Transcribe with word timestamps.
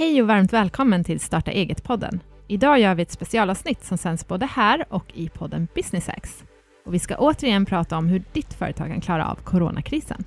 Hej 0.00 0.22
och 0.22 0.28
varmt 0.28 0.52
välkommen 0.52 1.04
till 1.04 1.20
Starta 1.20 1.50
eget-podden. 1.50 2.20
Idag 2.46 2.80
gör 2.80 2.94
vi 2.94 3.02
ett 3.02 3.10
specialavsnitt 3.10 3.84
som 3.84 3.98
sänds 3.98 4.28
både 4.28 4.46
här 4.46 4.84
och 4.88 5.04
i 5.14 5.28
podden 5.28 5.68
Business 5.74 6.08
X. 6.08 6.44
Och 6.84 6.94
vi 6.94 6.98
ska 6.98 7.16
återigen 7.16 7.66
prata 7.66 7.96
om 7.96 8.08
hur 8.08 8.22
ditt 8.32 8.54
företag 8.54 8.88
kan 8.88 9.00
klara 9.00 9.26
av 9.26 9.34
coronakrisen. 9.34 10.24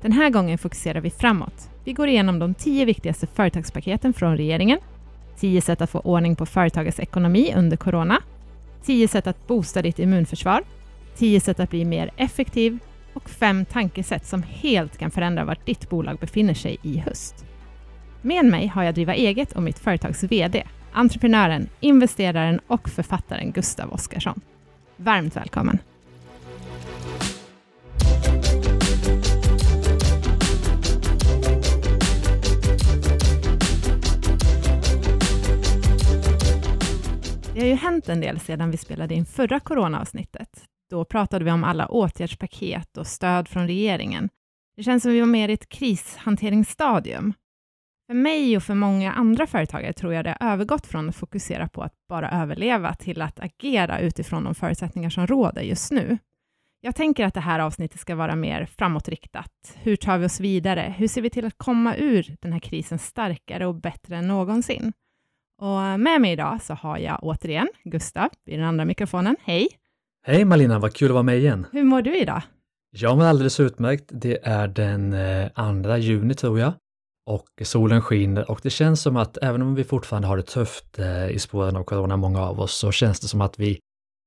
Den 0.00 0.12
här 0.12 0.30
gången 0.30 0.58
fokuserar 0.58 1.00
vi 1.00 1.10
framåt. 1.10 1.70
Vi 1.84 1.92
går 1.92 2.08
igenom 2.08 2.38
de 2.38 2.54
tio 2.54 2.84
viktigaste 2.84 3.26
företagspaketen 3.26 4.12
från 4.12 4.36
regeringen, 4.36 4.78
tio 5.36 5.60
sätt 5.60 5.80
att 5.80 5.90
få 5.90 5.98
ordning 5.98 6.36
på 6.36 6.46
företagets 6.46 7.00
ekonomi 7.00 7.52
under 7.56 7.76
corona, 7.76 8.22
tio 8.82 9.08
sätt 9.08 9.26
att 9.26 9.46
boosta 9.46 9.82
ditt 9.82 9.98
immunförsvar, 9.98 10.64
tio 11.16 11.40
sätt 11.40 11.60
att 11.60 11.70
bli 11.70 11.84
mer 11.84 12.10
effektiv 12.16 12.78
och 13.12 13.30
fem 13.30 13.64
tankesätt 13.64 14.26
som 14.26 14.42
helt 14.42 14.98
kan 14.98 15.10
förändra 15.10 15.44
vart 15.44 15.66
ditt 15.66 15.90
bolag 15.90 16.18
befinner 16.18 16.54
sig 16.54 16.76
i 16.82 16.98
höst. 16.98 17.45
Med 18.26 18.44
mig 18.44 18.66
har 18.66 18.82
jag 18.82 18.94
Driva 18.94 19.14
eget 19.14 19.52
och 19.52 19.62
mitt 19.62 19.78
företags 19.78 20.22
VD, 20.22 20.62
entreprenören, 20.92 21.68
investeraren 21.80 22.60
och 22.66 22.88
författaren 22.88 23.52
Gustav 23.52 23.92
Oskarsson. 23.92 24.40
Varmt 24.96 25.36
välkommen! 25.36 25.78
Det 37.54 37.60
har 37.60 37.66
ju 37.66 37.74
hänt 37.74 38.08
en 38.08 38.20
del 38.20 38.40
sedan 38.40 38.70
vi 38.70 38.76
spelade 38.76 39.14
in 39.14 39.26
förra 39.26 39.60
coronaavsnittet. 39.60 40.64
Då 40.90 41.04
pratade 41.04 41.44
vi 41.44 41.50
om 41.50 41.64
alla 41.64 41.86
åtgärdspaket 41.86 42.96
och 42.96 43.06
stöd 43.06 43.48
från 43.48 43.66
regeringen. 43.66 44.28
Det 44.76 44.82
känns 44.82 45.02
som 45.02 45.12
vi 45.12 45.20
var 45.20 45.26
mer 45.26 45.48
i 45.48 45.52
ett 45.52 45.68
krishanteringsstadium. 45.68 47.34
För 48.06 48.14
mig 48.14 48.56
och 48.56 48.62
för 48.62 48.74
många 48.74 49.12
andra 49.12 49.46
företagare 49.46 49.92
tror 49.92 50.14
jag 50.14 50.24
det 50.24 50.36
har 50.40 50.52
övergått 50.52 50.86
från 50.86 51.08
att 51.08 51.16
fokusera 51.16 51.68
på 51.68 51.82
att 51.82 51.92
bara 52.08 52.30
överleva 52.30 52.94
till 52.94 53.22
att 53.22 53.40
agera 53.40 54.00
utifrån 54.00 54.44
de 54.44 54.54
förutsättningar 54.54 55.10
som 55.10 55.26
råder 55.26 55.62
just 55.62 55.92
nu. 55.92 56.18
Jag 56.80 56.96
tänker 56.96 57.24
att 57.24 57.34
det 57.34 57.40
här 57.40 57.58
avsnittet 57.58 58.00
ska 58.00 58.14
vara 58.14 58.36
mer 58.36 58.66
framåtriktat. 58.78 59.52
Hur 59.76 59.96
tar 59.96 60.18
vi 60.18 60.26
oss 60.26 60.40
vidare? 60.40 60.94
Hur 60.98 61.08
ser 61.08 61.22
vi 61.22 61.30
till 61.30 61.44
att 61.44 61.58
komma 61.58 61.96
ur 61.96 62.36
den 62.40 62.52
här 62.52 62.60
krisen 62.60 62.98
starkare 62.98 63.66
och 63.66 63.74
bättre 63.74 64.16
än 64.16 64.28
någonsin? 64.28 64.92
Och 65.58 66.00
med 66.00 66.20
mig 66.20 66.32
idag 66.32 66.62
så 66.62 66.74
har 66.74 66.98
jag 66.98 67.18
återigen 67.22 67.68
Gustav 67.84 68.28
vid 68.44 68.58
den 68.58 68.68
andra 68.68 68.84
mikrofonen. 68.84 69.36
Hej! 69.44 69.68
Hej 70.26 70.44
Malina, 70.44 70.78
vad 70.78 70.94
kul 70.94 71.08
att 71.08 71.14
vara 71.14 71.22
med 71.22 71.38
igen. 71.38 71.66
Hur 71.72 71.84
mår 71.84 72.02
du 72.02 72.16
idag? 72.16 72.42
Jag 72.90 73.16
mår 73.16 73.24
alldeles 73.24 73.60
utmärkt. 73.60 74.04
Det 74.08 74.38
är 74.42 74.68
den 74.68 75.82
2 75.84 75.96
juni 75.96 76.34
tror 76.34 76.60
jag 76.60 76.72
och 77.26 77.62
solen 77.62 78.02
skiner 78.02 78.50
och 78.50 78.60
det 78.62 78.70
känns 78.70 79.02
som 79.02 79.16
att 79.16 79.38
även 79.42 79.62
om 79.62 79.74
vi 79.74 79.84
fortfarande 79.84 80.28
har 80.28 80.36
det 80.36 80.42
tufft 80.42 80.98
eh, 80.98 81.30
i 81.30 81.38
spåren 81.38 81.76
av 81.76 81.84
corona, 81.84 82.16
många 82.16 82.40
av 82.40 82.60
oss, 82.60 82.74
så 82.74 82.92
känns 82.92 83.20
det 83.20 83.28
som 83.28 83.40
att 83.40 83.58
vi 83.58 83.78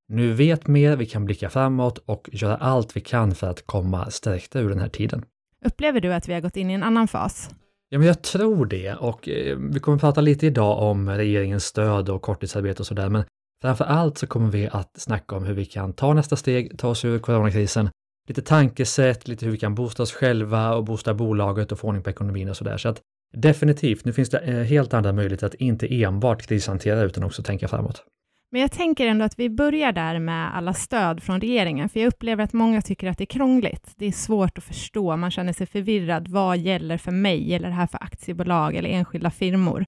nu 0.10 0.34
vet 0.34 0.68
mer, 0.68 0.96
vi 0.96 1.06
kan 1.06 1.26
blicka 1.26 1.50
framåt 1.50 1.98
och 1.98 2.30
göra 2.32 2.56
allt 2.58 2.96
vi 2.96 3.02
kan 3.02 3.36
för 3.36 3.48
att 3.48 3.66
komma 3.66 4.10
stärkta 4.10 4.60
ur 4.60 4.70
den 4.70 4.80
här 4.80 4.90
tiden. 4.90 5.26
Upplever 5.66 6.02
du 6.02 6.14
att 6.14 6.30
vi 6.30 6.34
har 6.34 6.42
gått 6.42 6.58
in 6.58 6.72
i 6.72 6.74
en 6.74 6.84
annan 6.84 7.08
fas? 7.08 7.50
Ja, 7.90 7.98
men 7.98 8.08
jag 8.08 8.22
tror 8.22 8.66
det 8.66 8.94
och 8.94 9.30
eh, 9.30 9.58
vi 9.58 9.80
kommer 9.80 9.98
prata 9.98 10.22
lite 10.22 10.46
idag 10.46 10.84
om 10.84 11.10
regeringens 11.10 11.66
stöd 11.66 12.10
och 12.10 12.22
korttidsarbete 12.22 12.80
och 12.80 12.88
sådär, 12.88 13.10
men 13.10 13.24
framför 13.62 13.86
allt 13.86 14.18
så 14.18 14.28
kommer 14.28 14.52
vi 14.52 14.68
att 14.72 15.00
snacka 15.00 15.36
om 15.36 15.46
hur 15.46 15.54
vi 15.54 15.66
kan 15.66 15.94
ta 15.94 16.14
nästa 16.14 16.36
steg, 16.36 16.80
ta 16.80 16.88
oss 16.88 17.06
ur 17.06 17.20
coronakrisen, 17.20 17.90
lite 18.30 18.42
tankesätt, 18.42 19.28
lite 19.28 19.46
hur 19.46 19.52
vi 19.52 19.58
kan 19.58 19.76
boosta 19.76 20.04
oss 20.04 20.14
själva 20.14 20.76
och 20.76 20.84
boosta 20.84 21.14
bolaget 21.14 21.72
och 21.72 21.80
få 21.80 21.88
ordning 21.88 22.04
på 22.04 22.10
ekonomin 22.10 22.50
och 22.50 22.58
sådär. 22.58 22.78
Så 22.78 22.90
att 22.90 23.02
definitivt, 23.34 24.06
nu 24.06 24.14
finns 24.14 24.30
det 24.30 24.40
eh, 24.40 24.64
helt 24.64 24.94
andra 24.94 25.14
möjligheter 25.14 25.48
att 25.48 25.54
inte 25.54 26.04
enbart 26.04 26.48
krishantera 26.48 27.02
utan 27.02 27.24
också 27.24 27.44
tänka 27.44 27.68
framåt. 27.68 28.04
Men 28.52 28.62
jag 28.62 28.72
tänker 28.72 29.08
ändå 29.08 29.26
att 29.26 29.40
vi 29.40 29.50
börjar 29.50 29.92
där 29.92 30.20
med 30.20 30.58
alla 30.58 30.74
stöd 30.74 31.24
från 31.24 31.42
regeringen, 31.42 31.90
för 31.90 32.00
jag 32.00 32.08
upplever 32.08 32.44
att 32.44 32.54
många 32.54 32.82
tycker 32.82 33.08
att 33.08 33.18
det 33.18 33.24
är 33.24 33.26
krångligt. 33.26 33.94
Det 33.98 34.06
är 34.06 34.12
svårt 34.12 34.58
att 34.58 34.64
förstå, 34.64 35.18
man 35.18 35.32
känner 35.32 35.54
sig 35.54 35.68
förvirrad. 35.68 36.28
Vad 36.28 36.58
gäller 36.58 36.98
för 36.98 37.12
mig? 37.12 37.50
Gäller 37.50 37.68
det 37.68 37.74
här 37.74 37.88
för 37.88 38.04
aktiebolag 38.04 38.76
eller 38.76 38.90
enskilda 38.90 39.32
firmor? 39.32 39.86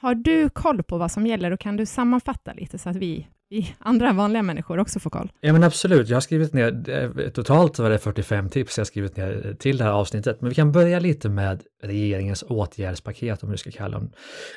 Har 0.00 0.14
du 0.14 0.48
koll 0.48 0.82
på 0.82 0.98
vad 0.98 1.12
som 1.12 1.26
gäller 1.26 1.50
och 1.50 1.60
kan 1.60 1.76
du 1.76 1.86
sammanfatta 1.86 2.52
lite 2.52 2.78
så 2.78 2.88
att 2.88 2.96
vi 2.96 3.26
andra 3.78 4.12
vanliga 4.12 4.42
människor 4.42 4.78
också 4.78 5.00
får 5.00 5.10
koll? 5.10 5.32
Ja 5.40 5.52
men 5.52 5.64
absolut, 5.64 6.08
jag 6.08 6.16
har 6.16 6.20
skrivit 6.20 6.52
ner, 6.52 6.90
eh, 6.90 7.28
totalt 7.28 7.78
var 7.78 7.90
det 7.90 7.98
45 7.98 8.50
tips 8.50 8.78
jag 8.78 8.82
har 8.82 8.86
skrivit 8.86 9.16
ner 9.16 9.46
eh, 9.46 9.54
till 9.54 9.76
det 9.76 9.84
här 9.84 9.92
avsnittet, 9.92 10.40
men 10.40 10.48
vi 10.48 10.54
kan 10.54 10.72
börja 10.72 10.98
lite 10.98 11.28
med 11.28 11.62
regeringens 11.82 12.42
åtgärdspaket 12.42 13.42
om 13.42 13.50
vi 13.50 13.56
ska 13.56 13.70
kalla 13.70 13.98
dem. 13.98 14.10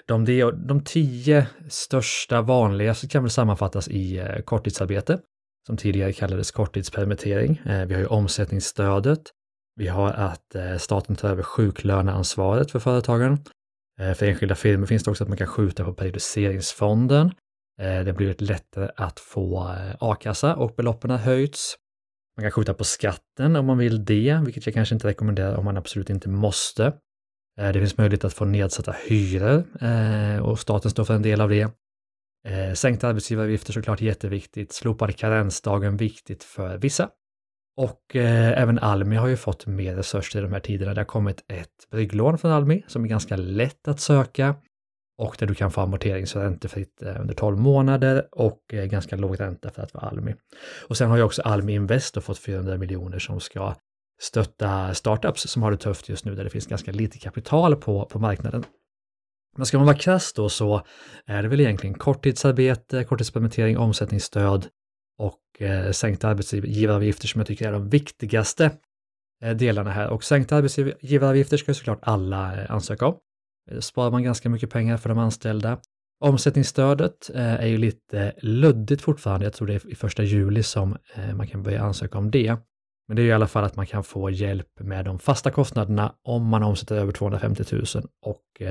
De, 0.05 0.25
de, 0.25 0.67
de 0.67 0.83
tio 0.83 1.47
största 1.69 2.41
vanligaste 2.41 3.07
kan 3.07 3.23
väl 3.23 3.29
sammanfattas 3.29 3.87
i 3.87 4.17
eh, 4.17 4.41
korttidsarbete, 4.41 5.19
som 5.67 5.77
tidigare 5.77 6.13
kallades 6.13 6.51
korttidspermittering. 6.51 7.61
Vi 7.65 7.93
har 7.93 8.01
ju 8.01 8.05
omsättningsstödet, 8.05 9.21
vi 9.75 9.87
har 9.87 10.11
att 10.11 10.55
staten 10.81 11.15
tar 11.15 11.29
över 11.29 11.43
sjuklöneansvaret 11.43 12.71
för 12.71 12.79
företagen. 12.79 13.37
För 14.15 14.23
enskilda 14.23 14.55
firmor 14.55 14.85
finns 14.85 15.03
det 15.03 15.11
också 15.11 15.23
att 15.23 15.27
man 15.27 15.37
kan 15.37 15.47
skjuta 15.47 15.85
på 15.85 15.93
periodiseringsfonden. 15.93 17.31
Eh, 17.79 17.99
det 18.03 18.11
har 18.11 18.17
blivit 18.17 18.41
lättare 18.41 18.89
att 18.95 19.19
få 19.19 19.69
eh, 19.69 19.95
a-kassa 19.99 20.55
och 20.55 20.73
beloppen 20.77 21.11
har 21.11 21.17
höjts. 21.17 21.75
Man 22.37 22.43
kan 22.43 22.51
skjuta 22.51 22.73
på 22.73 22.83
skatten 22.83 23.55
om 23.55 23.65
man 23.65 23.77
vill 23.77 24.05
det, 24.05 24.41
vilket 24.45 24.65
jag 24.65 24.73
kanske 24.73 24.95
inte 24.95 25.07
rekommenderar 25.07 25.55
om 25.55 25.65
man 25.65 25.77
absolut 25.77 26.09
inte 26.09 26.29
måste. 26.29 26.85
Eh, 27.59 27.71
det 27.71 27.79
finns 27.79 27.97
möjlighet 27.97 28.25
att 28.25 28.33
få 28.33 28.45
nedsatta 28.45 28.95
hyror 29.07 29.63
och 30.41 30.59
staten 30.59 30.91
står 30.91 31.03
för 31.03 31.13
en 31.13 31.21
del 31.21 31.41
av 31.41 31.49
det. 31.49 31.69
Sänkta 32.75 33.07
arbetsgivaravgifter 33.07 33.73
såklart 33.73 34.01
jätteviktigt. 34.01 34.73
Slopad 34.73 35.15
karensdagen 35.15 35.97
viktigt 35.97 36.43
för 36.43 36.77
vissa. 36.77 37.09
Och 37.79 38.15
eh, 38.15 38.61
även 38.61 38.79
Almi 38.79 39.15
har 39.15 39.27
ju 39.27 39.37
fått 39.37 39.65
mer 39.65 39.95
resurser 39.95 40.39
i 40.39 40.41
de 40.41 40.53
här 40.53 40.59
tiderna. 40.59 40.93
Det 40.93 40.99
har 40.99 41.05
kommit 41.05 41.43
ett 41.47 41.89
brygglån 41.91 42.37
från 42.37 42.51
Almi 42.51 42.83
som 42.87 43.03
är 43.03 43.07
ganska 43.07 43.35
lätt 43.35 43.87
att 43.87 43.99
söka 43.99 44.55
och 45.19 45.35
där 45.39 45.47
du 45.47 45.55
kan 45.55 45.71
få 45.71 45.81
amorterings 45.81 46.35
och 46.35 46.41
räntefritt 46.41 47.01
eh, 47.01 47.21
under 47.21 47.33
12 47.33 47.57
månader 47.57 48.27
och 48.31 48.73
eh, 48.73 48.85
ganska 48.85 49.15
låg 49.15 49.39
ränta 49.39 49.69
för 49.69 49.81
att 49.81 49.93
vara 49.93 50.05
Almi. 50.05 50.35
Och 50.87 50.97
sen 50.97 51.09
har 51.09 51.17
ju 51.17 51.23
också 51.23 51.41
Almi 51.41 51.73
Invest 51.73 52.23
fått 52.23 52.39
400 52.39 52.77
miljoner 52.77 53.19
som 53.19 53.39
ska 53.39 53.75
stötta 54.21 54.93
startups 54.93 55.47
som 55.47 55.63
har 55.63 55.71
det 55.71 55.77
tufft 55.77 56.09
just 56.09 56.25
nu 56.25 56.35
där 56.35 56.43
det 56.43 56.49
finns 56.49 56.67
ganska 56.67 56.91
lite 56.91 57.17
kapital 57.17 57.75
på, 57.75 58.05
på 58.05 58.19
marknaden. 58.19 58.63
Men 59.57 59.65
ska 59.65 59.77
man 59.77 59.87
vara 59.87 59.97
krass 59.97 60.33
då 60.33 60.49
så 60.49 60.81
är 61.25 61.43
det 61.43 61.49
väl 61.49 61.59
egentligen 61.59 61.93
korttidsarbete, 61.93 63.03
korttidspermittering, 63.03 63.77
omsättningsstöd 63.77 64.67
och 65.17 65.61
eh, 65.61 65.91
sänkta 65.91 66.27
arbetsgivaravgifter 66.27 67.27
som 67.27 67.39
jag 67.39 67.47
tycker 67.47 67.67
är 67.67 67.71
de 67.71 67.89
viktigaste 67.89 68.71
eh, 69.43 69.55
delarna 69.55 69.91
här. 69.91 70.09
Och 70.09 70.23
sänkta 70.23 70.55
arbetsgivaravgifter 70.55 71.57
ska 71.57 71.73
såklart 71.73 71.99
alla 72.01 72.61
eh, 72.61 72.71
ansöka 72.71 73.07
om. 73.07 73.17
Eh, 73.71 73.79
sparar 73.79 74.11
man 74.11 74.23
ganska 74.23 74.49
mycket 74.49 74.69
pengar 74.69 74.97
för 74.97 75.09
de 75.09 75.17
anställda. 75.17 75.79
Omsättningsstödet 76.19 77.29
eh, 77.33 77.53
är 77.53 77.67
ju 77.67 77.77
lite 77.77 78.33
luddigt 78.41 79.01
fortfarande. 79.01 79.45
Jag 79.45 79.53
tror 79.53 79.67
det 79.67 79.73
är 79.73 79.91
i 79.91 79.95
första 79.95 80.23
juli 80.23 80.63
som 80.63 80.97
eh, 81.15 81.35
man 81.35 81.47
kan 81.47 81.63
börja 81.63 81.81
ansöka 81.81 82.17
om 82.17 82.31
det. 82.31 82.57
Men 83.07 83.15
det 83.15 83.21
är 83.21 83.25
i 83.25 83.31
alla 83.31 83.47
fall 83.47 83.63
att 83.63 83.75
man 83.75 83.85
kan 83.85 84.03
få 84.03 84.29
hjälp 84.29 84.79
med 84.79 85.05
de 85.05 85.19
fasta 85.19 85.51
kostnaderna 85.51 86.13
om 86.23 86.45
man 86.45 86.63
omsätter 86.63 86.95
över 86.95 87.11
250 87.11 87.63
000 87.71 87.83
och 88.25 88.61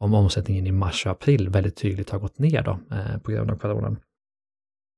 om 0.00 0.14
omsättningen 0.14 0.66
i 0.66 0.72
mars 0.72 1.06
och 1.06 1.12
april 1.12 1.48
väldigt 1.48 1.76
tydligt 1.76 2.10
har 2.10 2.18
gått 2.18 2.38
ner 2.38 2.62
då 2.62 2.78
på 3.22 3.30
grund 3.30 3.50
av 3.50 3.56
coronan. 3.56 3.96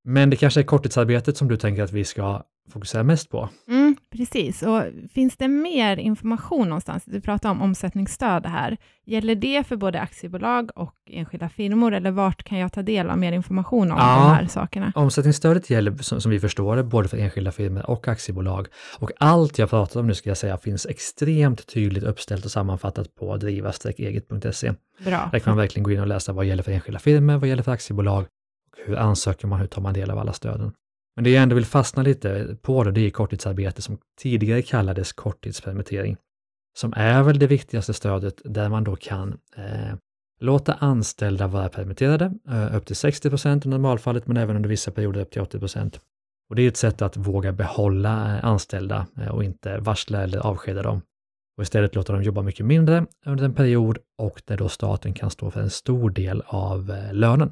Men 0.04 0.30
det 0.30 0.36
kanske 0.36 0.60
är 0.60 0.64
korttidsarbetet 0.64 1.36
som 1.36 1.48
du 1.48 1.56
tänker 1.56 1.82
att 1.82 1.92
vi 1.92 2.04
ska 2.04 2.42
fokusera 2.70 3.03
mest 3.03 3.30
på? 3.30 3.48
Mm, 3.69 3.97
precis, 4.12 4.62
och 4.62 4.83
finns 5.15 5.37
det 5.37 5.49
mer 5.49 5.97
information 5.97 6.69
någonstans? 6.69 7.05
Du 7.05 7.21
pratar 7.21 7.50
om 7.50 7.62
omsättningsstöd 7.62 8.47
här. 8.47 8.77
Gäller 9.05 9.34
det 9.34 9.67
för 9.67 9.77
både 9.77 10.00
aktiebolag 10.00 10.71
och 10.75 10.95
enskilda 11.11 11.48
firmor, 11.48 11.95
eller 11.95 12.10
vart 12.10 12.42
kan 12.42 12.59
jag 12.59 12.72
ta 12.72 12.83
del 12.83 13.10
av 13.10 13.19
mer 13.19 13.33
information 13.33 13.92
om 13.92 13.98
ja, 13.98 14.15
de 14.15 14.34
här 14.34 14.47
sakerna? 14.47 14.92
Omsättningsstödet 14.95 15.71
gäller, 15.71 15.97
som, 15.97 16.21
som 16.21 16.31
vi 16.31 16.41
förstår 16.41 16.77
det, 16.77 16.84
både 16.84 17.09
för 17.09 17.16
enskilda 17.16 17.53
firmor 17.53 17.91
och 17.91 18.09
aktiebolag. 18.09 18.66
Och 18.98 19.10
allt 19.19 19.59
jag 19.59 19.71
pratar 19.71 20.01
om 20.01 20.07
nu 20.07 20.15
ska 20.15 20.31
jag 20.31 20.39
säga 20.39 20.59
finns 20.59 20.86
extremt 20.86 21.66
tydligt 21.66 22.04
uppställt 22.04 22.45
och 22.45 22.51
sammanfattat 22.51 23.15
på 23.15 23.36
driva-eget.se. 23.36 24.72
Bra. 25.04 25.28
Där 25.33 25.39
kan 25.39 25.51
man 25.51 25.57
verkligen 25.57 25.84
gå 25.84 25.91
in 25.91 26.01
och 26.01 26.07
läsa 26.07 26.33
vad 26.33 26.45
gäller 26.45 26.63
för 26.63 26.72
enskilda 26.72 26.98
firmor, 26.98 27.36
vad 27.36 27.48
gäller 27.48 27.63
för 27.63 27.72
aktiebolag 27.72 28.27
hur 28.86 28.97
ansöker 28.97 29.47
man, 29.47 29.60
hur 29.60 29.66
tar 29.66 29.83
man 29.83 29.95
del 29.95 30.10
av 30.10 30.19
alla 30.19 30.33
stöden? 30.33 30.72
Men 31.16 31.24
det 31.24 31.30
jag 31.30 31.42
ändå 31.42 31.54
vill 31.54 31.66
fastna 31.66 32.03
lite 32.03 32.56
på 32.62 32.84
det, 32.84 32.92
det 32.92 33.06
är 33.06 33.10
korttidsarbete 33.10 33.82
som 33.82 33.98
tidigare 34.20 34.62
kallades 34.62 35.12
korttidspermittering, 35.12 36.16
som 36.78 36.92
är 36.97 37.22
väl 37.22 37.38
det 37.38 37.47
viktigaste 37.47 37.94
stödet 37.94 38.42
där 38.44 38.68
man 38.68 38.84
då 38.84 38.97
kan 38.97 39.38
eh, 39.56 39.94
låta 40.41 40.74
anställda 40.74 41.47
vara 41.47 41.68
permitterade 41.68 42.32
eh, 42.48 42.76
upp 42.76 42.86
till 42.86 42.97
60 42.97 43.28
procent 43.28 43.66
i 43.66 43.68
normalfallet, 43.68 44.26
men 44.26 44.36
även 44.36 44.56
under 44.56 44.68
vissa 44.68 44.91
perioder 44.91 45.20
upp 45.20 45.30
till 45.30 45.42
80 45.42 45.59
procent. 45.59 46.00
Och 46.50 46.56
det 46.56 46.62
är 46.62 46.68
ett 46.68 46.76
sätt 46.76 47.03
att 47.03 47.16
våga 47.16 47.53
behålla 47.53 48.36
eh, 48.36 48.44
anställda 48.44 49.06
eh, 49.20 49.28
och 49.28 49.44
inte 49.44 49.78
varsla 49.78 50.22
eller 50.22 50.38
avskeda 50.38 50.82
dem. 50.82 51.00
och 51.56 51.62
istället 51.62 51.94
låta 51.94 52.12
dem 52.12 52.22
jobba 52.22 52.42
mycket 52.42 52.66
mindre 52.66 53.06
under 53.26 53.44
en 53.44 53.54
period 53.54 53.98
och 54.18 54.42
där 54.44 54.56
då 54.56 54.68
staten 54.68 55.14
kan 55.14 55.30
stå 55.30 55.50
för 55.50 55.60
en 55.60 55.70
stor 55.70 56.10
del 56.10 56.42
av 56.47 56.91
eh, 56.91 57.14
lönen. 57.14 57.50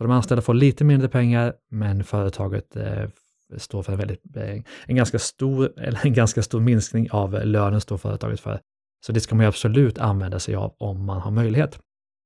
Så 0.00 0.04
de 0.04 0.12
anställda 0.12 0.42
får 0.42 0.54
lite 0.54 0.84
mindre 0.84 1.08
pengar, 1.08 1.52
men 1.70 2.04
företaget 2.04 2.76
eh, 2.76 3.08
står 3.56 3.82
för 3.82 3.92
en, 3.92 3.98
väldigt, 3.98 4.36
eh, 4.36 4.62
en, 4.86 4.96
ganska 4.96 5.18
stor, 5.18 5.72
eller 5.80 6.06
en 6.06 6.14
ganska 6.14 6.42
stor 6.42 6.60
minskning 6.60 7.10
av 7.10 7.32
lönen 7.44 7.80
står 7.80 7.98
företaget 7.98 8.40
för. 8.40 8.60
Så 9.06 9.12
det 9.12 9.20
ska 9.20 9.34
man 9.34 9.44
ju 9.44 9.48
absolut 9.48 9.98
använda 9.98 10.38
sig 10.38 10.54
av 10.54 10.74
om 10.78 11.04
man 11.04 11.20
har 11.20 11.30
möjlighet. 11.30 11.78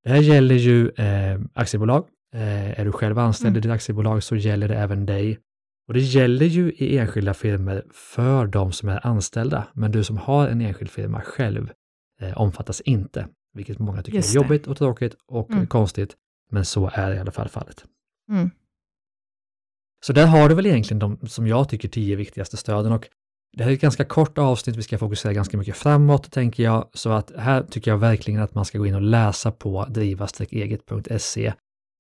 Det 0.05 0.11
här 0.11 0.21
gäller 0.21 0.55
ju 0.55 0.89
eh, 0.89 1.41
aktiebolag. 1.55 2.07
Eh, 2.35 2.81
är 2.81 2.85
du 2.85 2.93
själv 2.93 3.19
anställd 3.19 3.49
mm. 3.49 3.59
i 3.59 3.61
ditt 3.61 3.73
aktiebolag 3.73 4.23
så 4.23 4.37
gäller 4.37 4.69
det 4.69 4.77
även 4.77 5.07
dig. 5.07 5.39
Och 5.89 5.95
det 5.95 6.01
gäller 6.01 6.47
ju 6.47 6.73
i 6.73 6.99
enskilda 6.99 7.35
firmor 7.35 7.83
för 7.93 8.47
de 8.47 8.73
som 8.73 8.89
är 8.89 9.07
anställda, 9.07 9.67
men 9.73 9.93
du 9.93 10.05
som 10.05 10.17
har 10.17 10.49
en 10.49 10.61
enskild 10.61 10.91
firma 10.91 11.21
själv 11.21 11.73
eh, 12.21 12.41
omfattas 12.41 12.81
inte, 12.81 13.29
vilket 13.55 13.79
många 13.79 14.03
tycker 14.03 14.19
Just 14.19 14.37
är 14.37 14.41
jobbigt 14.41 14.67
och 14.67 14.77
tråkigt 14.77 15.17
och 15.27 15.51
mm. 15.51 15.67
konstigt, 15.67 16.17
men 16.51 16.65
så 16.65 16.91
är 16.95 17.15
i 17.15 17.19
alla 17.19 17.33
fall 17.33 17.49
fallet. 17.49 17.85
Mm. 18.31 18.51
Så 20.07 20.13
där 20.13 20.27
har 20.27 20.49
du 20.49 20.55
väl 20.55 20.67
egentligen 20.67 20.99
de, 20.99 21.29
som 21.29 21.47
jag 21.47 21.69
tycker, 21.69 21.89
tio 21.89 22.17
viktigaste 22.17 22.57
stöden 22.57 22.93
och 22.93 23.09
det 23.57 23.63
här 23.63 23.71
är 23.71 23.75
ett 23.75 23.81
ganska 23.81 24.05
kort 24.05 24.39
avsnitt, 24.39 24.77
vi 24.77 24.83
ska 24.83 24.99
fokusera 24.99 25.33
ganska 25.33 25.57
mycket 25.57 25.77
framåt 25.77 26.33
tänker 26.33 26.63
jag, 26.63 26.89
så 26.95 27.11
att 27.11 27.33
här 27.37 27.63
tycker 27.63 27.91
jag 27.91 27.99
verkligen 27.99 28.43
att 28.43 28.55
man 28.55 28.65
ska 28.65 28.79
gå 28.79 28.87
in 28.87 28.95
och 28.95 29.03
läsa 29.03 29.53
på 29.53 29.87
driva-eget.se 29.89 31.53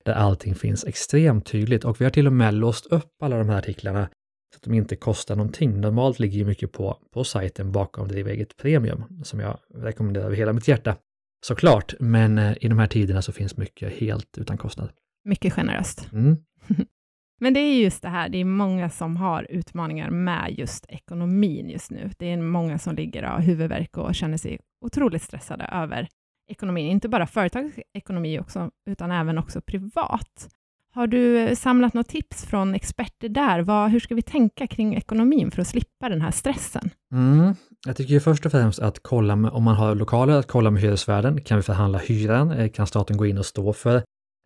där 0.05 0.13
allting 0.13 0.55
finns 0.55 0.85
extremt 0.85 1.47
tydligt 1.47 1.85
och 1.85 2.01
vi 2.01 2.05
har 2.05 2.11
till 2.11 2.27
och 2.27 2.33
med 2.33 2.55
låst 2.55 2.87
upp 2.87 3.11
alla 3.23 3.39
de 3.39 3.49
här 3.49 3.59
artiklarna 3.59 4.09
så 4.55 4.57
att 4.57 4.63
de 4.63 4.75
inte 4.75 4.97
kostar 4.97 5.37
någonting. 5.37 5.81
Normalt 5.81 6.19
ligger 6.19 6.39
ju 6.39 6.45
mycket 6.45 6.73
på, 6.73 6.99
på 7.15 7.25
sajten 7.25 7.73
bakom 7.73 8.09
Driva 8.09 8.31
eget 8.31 8.57
premium 8.57 9.25
som 9.25 9.41
jag 9.41 9.59
rekommenderar 9.75 10.25
över 10.25 10.37
hela 10.37 10.53
mitt 10.53 10.69
hjärta. 10.69 10.97
Såklart, 11.45 11.95
men 12.01 12.39
eh, 12.39 12.57
i 12.61 12.69
de 12.69 12.79
här 12.79 12.87
tiderna 12.87 13.23
så 13.23 13.33
finns 13.33 13.57
mycket 13.57 13.93
helt 13.93 14.39
utan 14.39 14.59
kostnad. 14.59 14.91
Mycket 15.25 15.53
generöst. 15.53 16.13
Mm. 16.13 16.37
Men 17.41 17.55
det 17.55 17.61
är 17.61 17.83
just 17.83 18.03
det 18.03 18.09
här, 18.09 18.29
det 18.29 18.39
är 18.39 18.45
många 18.45 18.91
som 18.91 19.17
har 19.17 19.47
utmaningar 19.51 20.11
med 20.11 20.55
just 20.59 20.87
ekonomin 20.89 21.71
just 21.71 21.91
nu. 21.91 22.11
Det 22.19 22.27
är 22.27 22.37
många 22.37 22.79
som 22.79 22.95
ligger 22.95 23.23
och 23.23 23.31
har 23.31 23.41
huvudvärk 23.41 23.97
och 23.97 24.15
känner 24.15 24.37
sig 24.37 24.59
otroligt 24.85 25.23
stressade 25.23 25.65
över 25.65 26.09
ekonomin, 26.51 26.91
inte 26.91 27.09
bara 27.09 27.27
företagsekonomi 27.27 28.39
också, 28.39 28.71
utan 28.91 29.11
även 29.11 29.39
också 29.39 29.61
privat. 29.61 30.49
Har 30.95 31.07
du 31.07 31.39
eh, 31.39 31.55
samlat 31.55 31.95
något 31.95 32.09
tips 32.09 32.45
från 32.45 32.75
experter 32.75 33.29
där? 33.29 33.61
Vad, 33.61 33.91
hur 33.91 34.01
ska 34.01 34.15
vi 34.15 34.23
tänka 34.23 34.67
kring 34.67 34.95
ekonomin 34.95 35.51
för 35.51 35.61
att 35.61 35.67
slippa 35.67 36.09
den 36.09 36.21
här 36.21 36.31
stressen? 36.31 36.91
Mm. 37.13 37.55
Jag 37.87 37.97
tycker 37.97 38.15
ju 38.15 38.21
först 38.21 38.47
och 38.47 38.53
främst 38.53 38.79
att 38.79 38.99
kolla 39.03 39.37
med, 39.37 39.51
om 39.51 39.63
man 39.63 39.75
har 39.75 39.95
lokaler, 39.95 40.35
att 40.35 40.47
kolla 40.47 40.71
med 40.71 40.83
hyresvärden. 40.83 41.41
Kan 41.41 41.57
vi 41.57 41.63
förhandla 41.63 41.99
hyran? 41.99 42.51
Eh, 42.51 42.71
kan 42.71 42.87
staten 42.87 43.17
gå 43.17 43.27
in 43.27 43.39
och 43.39 43.47
stå 43.47 43.73
för 43.73 44.03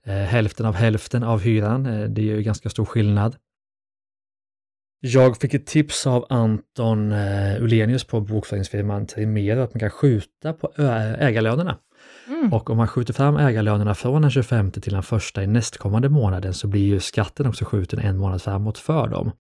eh, 0.07 0.13
hälften 0.13 0.67
av 0.67 0.75
hälften 0.75 1.23
av 1.23 1.41
hyran? 1.41 1.87
Eh, 1.87 2.09
det 2.09 2.21
är 2.21 2.37
ju 2.37 2.43
ganska 2.43 2.69
stor 2.69 2.85
skillnad. 2.85 3.37
Jag 5.01 5.37
fick 5.37 5.55
ett 5.55 5.67
tips 5.67 6.07
av 6.07 6.27
Anton 6.29 7.13
eh, 7.13 7.63
Ulenius 7.63 8.05
på 8.05 8.21
bokföringsfirman 8.21 9.07
Trimero 9.07 9.61
att 9.61 9.75
man 9.75 9.81
kan 9.81 9.91
skjuta 9.91 10.53
på 10.53 10.73
eh, 10.79 11.23
ägarlönerna. 11.23 11.79
Mm. 12.29 12.53
Och 12.53 12.71
om 12.71 12.77
man 12.77 12.89
skjuter 12.89 13.15
fram 13.15 13.37
ägarlönerna 13.37 13.95
från 13.95 14.23
den 14.23 14.31
25 14.31 14.71
till 14.71 14.93
den 14.93 15.03
första 15.03 15.43
i 15.43 15.47
nästkommande 15.47 16.09
månaden 16.09 16.55
så 16.55 16.69
blir 16.69 16.87
ju 16.87 17.01
skatten 17.01 17.47
också 17.47 17.65
skjuten 17.65 17.99
en 17.99 18.19
månad 18.19 18.43
framåt 18.43 18.79
för 18.79 19.09
dem. 19.09 19.31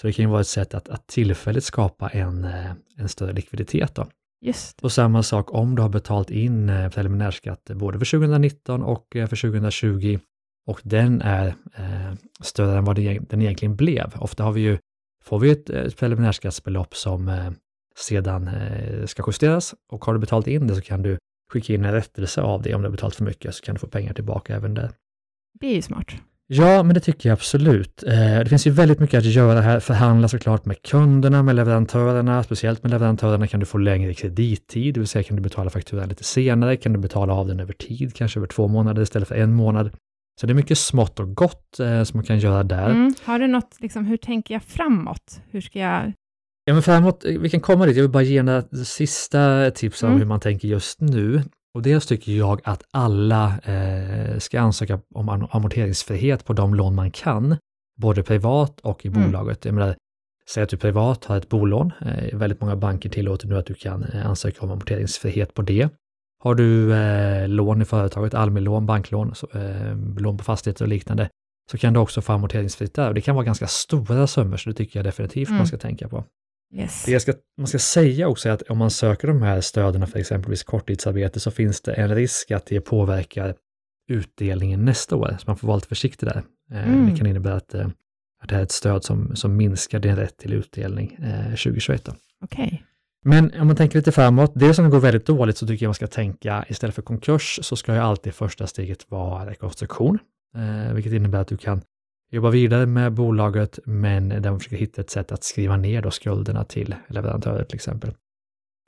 Så 0.00 0.06
det 0.06 0.12
kan 0.12 0.24
ju 0.24 0.30
vara 0.30 0.40
ett 0.40 0.46
sätt 0.46 0.74
att, 0.74 0.88
att 0.88 1.06
tillfälligt 1.06 1.64
skapa 1.64 2.08
en, 2.08 2.44
eh, 2.44 2.70
en 2.98 3.08
större 3.08 3.32
likviditet. 3.32 3.94
Då. 3.94 4.06
Just. 4.40 4.80
Och 4.80 4.92
samma 4.92 5.22
sak 5.22 5.54
om 5.54 5.74
du 5.74 5.82
har 5.82 5.88
betalt 5.88 6.30
in 6.30 6.68
eh, 6.68 6.90
preliminärskatt 6.90 7.70
både 7.74 7.98
för 7.98 8.18
2019 8.18 8.82
och 8.82 9.16
eh, 9.16 9.26
för 9.26 9.36
2020 9.36 10.18
och 10.66 10.80
den 10.82 11.22
är 11.22 11.46
eh, 11.74 12.14
större 12.40 12.78
än 12.78 12.84
vad 12.84 12.96
den 12.96 13.42
egentligen 13.42 13.76
blev. 13.76 14.12
Ofta 14.18 14.44
har 14.44 14.52
vi 14.52 14.60
ju, 14.60 14.78
får 15.22 15.38
vi 15.38 15.50
ett, 15.50 15.70
ett 15.70 15.96
preliminärskattsbelopp 15.96 16.96
som 16.96 17.28
eh, 17.28 17.50
sedan 17.96 18.48
eh, 18.48 19.06
ska 19.06 19.22
justeras 19.26 19.74
och 19.92 20.04
har 20.04 20.12
du 20.12 20.20
betalt 20.20 20.46
in 20.46 20.66
det 20.66 20.74
så 20.74 20.82
kan 20.82 21.02
du 21.02 21.18
skicka 21.54 21.74
in 21.74 21.84
en 21.84 21.92
rättelse 21.92 22.40
av 22.40 22.62
det 22.62 22.74
om 22.74 22.82
du 22.82 22.86
har 22.86 22.92
betalat 22.92 23.14
för 23.14 23.24
mycket 23.24 23.54
så 23.54 23.64
kan 23.64 23.74
du 23.74 23.78
få 23.78 23.86
pengar 23.86 24.14
tillbaka 24.14 24.56
även 24.56 24.74
där. 24.74 24.90
Det 25.60 25.66
är 25.66 25.74
ju 25.74 25.82
smart. 25.82 26.14
Ja, 26.46 26.82
men 26.82 26.94
det 26.94 27.00
tycker 27.00 27.28
jag 27.28 27.36
absolut. 27.36 28.02
Eh, 28.02 28.38
det 28.38 28.46
finns 28.48 28.66
ju 28.66 28.70
väldigt 28.70 29.00
mycket 29.00 29.18
att 29.18 29.24
göra 29.24 29.60
här. 29.60 29.80
Förhandla 29.80 30.28
såklart 30.28 30.64
med 30.64 30.82
kunderna, 30.82 31.42
med 31.42 31.56
leverantörerna. 31.56 32.42
Speciellt 32.42 32.82
med 32.82 32.90
leverantörerna 32.90 33.46
kan 33.46 33.60
du 33.60 33.66
få 33.66 33.78
längre 33.78 34.14
kredittid, 34.14 34.94
det 34.94 35.00
vill 35.00 35.08
säga 35.08 35.22
kan 35.22 35.36
du 35.36 35.42
betala 35.42 35.70
fakturan 35.70 36.08
lite 36.08 36.24
senare, 36.24 36.76
kan 36.76 36.92
du 36.92 36.98
betala 36.98 37.32
av 37.32 37.46
den 37.46 37.60
över 37.60 37.72
tid, 37.72 38.14
kanske 38.14 38.40
över 38.40 38.46
två 38.46 38.68
månader 38.68 39.02
istället 39.02 39.28
för 39.28 39.34
en 39.34 39.54
månad. 39.54 39.90
Så 40.40 40.46
det 40.46 40.52
är 40.52 40.54
mycket 40.54 40.78
smått 40.78 41.20
och 41.20 41.34
gott 41.34 41.80
eh, 41.80 42.02
som 42.02 42.18
man 42.18 42.24
kan 42.24 42.38
göra 42.38 42.62
där. 42.62 42.90
Mm. 42.90 43.14
Har 43.24 43.38
du 43.38 43.46
något, 43.46 43.76
liksom, 43.80 44.04
hur 44.04 44.16
tänker 44.16 44.54
jag 44.54 44.62
framåt? 44.62 45.40
Hur 45.50 45.60
ska 45.60 45.78
jag 45.78 46.12
Ja, 46.64 46.72
men 46.72 46.82
framåt, 46.82 47.24
vi 47.24 47.50
kan 47.50 47.60
komma 47.60 47.86
dit. 47.86 47.96
Jag 47.96 48.02
vill 48.02 48.10
bara 48.10 48.22
ge 48.22 48.42
några 48.42 48.62
sista 48.84 49.70
tips 49.70 50.02
om 50.02 50.08
mm. 50.08 50.18
hur 50.18 50.26
man 50.26 50.40
tänker 50.40 50.68
just 50.68 51.00
nu. 51.00 51.42
Och 51.74 51.82
dels 51.82 52.06
tycker 52.06 52.32
jag 52.32 52.60
att 52.64 52.82
alla 52.90 53.58
eh, 53.64 54.38
ska 54.38 54.60
ansöka 54.60 55.00
om 55.14 55.48
amorteringsfrihet 55.50 56.44
på 56.44 56.52
de 56.52 56.74
lån 56.74 56.94
man 56.94 57.10
kan, 57.10 57.56
både 57.96 58.22
privat 58.22 58.80
och 58.80 59.04
i 59.04 59.08
mm. 59.08 59.22
bolaget. 59.22 59.64
Jag 59.64 59.74
menar, 59.74 59.96
säg 60.50 60.62
att 60.62 60.68
du 60.68 60.76
privat 60.76 61.24
har 61.24 61.36
ett 61.36 61.48
bolån. 61.48 61.92
Eh, 62.00 62.38
väldigt 62.38 62.60
många 62.60 62.76
banker 62.76 63.08
tillåter 63.08 63.48
nu 63.48 63.58
att 63.58 63.66
du 63.66 63.74
kan 63.74 64.02
eh, 64.02 64.26
ansöka 64.26 64.60
om 64.60 64.70
amorteringsfrihet 64.70 65.54
på 65.54 65.62
det. 65.62 65.88
Har 66.42 66.54
du 66.54 66.94
eh, 66.94 67.48
lån 67.48 67.82
i 67.82 67.84
företaget, 67.84 68.34
allmän 68.34 68.64
lån, 68.64 68.86
banklån, 68.86 69.34
så, 69.34 69.48
eh, 69.52 69.96
lån 70.18 70.36
på 70.38 70.44
fastigheter 70.44 70.84
och 70.84 70.88
liknande, 70.88 71.28
så 71.70 71.78
kan 71.78 71.92
du 71.92 72.00
också 72.00 72.20
få 72.20 72.32
amorteringsfritt 72.32 72.94
där. 72.94 73.08
Och 73.08 73.14
det 73.14 73.20
kan 73.20 73.34
vara 73.34 73.44
ganska 73.44 73.66
stora 73.66 74.26
summor, 74.26 74.56
så 74.56 74.70
det 74.70 74.74
tycker 74.74 74.98
jag 74.98 75.04
definitivt 75.04 75.48
mm. 75.48 75.58
man 75.58 75.66
ska 75.66 75.76
tänka 75.76 76.08
på. 76.08 76.24
Yes. 76.74 77.04
Det 77.06 77.20
ska, 77.20 77.32
man 77.58 77.66
ska 77.66 77.78
säga 77.78 78.28
också 78.28 78.48
att 78.48 78.62
om 78.62 78.78
man 78.78 78.90
söker 78.90 79.28
de 79.28 79.42
här 79.42 79.60
stöden 79.60 80.06
för 80.06 80.18
exempelvis 80.18 80.62
korttidsarbete 80.62 81.40
så 81.40 81.50
finns 81.50 81.80
det 81.80 81.92
en 81.92 82.14
risk 82.14 82.50
att 82.50 82.66
det 82.66 82.80
påverkar 82.80 83.54
utdelningen 84.08 84.84
nästa 84.84 85.16
år, 85.16 85.36
så 85.38 85.44
man 85.46 85.56
får 85.56 85.68
vara 85.68 85.76
lite 85.76 85.88
försiktig 85.88 86.28
där. 86.28 86.42
Eh, 86.72 86.88
mm. 86.88 87.10
Det 87.10 87.18
kan 87.18 87.26
innebära 87.26 87.54
att, 87.54 87.74
eh, 87.74 87.86
att 88.42 88.48
det 88.48 88.54
här 88.54 88.60
är 88.60 88.64
ett 88.64 88.72
stöd 88.72 89.04
som, 89.04 89.36
som 89.36 89.56
minskar 89.56 89.98
din 89.98 90.16
rätt 90.16 90.36
till 90.36 90.52
utdelning 90.52 91.18
eh, 91.22 91.44
2021. 91.44 92.08
Okej. 92.08 92.64
Okay. 92.64 92.78
Men 93.24 93.60
om 93.60 93.66
man 93.66 93.76
tänker 93.76 93.98
lite 93.98 94.12
framåt, 94.12 94.52
det 94.54 94.74
som 94.74 94.90
går 94.90 95.00
väldigt 95.00 95.26
dåligt 95.26 95.56
så 95.56 95.66
tycker 95.66 95.84
jag 95.84 95.88
man 95.88 95.94
ska 95.94 96.06
tänka 96.06 96.64
istället 96.68 96.94
för 96.94 97.02
konkurs 97.02 97.58
så 97.62 97.76
ska 97.76 97.94
ju 97.94 97.98
alltid 97.98 98.34
första 98.34 98.66
steget 98.66 99.10
vara 99.10 99.46
rekonstruktion, 99.50 100.18
eh, 100.56 100.94
vilket 100.94 101.12
innebär 101.12 101.38
att 101.38 101.48
du 101.48 101.56
kan 101.56 101.82
jobba 102.34 102.50
vidare 102.50 102.86
med 102.86 103.12
bolaget, 103.12 103.78
men 103.84 104.28
där 104.28 104.50
man 104.50 104.58
försöker 104.58 104.76
hitta 104.76 105.00
ett 105.00 105.10
sätt 105.10 105.32
att 105.32 105.44
skriva 105.44 105.76
ner 105.76 106.02
då 106.02 106.10
skulderna 106.10 106.64
till 106.64 106.94
leverantörer 107.08 107.64
till 107.64 107.74
exempel. 107.74 108.14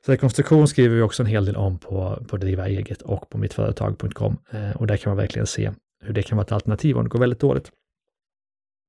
Så 0.06 0.12
rekonstruktion 0.12 0.68
skriver 0.68 0.96
vi 0.96 1.02
också 1.02 1.22
en 1.22 1.26
hel 1.26 1.44
del 1.44 1.56
om 1.56 1.78
på, 1.78 2.24
på 2.28 2.36
Driva 2.36 2.68
eget 2.68 3.02
och 3.02 3.30
på 3.30 3.38
mittföretag.com 3.38 4.36
eh, 4.50 4.70
och 4.70 4.86
där 4.86 4.96
kan 4.96 5.10
man 5.10 5.16
verkligen 5.16 5.46
se 5.46 5.72
hur 6.04 6.14
det 6.14 6.22
kan 6.22 6.36
vara 6.36 6.44
ett 6.44 6.52
alternativ 6.52 6.96
om 6.96 7.04
det 7.04 7.10
går 7.10 7.18
väldigt 7.18 7.40
dåligt. 7.40 7.70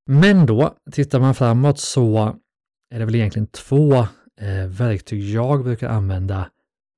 Men 0.09 0.45
då, 0.45 0.75
tittar 0.91 1.19
man 1.19 1.35
framåt 1.35 1.79
så 1.79 2.37
är 2.89 2.99
det 2.99 3.05
väl 3.05 3.15
egentligen 3.15 3.47
två 3.47 3.93
eh, 4.39 4.67
verktyg 4.67 5.29
jag 5.29 5.63
brukar 5.63 5.89
använda 5.89 6.49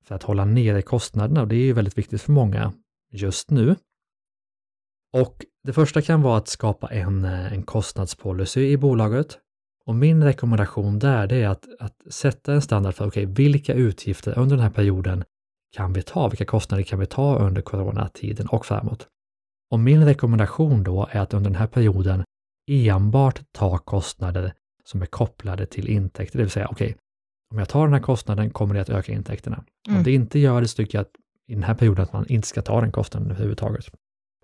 för 0.04 0.14
att 0.14 0.22
hålla 0.22 0.44
nere 0.44 0.82
kostnaderna 0.82 1.40
och 1.40 1.48
det 1.48 1.56
är 1.56 1.64
ju 1.64 1.72
väldigt 1.72 1.98
viktigt 1.98 2.22
för 2.22 2.32
många 2.32 2.72
just 3.12 3.50
nu. 3.50 3.76
Och 5.12 5.44
det 5.66 5.72
första 5.72 6.02
kan 6.02 6.22
vara 6.22 6.38
att 6.38 6.48
skapa 6.48 6.88
en, 6.88 7.24
eh, 7.24 7.52
en 7.52 7.62
kostnadspolicy 7.62 8.60
i 8.60 8.76
bolaget. 8.76 9.38
Och 9.86 9.94
min 9.94 10.24
rekommendation 10.24 10.98
där 10.98 11.26
det 11.26 11.36
är 11.36 11.48
att, 11.48 11.68
att 11.80 11.96
sätta 12.10 12.52
en 12.52 12.62
standard 12.62 12.94
för 12.94 13.06
okay, 13.06 13.26
vilka 13.26 13.74
utgifter 13.74 14.38
under 14.38 14.56
den 14.56 14.62
här 14.62 14.70
perioden 14.70 15.24
kan 15.76 15.92
vi 15.92 16.02
ta? 16.02 16.28
Vilka 16.28 16.44
kostnader 16.44 16.84
kan 16.84 16.98
vi 16.98 17.06
ta 17.06 17.38
under 17.38 17.62
coronatiden 17.62 18.46
och 18.46 18.66
framåt? 18.66 19.08
Och 19.70 19.80
min 19.80 20.04
rekommendation 20.04 20.82
då 20.82 21.08
är 21.10 21.20
att 21.20 21.34
under 21.34 21.50
den 21.50 21.58
här 21.58 21.66
perioden 21.66 22.24
enbart 22.70 23.40
ta 23.52 23.78
kostnader 23.78 24.52
som 24.84 25.02
är 25.02 25.06
kopplade 25.06 25.66
till 25.66 25.88
intäkter, 25.88 26.38
det 26.38 26.44
vill 26.44 26.50
säga 26.50 26.68
okej, 26.68 26.86
okay, 26.86 26.96
om 27.50 27.58
jag 27.58 27.68
tar 27.68 27.84
den 27.84 27.92
här 27.92 28.00
kostnaden 28.00 28.50
kommer 28.50 28.74
det 28.74 28.80
att 28.80 28.90
öka 28.90 29.12
intäkterna. 29.12 29.64
Mm. 29.88 29.98
Om 29.98 30.04
det 30.04 30.12
inte 30.12 30.38
gör 30.38 30.60
det 30.60 30.68
så 30.68 30.76
tycker 30.76 30.98
jag 30.98 31.02
att 31.02 31.12
i 31.48 31.54
den 31.54 31.62
här 31.62 31.74
perioden 31.74 32.02
att 32.02 32.12
man 32.12 32.26
inte 32.28 32.48
ska 32.48 32.62
ta 32.62 32.80
den 32.80 32.92
kostnaden 32.92 33.30
överhuvudtaget. 33.30 33.90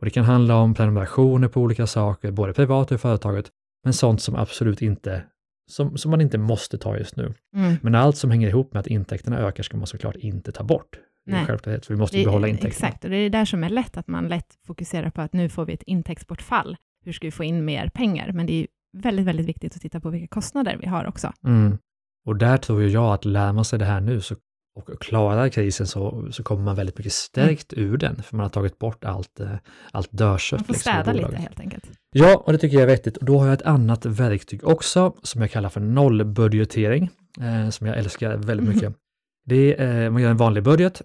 Och 0.00 0.04
det 0.04 0.10
kan 0.10 0.24
handla 0.24 0.56
om 0.56 0.74
prenumerationer 0.74 1.48
på 1.48 1.60
olika 1.60 1.86
saker, 1.86 2.30
både 2.30 2.52
privat 2.52 2.90
och 2.90 2.94
i 2.94 2.98
företaget, 2.98 3.50
men 3.84 3.92
sånt 3.92 4.22
som 4.22 4.36
absolut 4.36 4.82
inte, 4.82 5.24
som, 5.70 5.98
som 5.98 6.10
man 6.10 6.20
inte 6.20 6.38
måste 6.38 6.78
ta 6.78 6.96
just 6.96 7.16
nu. 7.16 7.34
Mm. 7.56 7.76
Men 7.82 7.94
allt 7.94 8.16
som 8.16 8.30
hänger 8.30 8.48
ihop 8.48 8.72
med 8.72 8.80
att 8.80 8.86
intäkterna 8.86 9.38
ökar 9.38 9.62
ska 9.62 9.76
man 9.76 9.86
såklart 9.86 10.16
inte 10.16 10.52
ta 10.52 10.64
bort. 10.64 10.98
Nej. 11.26 11.46
Självklarhet, 11.46 11.86
för 11.86 11.94
vi 11.94 12.00
måste 12.00 12.16
det, 12.16 12.24
behålla 12.24 12.48
intäkterna. 12.48 12.88
Exakt, 12.88 13.04
och 13.04 13.10
det 13.10 13.16
är 13.16 13.22
det 13.22 13.38
där 13.38 13.44
som 13.44 13.64
är 13.64 13.68
lätt, 13.68 13.96
att 13.96 14.08
man 14.08 14.28
lätt 14.28 14.58
fokuserar 14.66 15.10
på 15.10 15.20
att 15.20 15.32
nu 15.32 15.48
får 15.48 15.64
vi 15.64 15.72
ett 15.72 15.82
intäktsbortfall. 15.82 16.76
Hur 17.04 17.12
ska 17.12 17.26
vi 17.26 17.30
få 17.30 17.44
in 17.44 17.64
mer 17.64 17.88
pengar? 17.88 18.32
Men 18.32 18.46
det 18.46 18.52
är 18.52 18.66
väldigt, 18.92 19.26
väldigt 19.26 19.46
viktigt 19.46 19.76
att 19.76 19.82
titta 19.82 20.00
på 20.00 20.10
vilka 20.10 20.26
kostnader 20.26 20.76
vi 20.80 20.86
har 20.86 21.06
också. 21.06 21.32
Mm. 21.44 21.78
Och 22.26 22.36
där 22.36 22.56
tror 22.56 22.82
jag 22.82 23.14
att 23.14 23.24
lär 23.24 23.52
man 23.52 23.64
sig 23.64 23.78
det 23.78 23.84
här 23.84 24.00
nu 24.00 24.20
så 24.20 24.36
och 24.76 25.00
klarar 25.00 25.48
krisen 25.48 25.86
så, 25.86 26.28
så 26.30 26.42
kommer 26.42 26.62
man 26.62 26.76
väldigt 26.76 26.98
mycket 26.98 27.12
stärkt 27.12 27.72
mm. 27.72 27.84
ur 27.84 27.96
den, 27.96 28.22
för 28.22 28.36
man 28.36 28.44
har 28.44 28.50
tagit 28.50 28.78
bort 28.78 29.04
allt, 29.04 29.40
eh, 29.40 29.54
allt 29.92 30.12
dörrött. 30.12 30.52
Man 30.52 30.64
får 30.64 30.72
liksom, 30.72 30.92
städa 30.92 31.12
lite 31.12 31.36
helt 31.36 31.60
enkelt. 31.60 31.84
Ja, 32.12 32.42
och 32.46 32.52
det 32.52 32.58
tycker 32.58 32.76
jag 32.76 32.82
är 32.82 32.86
vettigt. 32.86 33.16
Och 33.16 33.24
då 33.24 33.38
har 33.38 33.46
jag 33.46 33.54
ett 33.54 33.62
annat 33.62 34.06
verktyg 34.06 34.64
också, 34.64 35.14
som 35.22 35.40
jag 35.40 35.50
kallar 35.50 35.68
för 35.68 35.80
nollbudgetering, 35.80 37.10
eh, 37.40 37.70
som 37.70 37.86
jag 37.86 37.98
älskar 37.98 38.36
väldigt 38.36 38.68
mycket. 38.74 38.94
Det 39.48 39.80
är, 39.80 40.04
eh, 40.04 40.10
man 40.10 40.22
gör 40.22 40.30
en 40.30 40.36
vanlig 40.36 40.62
budget 40.62 41.02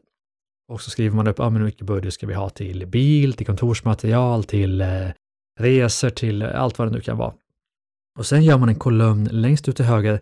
och 0.71 0.81
så 0.81 0.89
skriver 0.89 1.15
man 1.15 1.27
upp 1.27 1.39
ah, 1.39 1.49
hur 1.49 1.59
mycket 1.59 1.87
budget 1.87 2.13
ska 2.13 2.27
vi 2.27 2.33
ha 2.33 2.49
till 2.49 2.87
bil, 2.87 3.33
till 3.33 3.45
kontorsmaterial, 3.45 4.43
till 4.43 4.81
eh, 4.81 5.07
resor, 5.59 6.09
till 6.09 6.43
allt 6.43 6.79
vad 6.79 6.87
det 6.87 6.91
nu 6.91 7.01
kan 7.01 7.17
vara. 7.17 7.33
Och 8.19 8.25
sen 8.25 8.43
gör 8.43 8.57
man 8.57 8.69
en 8.69 8.75
kolumn 8.75 9.29
längst 9.31 9.69
ut 9.69 9.75
till 9.75 9.85
höger 9.85 10.19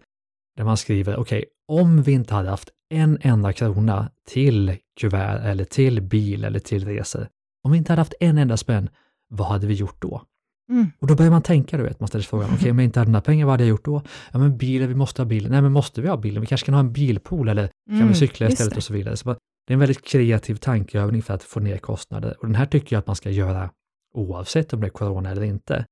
där 0.57 0.63
man 0.63 0.77
skriver, 0.77 1.17
okej, 1.17 1.37
okay, 1.37 1.45
om 1.81 2.03
vi 2.03 2.11
inte 2.11 2.33
hade 2.33 2.49
haft 2.49 2.69
en 2.89 3.17
enda 3.21 3.53
krona 3.53 4.11
till 4.27 4.77
kuvert 4.99 5.41
eller 5.43 5.63
till 5.63 6.01
bil 6.01 6.43
eller 6.43 6.59
till 6.59 6.85
resor, 6.85 7.27
om 7.63 7.71
vi 7.71 7.77
inte 7.77 7.91
hade 7.91 8.01
haft 8.01 8.13
en 8.19 8.37
enda 8.37 8.57
spänn, 8.57 8.89
vad 9.29 9.47
hade 9.47 9.67
vi 9.67 9.73
gjort 9.73 10.01
då? 10.01 10.21
Mm. 10.69 10.91
Och 10.99 11.07
då 11.07 11.15
börjar 11.15 11.31
man 11.31 11.41
tänka, 11.41 11.77
du 11.77 11.83
vet, 11.83 11.99
man 11.99 12.07
ställer 12.07 12.23
sig 12.23 12.29
frågan, 12.29 12.45
okej, 12.45 12.57
okay, 12.57 12.71
om 12.71 12.79
jag 12.79 12.85
inte 12.85 12.99
hade 12.99 13.11
några 13.11 13.21
pengar, 13.21 13.45
vad 13.45 13.53
hade 13.53 13.63
jag 13.63 13.69
gjort 13.69 13.85
då? 13.85 14.01
Ja, 14.31 14.39
men 14.39 14.57
bilen, 14.57 14.87
vi 14.87 14.95
måste 14.95 15.21
ha 15.21 15.27
bilen. 15.27 15.51
Nej, 15.51 15.61
men 15.61 15.71
måste 15.71 16.01
vi 16.01 16.07
ha 16.07 16.17
bilen? 16.17 16.41
Vi 16.41 16.47
kanske 16.47 16.65
kan 16.65 16.73
ha 16.73 16.79
en 16.79 16.93
bilpool 16.93 17.49
eller 17.49 17.69
kan 17.87 17.95
mm, 17.95 18.07
vi 18.07 18.15
cykla 18.15 18.47
istället 18.47 18.77
och 18.77 18.83
så 18.83 18.93
vidare. 18.93 19.17
Så 19.17 19.29
det 19.29 19.73
är 19.73 19.73
en 19.73 19.79
väldigt 19.79 20.05
kreativ 20.05 20.55
tankeövning 20.55 21.21
för 21.21 21.33
att 21.33 21.43
få 21.43 21.59
ner 21.59 21.77
kostnader 21.77 22.35
och 22.39 22.45
den 22.45 22.55
här 22.55 22.65
tycker 22.65 22.95
jag 22.95 22.99
att 22.99 23.07
man 23.07 23.15
ska 23.15 23.29
göra 23.29 23.69
oavsett 24.13 24.73
om 24.73 24.81
det 24.81 24.87
är 24.87 24.91
corona 24.91 25.29
eller 25.29 25.43
inte. 25.43 25.85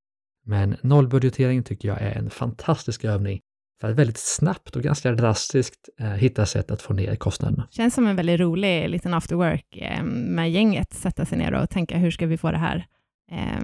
Men 0.46 0.76
nollbudgetering 0.82 1.64
tycker 1.64 1.88
jag 1.88 2.02
är 2.02 2.12
en 2.12 2.30
fantastisk 2.30 3.04
övning 3.04 3.40
för 3.82 3.90
att 3.90 3.96
väldigt 3.96 4.18
snabbt 4.18 4.76
och 4.76 4.84
ganska 4.84 5.12
drastiskt 5.12 5.90
eh, 6.00 6.08
hitta 6.08 6.46
sätt 6.46 6.72
att 6.72 6.82
få 6.82 6.94
ner 6.94 7.16
kostnaderna. 7.16 7.68
Känns 7.72 7.94
som 7.94 8.08
en 8.08 8.16
väldigt 8.16 8.40
rolig 8.40 8.90
liten 8.90 9.14
after 9.14 9.36
work 9.36 9.78
eh, 9.78 10.04
med 10.04 10.52
gänget, 10.52 10.94
sätta 10.94 11.26
sig 11.26 11.38
ner 11.38 11.54
och 11.54 11.70
tänka 11.70 11.98
hur 11.98 12.12
ska 12.12 12.26
vi 12.26 12.38
få 12.38 12.52
det 12.52 12.58
här 12.58 12.86
eh, 13.32 13.64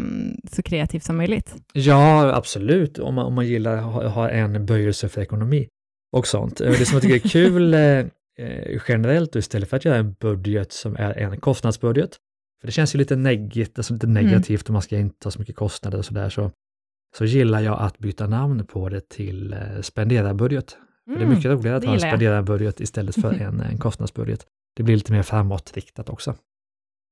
så 0.51 0.63
kreativt 0.63 1.03
som 1.03 1.17
möjligt? 1.17 1.55
Ja, 1.74 2.36
absolut, 2.36 3.00
om 3.00 3.15
man, 3.15 3.25
om 3.25 3.34
man 3.34 3.48
gillar 3.48 3.77
att 3.77 3.84
ha, 3.84 4.08
ha 4.08 4.29
en 4.29 4.65
böjelse 4.65 5.10
för 5.10 5.22
ekonomi 5.22 5.67
och 6.13 6.27
sånt. 6.27 6.58
Det 6.58 6.86
som 6.86 6.96
jag 6.96 7.01
tycker 7.01 7.15
är 7.15 7.29
kul 7.29 7.74
eh, 7.74 7.82
eh, 8.38 8.82
generellt 8.88 9.36
istället 9.36 9.70
för 9.70 9.77
att 9.77 9.86
göra 9.86 9.98
en 9.98 10.13
budget 10.13 10.74
som 10.74 10.96
är 10.96 11.17
en 11.17 11.39
kostnadsbudget, 11.39 12.17
för 12.62 12.67
det 12.67 12.72
känns 12.72 12.96
ju 12.96 13.00
lite, 13.00 13.15
negit, 13.15 13.79
alltså 13.79 13.93
lite 13.93 14.08
mm. 14.08 14.24
negativt 14.24 14.67
mm. 14.67 14.72
om 14.72 14.74
man 14.74 14.82
ska 14.82 14.98
inte 14.98 15.25
ha 15.27 15.32
så 15.32 15.39
mycket 15.39 15.55
kostnader 15.55 15.98
och 15.98 16.05
sådär, 16.05 16.29
så, 16.29 16.51
så 17.17 17.25
gillar 17.25 17.62
jag 17.62 17.79
att 17.79 18.00
byta 18.00 18.27
namn 18.27 18.65
på 18.65 18.89
det 18.89 19.10
till 19.10 19.53
eh, 19.53 19.82
spenderarbudget. 19.82 20.77
Mm. 21.08 21.20
Det 21.20 21.25
är 21.25 21.29
mycket 21.29 21.51
roligare 21.51 21.77
att 21.77 21.86
ha 21.86 21.93
en 21.93 22.00
spenderarbudget 22.00 22.79
istället 22.79 23.22
för 23.22 23.34
en, 23.34 23.62
en 23.72 23.77
kostnadsbudget. 23.77 24.46
Det 24.75 24.84
blir 24.84 24.96
lite 24.96 25.12
mer 25.12 25.24
framåtriktat 25.24 26.10
också. 26.10 26.36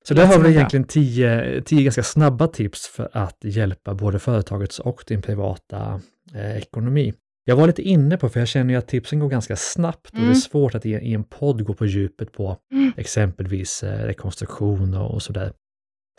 Så 0.03 0.13
där 0.13 0.25
har 0.25 0.39
vi 0.39 0.49
egentligen 0.49 0.83
tio, 0.83 1.61
tio 1.61 1.83
ganska 1.83 2.03
snabba 2.03 2.47
tips 2.47 2.87
för 2.87 3.09
att 3.13 3.37
hjälpa 3.41 3.93
både 3.93 4.19
företagets 4.19 4.79
och 4.79 5.03
din 5.07 5.21
privata 5.21 6.01
eh, 6.35 6.57
ekonomi. 6.57 7.13
Jag 7.43 7.55
var 7.55 7.67
lite 7.67 7.81
inne 7.81 8.17
på, 8.17 8.29
för 8.29 8.39
jag 8.39 8.47
känner 8.47 8.73
ju 8.73 8.77
att 8.77 8.87
tipsen 8.87 9.19
går 9.19 9.29
ganska 9.29 9.55
snabbt 9.55 10.09
och 10.09 10.13
mm. 10.13 10.25
det 10.25 10.31
är 10.31 10.35
mm. 10.35 10.41
svårt 10.41 10.75
att 10.75 10.85
i, 10.85 10.89
i, 10.89 11.13
en 11.13 11.23
podd 11.23 11.65
gå 11.65 11.73
på 11.73 11.85
djupet 11.85 12.31
på 12.31 12.57
mm. 12.71 12.91
exempelvis 12.97 13.83
eh, 13.83 14.05
rekonstruktion 14.05 14.93
och, 14.93 15.13
och 15.13 15.21
sådär. 15.21 15.53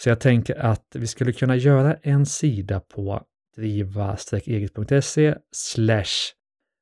Så 0.02 0.08
jag 0.08 0.20
tänker 0.20 0.54
att 0.60 0.86
vi 0.94 1.06
skulle 1.06 1.32
kunna 1.32 1.56
göra 1.56 1.96
en 2.02 2.26
sida 2.26 2.80
på 2.80 3.22
driva-eget.se 3.56 5.34
slash, 5.52 6.32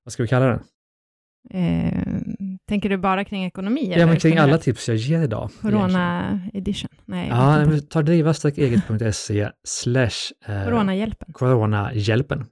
vad 0.05 0.13
ska 0.13 0.23
vi 0.23 0.29
kalla 0.29 0.47
den? 0.47 0.61
Eh, 1.51 2.03
tänker 2.69 2.89
du 2.89 2.97
bara 2.97 3.25
kring 3.25 3.45
ekonomi? 3.45 3.95
Ja, 3.97 4.07
men 4.07 4.17
kring 4.17 4.39
alla 4.39 4.59
tips 4.59 4.89
jag 4.89 4.97
ger 4.97 5.23
idag. 5.23 5.51
Corona 5.61 6.41
edition? 6.55 6.91
Nej, 7.05 7.29
ja, 7.29 7.67
tar 7.91 8.03
driva-eget.se 8.03 9.51
slash 9.65 10.33
eh, 10.47 10.65
Coronahjälpen. 10.65 11.33
Coronahjälpen 11.33 12.47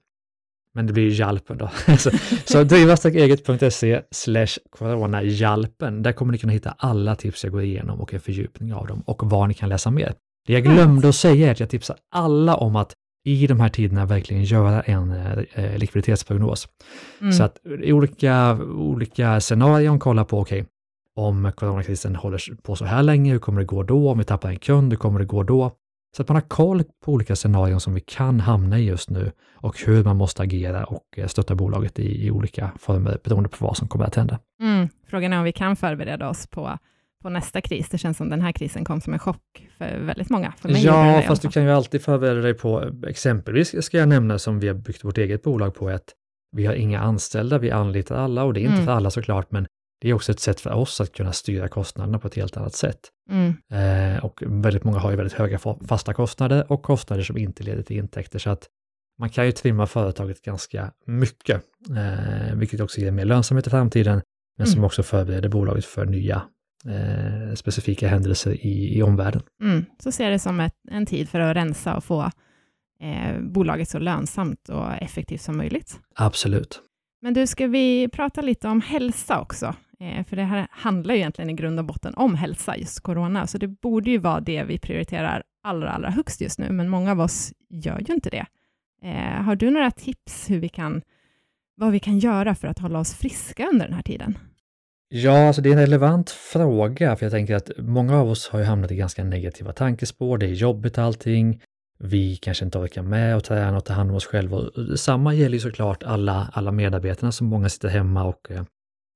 men 0.78 0.86
det 0.86 0.92
blir 0.92 1.20
Jalpen 1.20 1.58
då. 1.58 1.70
så 1.98 2.10
så 2.44 2.64
drivarstarkeget.se 2.64 4.02
slash 4.10 4.58
coronajalpen, 4.70 6.02
där 6.02 6.12
kommer 6.12 6.32
ni 6.32 6.38
kunna 6.38 6.52
hitta 6.52 6.70
alla 6.78 7.16
tips 7.16 7.44
jag 7.44 7.52
går 7.52 7.62
igenom 7.62 8.00
och 8.00 8.14
en 8.14 8.20
fördjupning 8.20 8.74
av 8.74 8.86
dem 8.86 9.02
och 9.06 9.30
var 9.30 9.46
ni 9.46 9.54
kan 9.54 9.68
läsa 9.68 9.90
mer. 9.90 10.14
Det 10.46 10.52
jag 10.52 10.62
glömde 10.62 11.08
att 11.08 11.14
säga 11.14 11.46
är 11.46 11.52
att 11.52 11.60
jag 11.60 11.70
tipsar 11.70 11.96
alla 12.10 12.56
om 12.56 12.76
att 12.76 12.94
i 13.24 13.46
de 13.46 13.60
här 13.60 13.68
tiderna 13.68 14.06
verkligen 14.06 14.44
göra 14.44 14.82
en 14.82 15.10
eh, 15.52 15.78
likviditetsprognos. 15.78 16.68
Mm. 17.20 17.32
Så 17.32 17.42
att 17.42 17.58
i 17.82 17.92
olika, 17.92 18.58
olika 18.62 19.40
scenarion 19.40 19.98
kolla 19.98 20.24
på, 20.24 20.40
okej, 20.40 20.60
okay, 20.60 20.70
om 21.16 21.52
coronakrisen 21.56 22.16
håller 22.16 22.62
på 22.62 22.76
så 22.76 22.84
här 22.84 23.02
länge, 23.02 23.32
hur 23.32 23.38
kommer 23.38 23.60
det 23.60 23.66
gå 23.66 23.82
då? 23.82 24.10
Om 24.10 24.18
vi 24.18 24.24
tappar 24.24 24.48
en 24.48 24.58
kund, 24.58 24.92
hur 24.92 24.98
kommer 24.98 25.18
det 25.18 25.26
gå 25.26 25.42
då? 25.42 25.72
Så 26.16 26.22
att 26.22 26.28
man 26.28 26.36
har 26.36 26.48
koll 26.48 26.82
på 27.04 27.12
olika 27.12 27.36
scenarion 27.36 27.80
som 27.80 27.94
vi 27.94 28.00
kan 28.00 28.40
hamna 28.40 28.78
i 28.78 28.84
just 28.84 29.10
nu 29.10 29.32
och 29.54 29.80
hur 29.86 30.04
man 30.04 30.16
måste 30.16 30.42
agera 30.42 30.84
och 30.84 31.04
eh, 31.16 31.26
stötta 31.26 31.54
bolaget 31.54 31.98
i, 31.98 32.26
i 32.26 32.30
olika 32.30 32.70
former 32.78 33.18
beroende 33.24 33.48
på 33.48 33.64
vad 33.64 33.76
som 33.76 33.88
kommer 33.88 34.04
att 34.04 34.14
hända. 34.14 34.38
Mm. 34.62 34.88
Frågan 35.06 35.32
är 35.32 35.38
om 35.38 35.44
vi 35.44 35.52
kan 35.52 35.76
förbereda 35.76 36.28
oss 36.28 36.46
på, 36.46 36.78
på 37.22 37.28
nästa 37.28 37.60
kris. 37.60 37.88
Det 37.88 37.98
känns 37.98 38.16
som 38.16 38.30
den 38.30 38.42
här 38.42 38.52
krisen 38.52 38.84
kom 38.84 39.00
som 39.00 39.12
en 39.12 39.18
chock 39.18 39.68
för 39.78 39.98
väldigt 39.98 40.30
många. 40.30 40.52
För 40.58 40.68
mig 40.68 40.84
ja, 40.84 41.22
fast 41.26 41.42
du 41.42 41.48
kan 41.48 41.64
ju 41.64 41.70
alltid 41.70 42.02
förbereda 42.02 42.40
dig 42.40 42.54
på, 42.54 42.92
exempelvis 43.06 43.84
ska 43.84 43.98
jag 43.98 44.08
nämna 44.08 44.38
som 44.38 44.60
vi 44.60 44.68
har 44.68 44.74
byggt 44.74 45.04
vårt 45.04 45.18
eget 45.18 45.42
bolag 45.42 45.74
på, 45.74 45.88
att 45.88 46.14
vi 46.56 46.66
har 46.66 46.74
inga 46.74 47.00
anställda, 47.00 47.58
vi 47.58 47.70
anlitar 47.70 48.16
alla 48.16 48.44
och 48.44 48.54
det 48.54 48.60
är 48.60 48.62
inte 48.62 48.72
mm. 48.72 48.86
för 48.86 48.92
alla 48.92 49.10
såklart, 49.10 49.50
men 49.50 49.66
det 50.00 50.08
är 50.08 50.14
också 50.14 50.32
ett 50.32 50.40
sätt 50.40 50.60
för 50.60 50.72
oss 50.72 51.00
att 51.00 51.12
kunna 51.12 51.32
styra 51.32 51.68
kostnaderna 51.68 52.18
på 52.18 52.26
ett 52.26 52.34
helt 52.34 52.56
annat 52.56 52.74
sätt. 52.74 53.00
Mm. 53.30 53.54
Eh, 53.72 54.24
och 54.24 54.42
väldigt 54.46 54.84
många 54.84 54.98
har 54.98 55.10
ju 55.10 55.16
väldigt 55.16 55.38
höga 55.38 55.58
fasta 55.88 56.14
kostnader 56.14 56.72
och 56.72 56.82
kostnader 56.82 57.22
som 57.22 57.36
inte 57.36 57.62
leder 57.62 57.82
till 57.82 57.96
intäkter. 57.96 58.38
Så 58.38 58.50
att 58.50 58.68
man 59.18 59.30
kan 59.30 59.46
ju 59.46 59.52
trimma 59.52 59.86
företaget 59.86 60.42
ganska 60.42 60.92
mycket, 61.06 61.62
eh, 61.90 62.54
vilket 62.54 62.80
också 62.80 63.00
ger 63.00 63.10
mer 63.10 63.24
lönsamhet 63.24 63.66
i 63.66 63.70
framtiden, 63.70 64.22
men 64.58 64.66
mm. 64.66 64.74
som 64.74 64.84
också 64.84 65.02
förbereder 65.02 65.48
bolaget 65.48 65.84
för 65.84 66.06
nya 66.06 66.42
eh, 66.84 67.54
specifika 67.54 68.08
händelser 68.08 68.66
i, 68.66 68.98
i 68.98 69.02
omvärlden. 69.02 69.42
Mm. 69.62 69.84
Så 69.98 70.12
ser 70.12 70.30
det 70.30 70.38
som 70.38 70.60
ett, 70.60 70.74
en 70.90 71.06
tid 71.06 71.28
för 71.28 71.40
att 71.40 71.56
rensa 71.56 71.96
och 71.96 72.04
få 72.04 72.30
eh, 73.00 73.40
bolaget 73.40 73.88
så 73.88 73.98
lönsamt 73.98 74.68
och 74.68 74.94
effektivt 74.94 75.40
som 75.40 75.56
möjligt. 75.56 76.00
Absolut. 76.14 76.82
Men 77.22 77.34
du, 77.34 77.46
ska 77.46 77.66
vi 77.66 78.08
prata 78.08 78.40
lite 78.40 78.68
om 78.68 78.80
hälsa 78.80 79.40
också? 79.40 79.74
Eh, 80.00 80.24
för 80.24 80.36
det 80.36 80.44
här 80.44 80.66
handlar 80.70 81.14
ju 81.14 81.20
egentligen 81.20 81.50
i 81.50 81.54
grund 81.54 81.78
och 81.78 81.84
botten 81.84 82.14
om 82.14 82.34
hälsa, 82.34 82.76
just 82.76 83.00
corona, 83.00 83.46
så 83.46 83.58
det 83.58 83.68
borde 83.68 84.10
ju 84.10 84.18
vara 84.18 84.40
det 84.40 84.64
vi 84.64 84.78
prioriterar 84.78 85.42
allra, 85.62 85.90
allra 85.90 86.10
högst 86.10 86.40
just 86.40 86.58
nu, 86.58 86.72
men 86.72 86.88
många 86.88 87.12
av 87.12 87.20
oss 87.20 87.52
gör 87.70 88.00
ju 88.08 88.14
inte 88.14 88.30
det. 88.30 88.46
Eh, 89.02 89.42
har 89.42 89.56
du 89.56 89.70
några 89.70 89.90
tips 89.90 90.50
hur 90.50 90.58
vi 90.58 90.68
kan, 90.68 91.02
vad 91.76 91.92
vi 91.92 92.00
kan 92.00 92.18
göra 92.18 92.54
för 92.54 92.68
att 92.68 92.78
hålla 92.78 92.98
oss 92.98 93.14
friska 93.14 93.66
under 93.66 93.86
den 93.86 93.94
här 93.94 94.02
tiden? 94.02 94.38
Ja, 95.08 95.46
alltså 95.46 95.62
det 95.62 95.68
är 95.68 95.72
en 95.72 95.78
relevant 95.78 96.30
fråga, 96.30 97.16
för 97.16 97.26
jag 97.26 97.32
tänker 97.32 97.56
att 97.56 97.70
många 97.78 98.20
av 98.20 98.30
oss 98.30 98.48
har 98.48 98.58
ju 98.58 98.64
hamnat 98.64 98.90
i 98.90 98.96
ganska 98.96 99.24
negativa 99.24 99.72
tankespår. 99.72 100.38
Det 100.38 100.46
är 100.46 100.50
jobbigt 100.50 100.98
allting. 100.98 101.62
Vi 101.98 102.36
kanske 102.36 102.64
inte 102.64 102.78
orkar 102.78 103.02
med 103.02 103.36
att 103.36 103.44
träna 103.44 103.76
och 103.76 103.84
ta 103.84 103.92
hand 103.92 104.10
om 104.10 104.16
oss 104.16 104.26
själva. 104.26 104.56
Och 104.56 105.00
samma 105.00 105.34
gäller 105.34 105.54
ju 105.54 105.60
såklart 105.60 106.02
alla, 106.02 106.50
alla 106.52 106.72
medarbetarna 106.72 107.32
som 107.32 107.46
många 107.46 107.68
sitter 107.68 107.88
hemma 107.88 108.24
och 108.24 108.50
eh, 108.50 108.64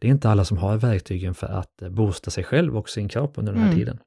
det 0.01 0.07
är 0.09 0.11
inte 0.11 0.29
alla 0.29 0.45
som 0.45 0.59
har 0.59 0.77
verktygen 0.77 1.35
för 1.35 1.47
att 1.47 1.83
eh, 1.83 1.89
boosta 1.89 2.31
sig 2.31 2.45
själv 2.45 2.77
och 2.77 2.89
sin 2.89 3.09
kropp 3.09 3.33
under 3.39 3.53
den 3.53 3.61
här 3.61 3.69
mm. 3.69 3.79
tiden. 3.79 3.99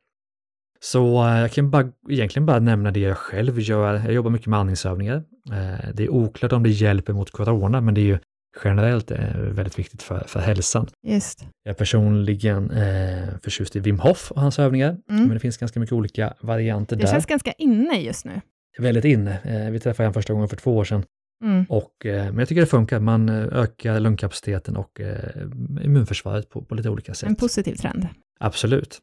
Så 0.79 1.27
eh, 1.27 1.39
jag 1.39 1.51
kan 1.51 1.71
bara, 1.71 1.91
egentligen 2.09 2.45
bara 2.45 2.59
nämna 2.59 2.91
det 2.91 2.99
jag 2.99 3.17
själv 3.17 3.59
gör. 3.59 3.93
Jag 3.93 4.13
jobbar 4.13 4.31
mycket 4.31 4.47
med 4.47 4.59
andningsövningar. 4.59 5.23
Eh, 5.51 5.89
det 5.93 6.03
är 6.03 6.09
oklart 6.09 6.51
om 6.51 6.63
det 6.63 6.69
hjälper 6.69 7.13
mot 7.13 7.31
corona, 7.31 7.81
men 7.81 7.93
det 7.93 8.01
är 8.01 8.05
ju 8.05 8.19
generellt 8.63 9.11
väldigt 9.35 9.79
viktigt 9.79 10.03
för, 10.03 10.23
för 10.27 10.39
hälsan. 10.39 10.87
Just. 11.07 11.45
Jag 11.63 11.71
är 11.71 11.75
personligen 11.75 12.71
eh, 12.71 13.27
förtjust 13.43 13.75
i 13.75 13.79
Wim 13.79 13.99
Hof 13.99 14.31
och 14.31 14.41
hans 14.41 14.59
övningar, 14.59 14.89
mm. 14.89 15.23
men 15.23 15.29
det 15.29 15.39
finns 15.39 15.57
ganska 15.57 15.79
mycket 15.79 15.93
olika 15.93 16.33
varianter 16.41 16.95
det 16.95 17.01
där. 17.01 17.07
Det 17.07 17.11
känns 17.11 17.25
ganska 17.25 17.51
inne 17.51 18.01
just 18.01 18.25
nu. 18.25 18.41
Väldigt 18.77 19.05
inne. 19.05 19.69
vi 19.71 19.79
träffade 19.79 20.05
honom 20.05 20.13
första 20.13 20.33
gången 20.33 20.49
för 20.49 20.57
två 20.57 20.77
år 20.77 20.83
sedan 20.83 21.03
Mm. 21.43 21.65
Och, 21.69 22.05
eh, 22.05 22.25
men 22.25 22.39
jag 22.39 22.47
tycker 22.47 22.61
det 22.61 22.67
funkar, 22.67 22.99
man 22.99 23.29
eh, 23.29 23.47
ökar 23.51 23.99
lungkapaciteten 23.99 24.75
och 24.75 25.01
eh, 25.01 25.41
immunförsvaret 25.83 26.49
på, 26.49 26.61
på 26.61 26.75
lite 26.75 26.89
olika 26.89 27.13
sätt. 27.13 27.29
En 27.29 27.35
positiv 27.35 27.75
trend. 27.75 28.07
Absolut. 28.39 28.99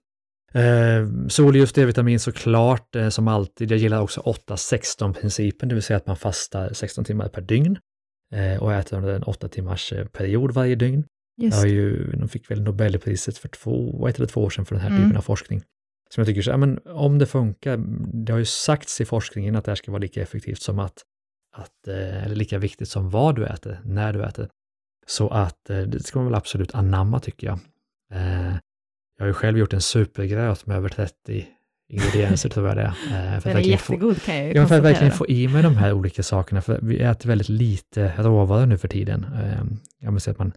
Eh, 0.55 1.29
sol 1.29 1.57
just 1.57 1.75
D-vitamin 1.75 2.21
såklart, 2.21 2.97
eh, 2.97 3.09
som 3.09 3.29
alltid. 3.29 3.71
Jag 3.71 3.79
gillar 3.79 4.01
också 4.01 4.21
8-16-principen, 4.21 5.69
det 5.69 5.75
vill 5.75 5.83
säga 5.83 5.97
att 5.97 6.07
man 6.07 6.17
fastar 6.17 6.73
16 6.73 7.05
timmar 7.05 7.29
per 7.29 7.43
dygn 7.43 7.73
eh, 7.73 7.79
och 8.61 8.73
äter 8.73 8.97
under 8.97 9.15
en 9.15 9.23
8 9.23 9.49
timmars 9.49 9.93
period 10.13 10.53
varje 10.53 10.75
dygn. 10.75 11.05
Just. 11.37 11.57
Jag 11.57 11.69
ju, 11.69 12.13
de 12.13 12.29
fick 12.29 12.51
väl 12.51 12.63
Nobelpriset 12.63 13.39
för 13.39 13.49
två, 13.49 14.07
ett 14.09 14.17
eller 14.17 14.27
två 14.27 14.43
år 14.43 14.51
sedan 14.51 14.65
för 14.65 14.75
den 14.75 14.83
här 14.83 14.91
mm. 14.91 15.03
typen 15.03 15.17
av 15.17 15.23
forskning. 15.23 15.63
Som 16.11 16.21
jag 16.21 16.27
tycker, 16.27 16.43
så, 16.43 16.51
ja, 16.51 16.57
men 16.57 16.81
om 16.87 17.19
det 17.19 17.27
funkar, 17.27 17.77
det 18.25 18.33
har 18.33 18.39
ju 18.39 18.45
sagts 18.45 19.01
i 19.01 19.05
forskningen 19.05 19.57
att 19.57 19.65
det 19.65 19.71
här 19.71 19.77
ska 19.77 19.91
vara 19.91 20.03
lika 20.03 20.23
effektivt 20.23 20.63
som 20.63 20.79
att 20.79 21.03
att, 21.53 21.89
eh, 21.89 22.25
eller 22.25 22.35
lika 22.35 22.59
viktigt 22.59 22.89
som 22.89 23.11
vad 23.11 23.37
du 23.37 23.47
äter, 23.47 23.81
när 23.85 24.13
du 24.13 24.25
äter. 24.25 24.49
Så 25.07 25.29
att 25.29 25.71
eh, 25.71 25.81
det 25.81 26.03
ska 26.03 26.19
man 26.19 26.27
väl 26.27 26.35
absolut 26.35 26.75
anamma 26.75 27.21
tycker 27.21 27.47
jag. 27.47 27.59
Eh, 28.13 28.55
Jag 29.19 29.25
har 29.25 29.27
ju 29.27 29.33
själv 29.35 29.59
gjort 29.59 29.73
en 29.73 29.81
supergröt 29.81 30.67
med 30.67 30.77
över 30.77 30.89
30 30.89 31.47
ingredienser 31.93 32.49
tror 32.49 32.69
jag 32.69 32.77
det 32.77 32.83
är. 32.83 32.87
Eh, 33.35 33.41
för 33.41 33.49
Den 33.49 33.59
är 33.59 33.61
jättegod 33.61 34.17
få, 34.17 34.27
kan 34.27 34.37
jag 34.37 34.47
ju 34.47 34.53
Ja, 34.53 34.67
för 34.67 34.79
att 34.79 34.85
verkligen 34.85 35.13
få 35.13 35.29
i 35.29 35.49
mig 35.49 35.63
de 35.63 35.77
här 35.77 35.93
olika 35.93 36.23
sakerna, 36.23 36.63
för 36.63 36.79
vi 36.83 37.01
äter 37.01 37.29
väldigt 37.29 37.49
lite 37.49 38.13
råvaror 38.19 38.67
nu 38.67 38.79
för 38.79 38.89
tiden. 38.89 39.27
Eh, 39.35 39.65
jag 40.01 40.13
måste 40.13 40.25
säga 40.25 40.33
att 40.33 40.39
man 40.39 40.53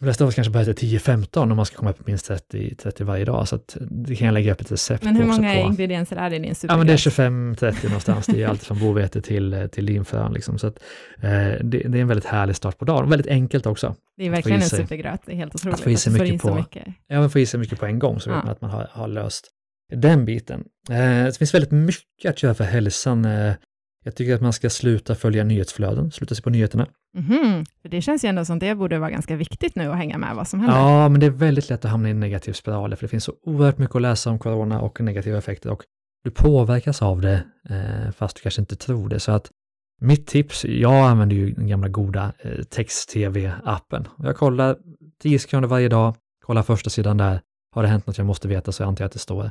de 0.00 0.06
flesta 0.06 0.24
av 0.24 0.28
oss 0.28 0.34
kanske 0.34 0.60
äter 0.60 0.72
10-15 0.72 1.50
om 1.50 1.56
man 1.56 1.66
ska 1.66 1.76
komma 1.76 1.90
upp 1.90 2.06
minst 2.06 2.26
30, 2.26 2.74
30 2.74 3.04
varje 3.04 3.24
dag, 3.24 3.48
så 3.48 3.56
att 3.56 3.76
det 3.80 4.16
kan 4.16 4.26
jag 4.26 4.34
lägga 4.34 4.52
upp 4.52 4.60
ett 4.60 4.72
recept 4.72 5.04
Men 5.04 5.16
hur 5.16 5.24
många 5.24 5.54
på. 5.54 5.60
ingredienser 5.60 6.16
är 6.16 6.30
det 6.30 6.36
i 6.36 6.38
din 6.38 6.54
supergräs? 6.54 6.72
Ja, 6.72 6.76
men 6.76 6.86
det 6.86 6.92
är 6.92 7.72
25-30 7.74 7.84
någonstans. 7.84 8.26
Det 8.26 8.42
är 8.42 8.48
allt 8.48 8.62
från 8.62 8.78
bovete 8.78 9.22
till, 9.22 9.68
till 9.72 9.84
linfrön. 9.84 10.32
Liksom. 10.32 10.58
Så 10.58 10.66
att, 10.66 10.82
eh, 11.16 11.30
det, 11.30 11.60
det, 11.62 11.98
är 11.98 12.02
en 12.02 12.08
väldigt 12.08 12.24
härlig 12.24 12.56
start 12.56 12.78
på 12.78 12.84
dagen. 12.84 13.10
Väldigt 13.10 13.26
enkelt 13.26 13.66
också. 13.66 13.94
Det 14.16 14.26
är 14.26 14.30
verkligen 14.30 14.60
en 14.60 14.68
supergröt. 14.68 15.20
Det 15.26 15.32
är 15.32 15.36
helt 15.36 15.54
otroligt. 15.54 15.74
Att 15.74 15.80
få 15.80 15.90
i 15.90 15.96
sig 15.96 16.12
mycket, 16.12 16.42
på, 16.42 16.54
mycket. 16.54 16.86
Ja, 17.06 17.20
man 17.20 17.30
får 17.30 17.40
i 17.40 17.46
sig 17.46 17.60
mycket 17.60 17.80
på 17.80 17.86
en 17.86 17.98
gång, 17.98 18.20
så 18.20 18.30
ja. 18.30 18.34
vet 18.34 18.44
man 18.44 18.52
att 18.52 18.60
man 18.60 18.70
har, 18.70 18.88
har 18.92 19.08
löst 19.08 19.48
den 19.90 20.24
biten. 20.24 20.64
Eh, 20.90 21.24
det 21.24 21.38
finns 21.38 21.54
väldigt 21.54 21.70
mycket 21.70 22.30
att 22.30 22.42
göra 22.42 22.54
för 22.54 22.64
hälsan. 22.64 23.24
Eh, 23.24 23.54
jag 24.04 24.16
tycker 24.16 24.34
att 24.34 24.40
man 24.40 24.52
ska 24.52 24.70
sluta 24.70 25.14
följa 25.14 25.44
nyhetsflöden, 25.44 26.10
sluta 26.10 26.34
se 26.34 26.42
på 26.42 26.50
nyheterna. 26.50 26.86
Mm, 27.16 27.64
för 27.82 27.88
det 27.88 28.02
känns 28.02 28.24
ju 28.24 28.28
ändå 28.28 28.44
som 28.44 28.58
det 28.58 28.74
borde 28.74 28.98
vara 28.98 29.10
ganska 29.10 29.36
viktigt 29.36 29.74
nu 29.74 29.90
att 29.90 29.96
hänga 29.96 30.18
med 30.18 30.36
vad 30.36 30.48
som 30.48 30.60
händer. 30.60 30.78
Ja, 30.78 31.08
men 31.08 31.20
det 31.20 31.26
är 31.26 31.30
väldigt 31.30 31.70
lätt 31.70 31.84
att 31.84 31.90
hamna 31.90 32.08
i 32.08 32.10
en 32.10 32.20
negativ 32.20 32.52
spiral, 32.52 32.96
för 32.96 33.04
det 33.04 33.08
finns 33.08 33.24
så 33.24 33.32
oerhört 33.42 33.78
mycket 33.78 33.96
att 33.96 34.02
läsa 34.02 34.30
om 34.30 34.38
corona 34.38 34.80
och 34.80 35.00
negativa 35.00 35.38
effekter 35.38 35.70
och 35.70 35.82
du 36.24 36.30
påverkas 36.30 37.02
av 37.02 37.20
det, 37.20 37.44
eh, 37.70 38.12
fast 38.12 38.36
du 38.36 38.42
kanske 38.42 38.60
inte 38.60 38.76
tror 38.76 39.08
det. 39.08 39.20
Så 39.20 39.32
att 39.32 39.50
mitt 40.00 40.26
tips, 40.26 40.64
jag 40.64 41.10
använder 41.10 41.36
ju 41.36 41.52
den 41.52 41.66
gamla 41.66 41.88
goda 41.88 42.32
text-tv-appen. 42.70 44.08
Jag 44.18 44.36
kollar 44.36 44.76
10 45.22 45.38
sekunder 45.38 45.68
varje 45.68 45.88
dag, 45.88 46.14
kollar 46.46 46.62
första 46.62 46.90
sidan 46.90 47.16
där, 47.16 47.40
har 47.74 47.82
det 47.82 47.88
hänt 47.88 48.06
något 48.06 48.18
jag 48.18 48.26
måste 48.26 48.48
veta 48.48 48.72
så 48.72 48.82
jag 48.82 48.88
antar 48.88 49.04
att 49.04 49.12
det 49.12 49.18
står. 49.18 49.50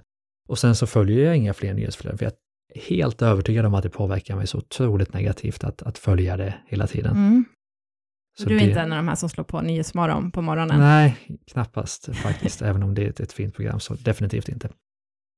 Och 0.50 0.60
sen 0.60 0.75
så 0.75 0.88
följer 0.88 1.25
jag 1.25 1.38
inga 1.38 1.53
fler 1.53 1.74
nyhetsflöden, 1.74 2.18
för 2.18 2.25
jag 2.25 2.34
helt 2.75 3.22
övertygad 3.22 3.65
om 3.65 3.74
att 3.74 3.84
det 3.84 3.89
påverkar 3.89 4.36
mig 4.36 4.48
så 4.48 4.58
otroligt 4.58 5.13
negativt 5.13 5.63
att, 5.63 5.82
att 5.82 5.98
följa 5.98 6.38
det 6.38 6.53
hela 6.68 6.88
tiden. 6.88 7.12
Mm. 7.12 7.46
Så 8.39 8.50
du 8.50 8.56
är 8.56 8.60
det... 8.60 8.65
inte 8.65 8.79
en 8.79 8.91
av 8.91 8.98
de 8.98 9.08
här 9.08 9.15
som 9.15 9.29
slår 9.29 9.44
på 9.44 9.62
Nyhetsmorgon 9.62 10.32
på 10.32 10.41
morgonen? 10.41 10.79
Nej, 10.79 11.18
knappast 11.51 12.15
faktiskt, 12.15 12.62
även 12.70 12.84
om 12.84 12.96
det 12.96 13.06
är 13.06 13.10
ett, 13.10 13.20
ett, 13.20 13.34
fint 13.34 13.56
program, 13.56 13.79
så 13.79 13.94
definitivt 13.94 14.50
inte. 14.50 14.70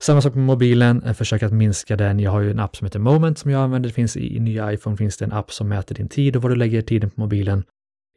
Samma 0.04 0.22
sak 0.22 0.36
med 0.36 0.46
mobilen, 0.46 1.16
försök 1.16 1.44
att 1.44 1.54
minska 1.54 1.96
den. 1.96 2.20
Jag 2.20 2.32
har 2.32 2.42
ju 2.42 2.52
en 2.52 2.60
app 2.60 2.76
som 2.76 2.86
heter 2.86 3.00
Moment 3.00 3.38
som 3.38 3.52
jag 3.52 3.62
använder. 3.62 3.90
Det 3.90 3.94
finns 3.94 4.18
i, 4.18 4.36
i 4.36 4.40
nya 4.40 4.74
iPhone 4.74 4.98
finns 4.98 5.18
det 5.18 5.26
en 5.26 5.32
app 5.32 5.52
som 5.52 5.68
mäter 5.68 5.96
din 5.96 6.10
tid 6.10 6.36
och 6.36 6.42
vad 6.42 6.52
du 6.52 6.56
lägger 6.56 6.82
tiden 6.82 7.10
på 7.10 7.22
mobilen. 7.22 7.64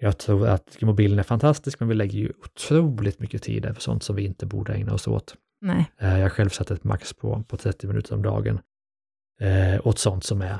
Jag 0.01 0.19
tror 0.19 0.49
att 0.49 0.77
mobilen 0.81 1.19
är 1.19 1.23
fantastisk, 1.23 1.81
men 1.81 1.89
vi 1.89 1.95
lägger 1.95 2.19
ju 2.19 2.33
otroligt 2.45 3.21
mycket 3.21 3.43
tid 3.43 3.75
på 3.75 3.81
sånt 3.81 4.03
som 4.03 4.17
vi 4.17 4.25
inte 4.25 4.47
borde 4.47 4.75
ägna 4.75 4.95
oss 4.95 5.09
åt. 5.09 5.35
Nej. 5.65 5.91
Eh, 5.99 6.19
jag 6.19 6.33
själv 6.33 6.49
satt 6.49 6.71
ett 6.71 6.85
max 6.85 7.13
på, 7.13 7.45
på 7.49 7.57
30 7.57 7.87
minuter 7.87 8.15
om 8.15 8.23
dagen 8.23 8.61
eh, 9.41 9.87
åt 9.87 9.99
sånt 9.99 10.25
som 10.25 10.43
är 10.43 10.59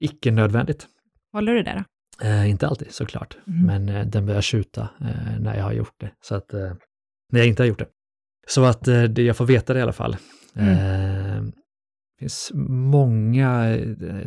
icke 0.00 0.30
nödvändigt. 0.30 0.86
Håller 1.32 1.54
du 1.54 1.62
det 1.62 1.84
då? 2.18 2.26
Eh, 2.26 2.50
inte 2.50 2.66
alltid 2.66 2.92
såklart, 2.94 3.36
mm. 3.46 3.66
men 3.66 3.96
eh, 3.96 4.06
den 4.06 4.26
börjar 4.26 4.40
tjuta 4.40 4.88
eh, 5.00 5.40
när 5.40 5.56
jag 5.56 5.64
har 5.64 5.72
gjort 5.72 5.94
det. 6.00 6.10
Så 6.20 6.34
att, 6.34 6.54
eh, 6.54 6.72
när 7.32 7.40
jag 7.40 7.48
inte 7.48 7.62
har 7.62 7.68
gjort 7.68 7.78
det. 7.78 7.88
Så 8.46 8.64
att 8.64 8.88
eh, 8.88 9.02
det, 9.02 9.22
jag 9.22 9.36
får 9.36 9.46
veta 9.46 9.72
det 9.72 9.78
i 9.78 9.82
alla 9.82 9.92
fall. 9.92 10.16
Mm. 10.56 11.46
Det 11.46 12.18
finns 12.18 12.50
många 12.54 13.78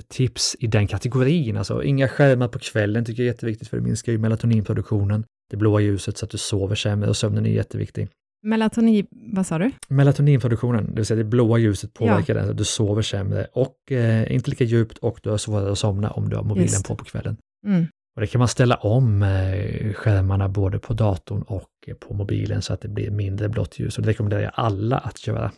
tips 0.07 0.55
i 0.59 0.67
den 0.67 0.87
kategorin, 0.87 1.57
alltså 1.57 1.83
inga 1.83 2.07
skärmar 2.07 2.47
på 2.47 2.59
kvällen 2.59 3.05
tycker 3.05 3.23
jag 3.23 3.27
är 3.27 3.33
jätteviktigt 3.33 3.67
för 3.67 3.77
det 3.77 3.83
minskar 3.83 4.11
ju 4.11 4.17
melatoninproduktionen, 4.17 5.25
det 5.49 5.57
blåa 5.57 5.79
ljuset 5.79 6.17
så 6.17 6.25
att 6.25 6.31
du 6.31 6.37
sover 6.37 6.75
sämre 6.75 7.09
och 7.09 7.17
sömnen 7.17 7.45
är 7.45 7.49
jätteviktig. 7.49 8.09
Melatonin, 8.44 9.08
vad 9.12 9.46
sa 9.46 9.58
du? 9.58 9.72
Melatoninproduktionen, 9.88 10.86
det 10.86 10.96
vill 10.96 11.06
säga 11.06 11.17
det 11.17 11.24
blåa 11.24 11.58
ljuset 11.58 11.94
påverkar 11.94 12.36
ja. 12.36 12.39
den 12.39 12.48
så 12.48 12.53
du 12.53 12.63
sover 12.63 13.01
sämre 13.01 13.48
och 13.53 13.91
eh, 13.91 14.34
inte 14.34 14.50
lika 14.50 14.63
djupt 14.63 14.98
och 14.98 15.20
du 15.24 15.29
har 15.29 15.38
svårare 15.38 15.72
att 15.72 15.77
somna 15.77 16.12
om 16.12 16.29
du 16.29 16.36
har 16.36 16.44
mobilen 16.44 16.67
Just. 16.67 16.88
på 16.88 16.96
på 16.96 17.06
kvällen. 17.06 17.38
Mm. 17.65 17.86
Och 18.15 18.21
det 18.21 18.28
kan 18.28 18.39
man 18.39 18.47
ställa 18.47 18.76
om 18.76 19.23
eh, 19.23 19.93
skärmarna 19.93 20.50
både 20.50 20.80
på 20.80 20.93
datorn 20.93 21.41
och 21.41 21.69
eh, 21.88 21.93
på 21.93 22.13
mobilen 22.13 22.62
så 22.62 22.73
att 22.73 22.82
det 22.82 22.88
blir 22.88 23.12
mindre 23.12 23.50
blått 23.50 23.80
ljus 23.80 23.97
och 23.97 24.04
det 24.04 24.10
rekommenderar 24.10 24.41
jag 24.41 24.52
alla 24.56 24.97
att 24.97 25.28
göra. 25.28 25.52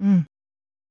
Mm. 0.00 0.22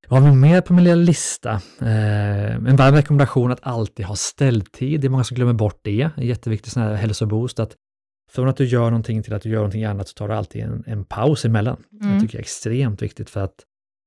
Vad 0.08 0.22
har 0.22 0.30
vi 0.30 0.36
mer 0.36 0.60
på 0.60 0.72
min 0.72 0.84
lilla 0.84 0.96
lista? 0.96 1.50
Eh, 1.80 2.54
en 2.54 2.76
varm 2.76 2.94
rekommendation 2.94 3.52
att 3.52 3.60
alltid 3.62 4.06
ha 4.06 4.16
ställtid. 4.16 5.00
Det 5.00 5.06
är 5.06 5.08
många 5.08 5.24
som 5.24 5.34
glömmer 5.34 5.52
bort 5.52 5.80
det. 5.82 6.10
En 6.16 6.26
jätteviktig 6.26 6.72
sån 6.72 6.82
här 6.82 6.94
hälsoboost 6.94 7.60
att 7.60 7.76
från 8.34 8.48
att 8.48 8.56
du 8.56 8.64
gör 8.64 8.84
någonting 8.84 9.22
till 9.22 9.34
att 9.34 9.42
du 9.42 9.48
gör 9.48 9.56
någonting 9.56 9.84
annat 9.84 10.08
så 10.08 10.14
tar 10.14 10.28
du 10.28 10.34
alltid 10.34 10.62
en, 10.62 10.84
en 10.86 11.04
paus 11.04 11.44
emellan. 11.44 11.76
Mm. 12.00 12.14
Det 12.14 12.20
tycker 12.20 12.34
jag 12.34 12.40
är 12.40 12.44
extremt 12.44 13.02
viktigt 13.02 13.30
för 13.30 13.40
att 13.40 13.54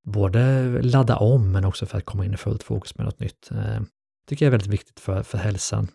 både 0.06 0.68
ladda 0.82 1.16
om 1.16 1.52
men 1.52 1.64
också 1.64 1.86
för 1.86 1.98
att 1.98 2.04
komma 2.04 2.24
in 2.24 2.34
i 2.34 2.36
fullt 2.36 2.62
fokus 2.62 2.98
med 2.98 3.04
något 3.04 3.20
nytt. 3.20 3.50
Eh, 3.50 3.82
tycker 4.28 4.44
jag 4.44 4.48
är 4.48 4.50
väldigt 4.50 4.72
viktigt 4.72 5.00
för, 5.00 5.22
för 5.22 5.38
hälsan. 5.38 5.88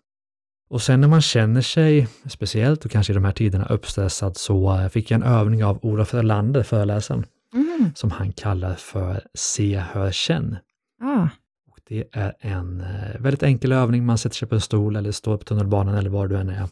Och 0.70 0.82
sen 0.82 1.02
när 1.02 1.08
man 1.08 1.22
känner 1.22 1.62
sig, 1.62 2.08
speciellt 2.26 2.86
och 2.86 2.92
kanske 2.92 3.14
i 3.14 3.16
de 3.16 3.24
här 3.24 3.32
tiderna, 3.32 3.66
uppstressad 3.66 4.38
så 4.38 4.78
eh, 4.78 4.90
fick 4.90 5.12
jag 5.12 5.16
en 5.22 5.28
övning 5.28 5.64
av 5.64 5.80
Olof 5.82 6.14
Erlander, 6.14 6.64
föreläsaren, 6.64 7.26
mm. 7.54 7.92
som 7.96 8.12
han 8.12 8.32
kallar 8.32 8.76
för 8.76 9.24
Se, 9.34 9.78
hör, 9.78 10.12
känn. 10.12 10.58
Ah. 11.02 11.28
Och 11.72 11.80
det 11.88 12.08
är 12.12 12.34
en 12.40 12.82
eh, 12.82 13.20
väldigt 13.20 13.44
enkel 13.44 13.72
övning, 13.72 14.06
man 14.06 14.18
sätter 14.18 14.36
sig 14.36 14.48
på 14.48 14.56
en 14.56 14.62
stol 14.62 14.96
eller 14.96 15.12
står 15.12 15.38
på 15.38 15.44
tunnelbanan 15.44 15.96
eller 15.96 16.10
var 16.10 16.28
du 16.28 16.38
än 16.38 16.50
är 16.50 16.64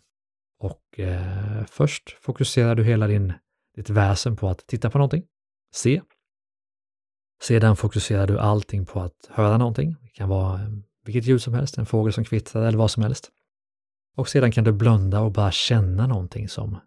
och 0.60 1.00
eh, 1.00 1.66
först 1.66 2.18
fokuserar 2.22 2.76
du 2.76 2.84
hela 2.84 3.08
din, 3.08 3.34
ditt 3.76 3.90
väsen 3.90 4.36
på 4.36 4.50
att 4.50 4.68
titta 4.68 4.90
på 4.90 4.98
någonting, 4.98 5.24
se. 5.74 6.02
Sedan 7.42 7.76
fokuserar 7.76 8.28
du 8.28 8.40
allting 8.40 8.86
på 8.86 9.02
att 9.02 9.30
höra 9.30 9.58
någonting. 9.58 9.96
Det 10.02 10.10
kan 10.10 10.30
vara 10.30 10.62
eh, 10.62 10.70
vilket 11.06 11.26
ljud 11.26 11.42
som 11.42 11.54
helst, 11.54 11.78
en 11.78 11.86
fågel 11.86 12.14
som 12.14 12.24
kvittrar 12.24 12.62
eller 12.68 12.78
vad 12.78 12.92
som 12.92 13.04
helst. 13.04 13.32
Och 14.16 14.30
sedan 14.30 14.52
kan 14.52 14.64
du 14.64 14.72
blunda 14.72 15.22
och 15.22 15.32
bara 15.32 15.52
känna 15.52 16.08
någonting 16.08 16.50
som 16.50 16.78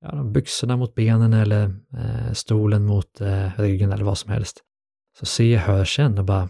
ja, 0.00 0.22
byxorna 0.24 0.76
mot 0.76 0.94
benen 0.94 1.32
eller 1.32 1.64
eh, 1.96 2.32
stolen 2.32 2.84
mot 2.84 3.20
eh, 3.20 3.50
ryggen 3.56 3.92
eller 3.92 4.04
vad 4.04 4.18
som 4.18 4.32
helst. 4.32 4.62
Så 5.18 5.26
se, 5.26 5.56
hör, 5.56 5.84
känn 5.84 6.18
och 6.18 6.24
bara 6.24 6.48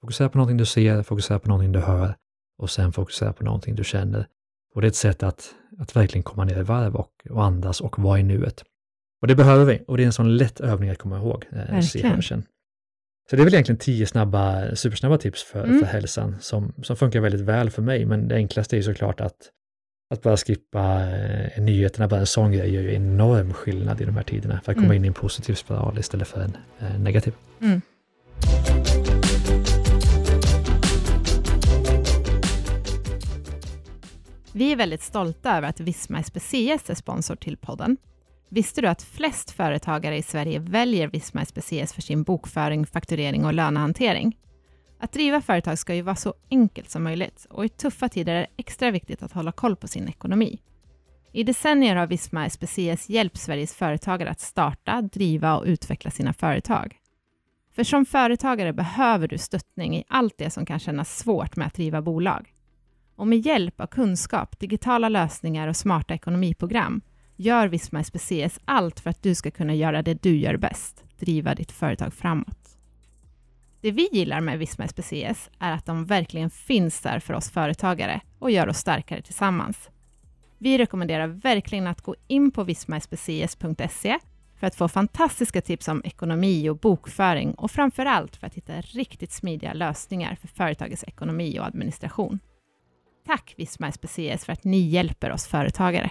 fokusera 0.00 0.28
på 0.28 0.38
någonting 0.38 0.56
du 0.56 0.66
ser, 0.66 1.02
fokusera 1.02 1.38
på 1.38 1.48
någonting 1.48 1.72
du 1.72 1.80
hör 1.80 2.16
och 2.58 2.70
sen 2.70 2.92
fokusera 2.92 3.32
på 3.32 3.44
någonting 3.44 3.74
du 3.74 3.84
känner. 3.84 4.28
Och 4.74 4.80
det 4.80 4.86
är 4.86 4.88
ett 4.88 4.96
sätt 4.96 5.22
att, 5.22 5.54
att 5.78 5.96
verkligen 5.96 6.22
komma 6.22 6.44
ner 6.44 6.60
i 6.60 6.62
varv 6.62 6.96
och, 6.96 7.12
och 7.30 7.44
andas 7.44 7.80
och 7.80 7.98
vara 7.98 8.18
i 8.18 8.22
nuet. 8.22 8.64
Och 9.20 9.28
det 9.28 9.34
behöver 9.34 9.64
vi 9.64 9.84
och 9.86 9.96
det 9.96 10.02
är 10.02 10.06
en 10.06 10.12
sån 10.12 10.36
lätt 10.36 10.60
övning 10.60 10.90
att 10.90 10.98
komma 10.98 11.18
ihåg. 11.18 11.46
Eh, 11.52 11.74
Så 13.30 13.36
det 13.36 13.42
är 13.42 13.44
väl 13.44 13.54
egentligen 13.54 13.78
tio 13.78 14.06
snabba, 14.06 14.76
supersnabba 14.76 15.18
tips 15.18 15.42
för, 15.42 15.64
mm. 15.64 15.78
för 15.78 15.86
hälsan 15.86 16.36
som, 16.40 16.72
som 16.82 16.96
funkar 16.96 17.20
väldigt 17.20 17.40
väl 17.40 17.70
för 17.70 17.82
mig. 17.82 18.06
Men 18.06 18.28
det 18.28 18.34
enklaste 18.34 18.76
är 18.76 18.78
ju 18.78 18.82
såklart 18.82 19.20
att, 19.20 19.36
att 20.10 20.22
bara 20.22 20.36
skippa 20.36 21.00
eh, 21.00 21.62
nyheterna, 21.62 22.08
bara 22.08 22.20
en 22.20 22.26
sån 22.26 22.52
grej 22.52 22.74
gör 22.74 22.82
ju 22.82 22.94
enorm 22.94 23.52
skillnad 23.52 24.00
i 24.00 24.04
de 24.04 24.16
här 24.16 24.22
tiderna 24.22 24.60
för 24.64 24.72
att 24.72 24.76
komma 24.76 24.86
mm. 24.86 24.96
in 24.96 25.04
i 25.04 25.08
en 25.08 25.14
positiv 25.14 25.54
spiral 25.54 25.98
istället 25.98 26.28
för 26.28 26.40
en 26.40 26.56
eh, 26.80 26.98
negativ. 27.00 27.34
Mm. 27.60 27.80
Vi 34.56 34.72
är 34.72 34.76
väldigt 34.76 35.02
stolta 35.02 35.56
över 35.56 35.68
att 35.68 35.80
Visma 35.80 36.22
SPCS 36.22 36.90
är 36.90 36.94
sponsor 36.94 37.36
till 37.36 37.56
podden. 37.56 37.96
Visste 38.48 38.80
du 38.80 38.88
att 38.88 39.02
flest 39.02 39.50
företagare 39.50 40.16
i 40.16 40.22
Sverige 40.22 40.58
väljer 40.58 41.08
Visma 41.08 41.44
SPCS 41.44 41.92
för 41.92 42.02
sin 42.02 42.22
bokföring, 42.22 42.86
fakturering 42.86 43.44
och 43.44 43.54
lönehantering? 43.54 44.38
Att 45.00 45.12
driva 45.12 45.40
företag 45.40 45.78
ska 45.78 45.94
ju 45.94 46.02
vara 46.02 46.16
så 46.16 46.34
enkelt 46.50 46.90
som 46.90 47.02
möjligt 47.02 47.46
och 47.50 47.64
i 47.64 47.68
tuffa 47.68 48.08
tider 48.08 48.34
är 48.34 48.40
det 48.40 48.46
extra 48.56 48.90
viktigt 48.90 49.22
att 49.22 49.32
hålla 49.32 49.52
koll 49.52 49.76
på 49.76 49.88
sin 49.88 50.08
ekonomi. 50.08 50.60
I 51.32 51.42
decennier 51.42 51.96
har 51.96 52.06
Visma 52.06 52.50
SPCS 52.50 53.08
hjälpt 53.08 53.36
Sveriges 53.36 53.74
företagare 53.74 54.30
att 54.30 54.40
starta, 54.40 55.02
driva 55.02 55.56
och 55.56 55.64
utveckla 55.64 56.10
sina 56.10 56.32
företag. 56.32 56.96
För 57.72 57.84
som 57.84 58.06
företagare 58.06 58.72
behöver 58.72 59.28
du 59.28 59.38
stöttning 59.38 59.96
i 59.96 60.04
allt 60.08 60.38
det 60.38 60.50
som 60.50 60.66
kan 60.66 60.78
kännas 60.78 61.18
svårt 61.18 61.56
med 61.56 61.66
att 61.66 61.74
driva 61.74 62.02
bolag. 62.02 62.53
Och 63.16 63.26
med 63.26 63.46
hjälp 63.46 63.80
av 63.80 63.86
kunskap, 63.86 64.58
digitala 64.58 65.08
lösningar 65.08 65.68
och 65.68 65.76
smarta 65.76 66.14
ekonomiprogram 66.14 67.00
gör 67.36 67.68
Visma 67.68 68.04
SPCS 68.04 68.60
allt 68.64 69.00
för 69.00 69.10
att 69.10 69.22
du 69.22 69.34
ska 69.34 69.50
kunna 69.50 69.74
göra 69.74 70.02
det 70.02 70.22
du 70.22 70.36
gör 70.36 70.56
bäst, 70.56 71.04
driva 71.18 71.54
ditt 71.54 71.72
företag 71.72 72.14
framåt. 72.14 72.78
Det 73.80 73.90
vi 73.90 74.08
gillar 74.12 74.40
med 74.40 74.58
Visma 74.58 74.88
SPCS 74.88 75.50
är 75.58 75.72
att 75.72 75.86
de 75.86 76.04
verkligen 76.04 76.50
finns 76.50 77.00
där 77.00 77.20
för 77.20 77.34
oss 77.34 77.50
företagare 77.50 78.20
och 78.38 78.50
gör 78.50 78.68
oss 78.68 78.78
starkare 78.78 79.22
tillsammans. 79.22 79.90
Vi 80.58 80.78
rekommenderar 80.78 81.26
verkligen 81.26 81.86
att 81.86 82.00
gå 82.00 82.14
in 82.26 82.50
på 82.50 82.64
vismaspcs.se 82.64 84.18
för 84.60 84.66
att 84.66 84.74
få 84.74 84.88
fantastiska 84.88 85.60
tips 85.60 85.88
om 85.88 86.02
ekonomi 86.04 86.68
och 86.68 86.78
bokföring 86.78 87.54
och 87.54 87.70
framför 87.70 88.06
allt 88.06 88.36
för 88.36 88.46
att 88.46 88.54
hitta 88.54 88.80
riktigt 88.80 89.32
smidiga 89.32 89.72
lösningar 89.72 90.34
för 90.40 90.48
företagets 90.48 91.04
ekonomi 91.04 91.58
och 91.58 91.66
administration. 91.66 92.38
Tack 93.26 93.54
Visma 93.56 93.92
Species 93.92 94.44
för 94.44 94.52
att 94.52 94.64
ni 94.64 94.78
hjälper 94.78 95.32
oss 95.32 95.46
företagare. 95.46 96.10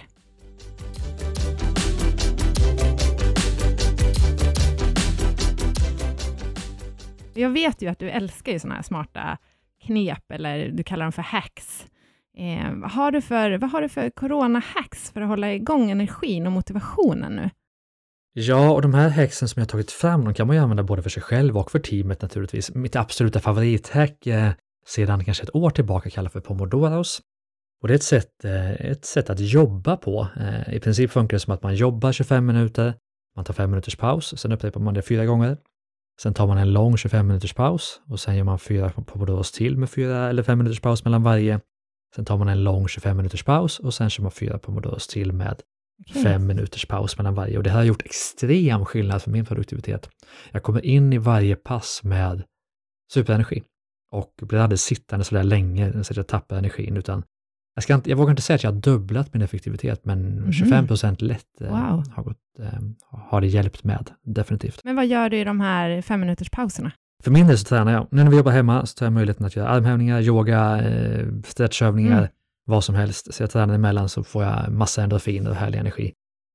Jag 7.34 7.50
vet 7.50 7.82
ju 7.82 7.88
att 7.88 7.98
du 7.98 8.10
älskar 8.10 8.52
ju 8.52 8.58
såna 8.58 8.74
här 8.74 8.82
smarta 8.82 9.38
knep, 9.86 10.30
eller 10.30 10.68
du 10.68 10.82
kallar 10.82 11.04
dem 11.04 11.12
för 11.12 11.22
hacks. 11.22 11.86
Eh, 12.38 12.72
vad, 12.74 12.90
har 12.90 13.10
du 13.10 13.20
för, 13.20 13.58
vad 13.58 13.70
har 13.70 13.82
du 13.82 13.88
för 13.88 14.10
corona-hacks 14.10 15.12
för 15.12 15.20
att 15.20 15.28
hålla 15.28 15.52
igång 15.52 15.90
energin 15.90 16.46
och 16.46 16.52
motivationen 16.52 17.36
nu? 17.36 17.50
Ja, 18.32 18.70
och 18.70 18.82
de 18.82 18.94
här 18.94 19.10
hacksen 19.10 19.48
som 19.48 19.60
jag 19.60 19.68
tagit 19.68 19.90
fram, 19.90 20.24
de 20.24 20.34
kan 20.34 20.46
man 20.46 20.56
ju 20.56 20.62
använda 20.62 20.82
både 20.82 21.02
för 21.02 21.10
sig 21.10 21.22
själv 21.22 21.58
och 21.58 21.70
för 21.70 21.78
teamet 21.78 22.22
naturligtvis. 22.22 22.74
Mitt 22.74 22.96
absoluta 22.96 23.40
favorithack 23.40 24.26
eh, 24.26 24.50
sedan 24.86 25.24
kanske 25.24 25.42
ett 25.42 25.54
år 25.54 25.70
tillbaka 25.70 26.10
kallas 26.10 26.32
för 26.32 26.40
pomodoros. 26.40 27.20
Och 27.82 27.88
det 27.88 27.94
är 27.94 27.96
ett 27.96 28.02
sätt, 28.02 28.44
eh, 28.44 28.70
ett 28.72 29.04
sätt 29.04 29.30
att 29.30 29.40
jobba 29.40 29.96
på. 29.96 30.28
Eh, 30.40 30.74
I 30.74 30.80
princip 30.80 31.10
funkar 31.10 31.36
det 31.36 31.40
som 31.40 31.54
att 31.54 31.62
man 31.62 31.74
jobbar 31.74 32.12
25 32.12 32.46
minuter, 32.46 32.94
man 33.36 33.44
tar 33.44 33.54
5 33.54 33.70
minuters 33.70 33.96
paus, 33.96 34.40
sen 34.40 34.52
upprepar 34.52 34.80
man 34.80 34.94
det 34.94 35.02
fyra 35.02 35.24
gånger. 35.24 35.56
Sen 36.20 36.34
tar 36.34 36.46
man 36.46 36.58
en 36.58 36.72
lång 36.72 36.96
25 36.96 37.26
minuters 37.26 37.54
paus 37.54 38.00
och 38.08 38.20
sen 38.20 38.36
gör 38.36 38.44
man 38.44 38.58
fyra 38.58 38.90
pomodoros 38.90 39.52
till 39.52 39.76
med 39.76 39.90
fyra 39.90 40.28
eller 40.28 40.42
fem 40.42 40.58
minuters 40.58 40.80
paus 40.80 41.04
mellan 41.04 41.22
varje. 41.22 41.60
Sen 42.16 42.24
tar 42.24 42.38
man 42.38 42.48
en 42.48 42.64
lång 42.64 42.88
25 42.88 43.16
minuters 43.16 43.44
paus 43.44 43.78
och 43.78 43.94
sen 43.94 44.10
kör 44.10 44.22
man 44.22 44.32
fyra 44.32 44.58
pomodoros 44.58 45.08
till 45.08 45.32
med 45.32 45.62
okay. 46.10 46.22
fem 46.22 46.46
minuters 46.46 46.86
paus 46.86 47.18
mellan 47.18 47.34
varje. 47.34 47.56
Och 47.56 47.62
det 47.62 47.70
här 47.70 47.76
har 47.76 47.84
gjort 47.84 48.02
extrem 48.02 48.84
skillnad 48.84 49.22
för 49.22 49.30
min 49.30 49.44
produktivitet. 49.44 50.10
Jag 50.52 50.62
kommer 50.62 50.86
in 50.86 51.12
i 51.12 51.18
varje 51.18 51.56
pass 51.56 52.00
med 52.04 52.42
superenergi 53.12 53.62
och 54.14 54.32
blir 54.42 54.58
aldrig 54.58 54.78
sittande 54.78 55.24
så 55.24 55.34
där 55.34 55.44
länge 55.44 56.04
så 56.04 56.12
att 56.12 56.16
jag 56.16 56.26
tappar 56.26 56.56
energin, 56.56 56.96
utan 56.96 57.22
jag, 57.74 57.84
ska 57.84 57.94
inte, 57.94 58.10
jag 58.10 58.16
vågar 58.16 58.30
inte 58.30 58.42
säga 58.42 58.54
att 58.54 58.62
jag 58.62 58.72
har 58.72 58.80
dubblat 58.80 59.34
min 59.34 59.42
effektivitet, 59.42 60.04
men 60.04 60.38
mm. 60.38 60.52
25 60.52 60.86
procent 60.86 61.22
lätt 61.22 61.60
eh, 61.60 61.68
wow. 61.68 62.04
har, 62.12 62.22
gått, 62.22 62.36
eh, 62.58 62.68
har 63.10 63.40
det 63.40 63.46
hjälpt 63.46 63.84
med, 63.84 64.10
definitivt. 64.22 64.80
Men 64.84 64.96
vad 64.96 65.06
gör 65.06 65.28
du 65.28 65.38
i 65.38 65.44
de 65.44 65.60
här 65.60 66.02
fem 66.02 66.20
minuters 66.20 66.50
pauserna? 66.50 66.92
För 67.24 67.30
min 67.30 67.46
del 67.46 67.58
så 67.58 67.64
tränar 67.64 67.92
jag. 67.92 68.06
Nu 68.10 68.24
när 68.24 68.30
vi 68.30 68.36
jobbar 68.36 68.52
hemma 68.52 68.86
så 68.86 68.98
tar 68.98 69.06
jag 69.06 69.12
möjligheten 69.12 69.46
att 69.46 69.56
göra 69.56 69.68
armhävningar, 69.68 70.20
yoga, 70.20 70.82
eh, 70.82 71.26
stretchövningar, 71.44 72.18
mm. 72.18 72.30
vad 72.66 72.84
som 72.84 72.94
helst. 72.94 73.34
Så 73.34 73.42
jag 73.42 73.50
tränar 73.50 73.74
emellan 73.74 74.08
så 74.08 74.24
får 74.24 74.44
jag 74.44 74.72
massa 74.72 75.02
endorfiner 75.02 75.50
och 75.50 75.56
härlig 75.56 75.78
energi. 75.78 76.12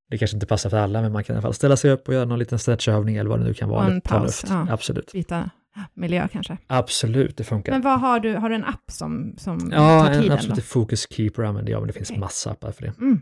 Det 0.09 0.17
kanske 0.17 0.37
inte 0.37 0.47
passar 0.47 0.69
för 0.69 0.77
alla, 0.77 1.01
men 1.01 1.11
man 1.11 1.23
kan 1.23 1.33
i 1.33 1.37
alla 1.37 1.41
fall 1.41 1.53
ställa 1.53 1.77
sig 1.77 1.91
upp 1.91 2.07
och 2.07 2.13
göra 2.13 2.25
någon 2.25 2.39
liten 2.39 2.59
stretchövning 2.59 3.15
eller 3.15 3.29
vad 3.29 3.39
det 3.39 3.43
nu 3.43 3.53
kan 3.53 3.69
vara. 3.69 3.85
Och 3.85 3.91
en 3.91 4.01
paus, 4.01 4.45
ja. 4.49 4.67
Absolut. 4.69 5.11
Byta 5.11 5.49
miljö 5.93 6.27
kanske. 6.27 6.57
Absolut, 6.67 7.37
det 7.37 7.43
funkar. 7.43 7.71
Men 7.71 7.81
vad 7.81 7.99
har 7.99 8.19
du, 8.19 8.35
har 8.35 8.49
du 8.49 8.55
en 8.55 8.65
app 8.65 8.91
som, 8.91 9.35
som 9.37 9.69
ja, 9.71 10.05
tar 10.05 10.13
tiden? 10.13 10.27
Ja, 10.27 10.33
absolut. 10.33 10.63
Focus 10.63 11.07
Keeper 11.09 11.43
använder 11.43 11.71
jag, 11.71 11.81
men 11.81 11.87
det 11.87 11.93
finns 11.93 12.09
okay. 12.09 12.19
massa 12.19 12.51
appar 12.51 12.71
för 12.71 12.81
det. 12.81 12.93
Mm. 12.97 13.21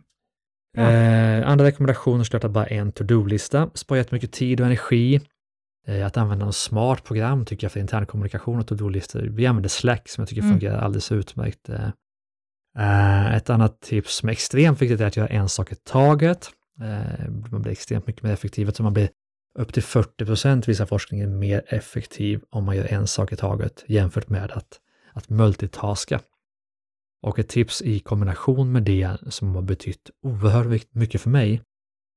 Eh, 0.78 1.50
andra 1.50 1.66
rekommendationer 1.66 2.36
att 2.36 2.52
bara 2.52 2.66
en 2.66 2.92
to-do-lista. 2.92 3.70
Spara 3.74 3.98
jättemycket 3.98 4.32
tid 4.32 4.60
och 4.60 4.66
energi. 4.66 5.22
Eh, 5.88 6.06
att 6.06 6.18
använda 6.18 6.46
en 6.46 6.54
smart 6.54 7.04
program 7.04 7.46
tycker 7.46 7.66
jag 7.66 7.72
för 7.72 7.80
intern 7.80 8.06
kommunikation 8.06 8.60
och 8.60 8.68
to-do-listor. 8.68 9.22
Vi 9.22 9.46
använder 9.46 9.70
Slack 9.70 10.10
som 10.10 10.22
jag 10.22 10.30
tycker 10.30 10.42
mm. 10.42 10.54
fungerar 10.54 10.78
alldeles 10.78 11.12
utmärkt. 11.12 11.70
Eh, 11.70 11.90
eh, 12.80 13.36
ett 13.36 13.50
annat 13.50 13.82
tips 13.82 14.16
som 14.16 14.30
är 14.30 14.34
extremt 14.34 14.82
viktigt 14.82 15.02
är 15.02 15.06
att 15.06 15.18
göra 15.18 15.28
en 15.28 15.50
sak 15.50 15.72
i 15.72 15.76
taget. 15.76 16.50
Eh, 16.82 17.30
man 17.52 17.62
blir 17.62 17.72
extremt 17.72 18.08
mycket 18.08 18.24
mer 18.24 18.32
effektiv, 18.32 18.72
man 18.80 18.94
blir 18.94 19.10
upp 19.58 19.74
till 19.74 19.84
40 19.84 20.26
procent 20.26 20.68
visar 20.68 20.86
forskningen 20.86 21.40
mer 21.40 21.64
effektiv 21.68 22.42
om 22.50 22.64
man 22.64 22.76
gör 22.76 22.94
en 22.94 23.08
sak 23.08 23.32
i 23.32 23.36
taget 23.36 23.84
jämfört 23.88 24.30
med 24.30 24.52
att, 24.52 24.80
att 25.14 25.30
multitaska. 25.30 26.20
Och 27.22 27.40
ett 27.40 27.50
tips 27.50 27.82
i 27.82 28.00
kombination 28.00 28.72
med 28.72 28.84
det 28.84 29.18
som 29.30 29.56
har 29.56 29.62
betytt 29.62 30.10
oerhört 30.22 30.86
mycket 30.92 31.22
för 31.22 31.30
mig, 31.30 31.62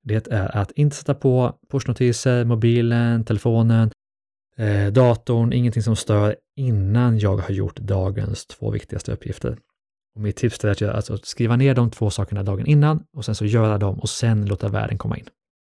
det 0.02 0.28
är 0.28 0.56
att 0.56 0.72
inte 0.72 0.96
sätta 0.96 1.14
på 1.14 1.58
pushnotiser, 1.70 2.44
mobilen, 2.44 3.24
telefonen, 3.24 3.90
eh, 4.56 4.86
datorn, 4.86 5.52
ingenting 5.52 5.82
som 5.82 5.96
stör 5.96 6.36
innan 6.56 7.18
jag 7.18 7.36
har 7.36 7.50
gjort 7.50 7.76
dagens 7.76 8.46
två 8.46 8.70
viktigaste 8.70 9.12
uppgifter. 9.12 9.58
Och 10.14 10.20
mitt 10.20 10.36
tips 10.36 10.64
är 10.64 10.68
att 10.68 10.80
göra, 10.80 10.92
alltså, 10.92 11.18
skriva 11.22 11.56
ner 11.56 11.74
de 11.74 11.90
två 11.90 12.10
sakerna 12.10 12.42
dagen 12.42 12.66
innan 12.66 13.04
och 13.16 13.24
sen 13.24 13.34
så 13.34 13.44
göra 13.44 13.78
dem 13.78 13.98
och 13.98 14.10
sen 14.10 14.46
låta 14.46 14.68
världen 14.68 14.98
komma 14.98 15.16
in. 15.16 15.28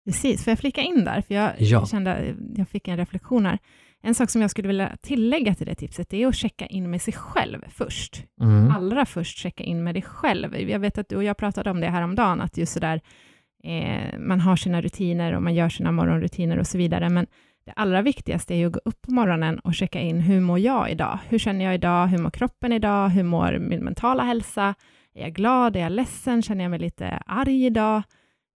Precis, 0.09 0.45
får 0.45 0.51
jag 0.51 0.59
flika 0.59 0.81
in 0.81 1.05
där? 1.05 1.21
För 1.21 1.35
jag 1.35 1.53
ja. 1.59 1.87
kände, 1.87 2.35
jag 2.57 2.69
fick 2.69 2.89
en 2.89 2.97
reflektion 2.97 3.47
här. 3.47 3.59
En 4.03 4.15
sak 4.15 4.31
som 4.31 4.41
jag 4.41 4.51
skulle 4.51 4.69
vilja 4.69 4.97
tillägga 5.03 5.55
till 5.55 5.67
det 5.67 5.75
tipset, 5.75 6.11
det 6.11 6.23
är 6.23 6.27
att 6.27 6.37
checka 6.37 6.67
in 6.67 6.91
med 6.91 7.03
sig 7.03 7.15
själv 7.15 7.65
först. 7.69 8.25
Mm. 8.41 8.71
Allra 8.71 9.07
först 9.07 9.39
checka 9.39 9.65
in 9.65 9.85
med 9.85 9.95
dig 9.95 10.03
själv. 10.03 10.61
Jag 10.61 10.79
vet 10.79 10.99
att 10.99 11.09
du 11.09 11.17
och 11.17 11.25
jag 11.25 11.37
pratade 11.37 11.71
om 11.71 11.81
det 11.81 11.87
här 11.87 12.03
om 12.03 12.15
dagen, 12.15 12.41
att 12.41 12.59
just 12.59 12.73
sådär, 12.73 13.01
eh, 13.65 14.19
man 14.19 14.41
har 14.41 14.57
sina 14.57 14.81
rutiner 14.81 15.33
och 15.33 15.43
man 15.43 15.55
gör 15.55 15.69
sina 15.69 15.93
morgonrutiner 15.93 16.59
och 16.59 16.67
så 16.67 16.79
vidare, 16.79 17.09
men 17.09 17.27
det 17.67 17.73
allra 17.77 18.03
viktigaste 18.03 18.55
är 18.55 18.67
att 18.67 18.73
gå 18.73 18.81
upp 18.85 19.03
på 19.03 19.13
morgonen 19.13 19.59
och 19.59 19.75
checka 19.75 20.01
in, 20.01 20.21
hur 20.21 20.41
mår 20.41 20.59
jag 20.59 20.91
idag? 20.91 21.19
Hur 21.29 21.39
känner 21.39 21.65
jag 21.65 21.75
idag? 21.75 22.07
Hur 22.07 22.19
mår 22.19 22.31
kroppen 22.31 22.73
idag? 22.73 23.09
Hur 23.09 23.23
mår 23.23 23.59
min 23.59 23.85
mentala 23.85 24.23
hälsa? 24.23 24.75
Är 25.15 25.23
jag 25.23 25.33
glad? 25.33 25.77
Är 25.77 25.81
jag 25.81 25.93
ledsen? 25.93 26.43
Känner 26.43 26.65
jag 26.65 26.71
mig 26.71 26.79
lite 26.79 27.23
arg 27.27 27.67
idag? 27.67 28.03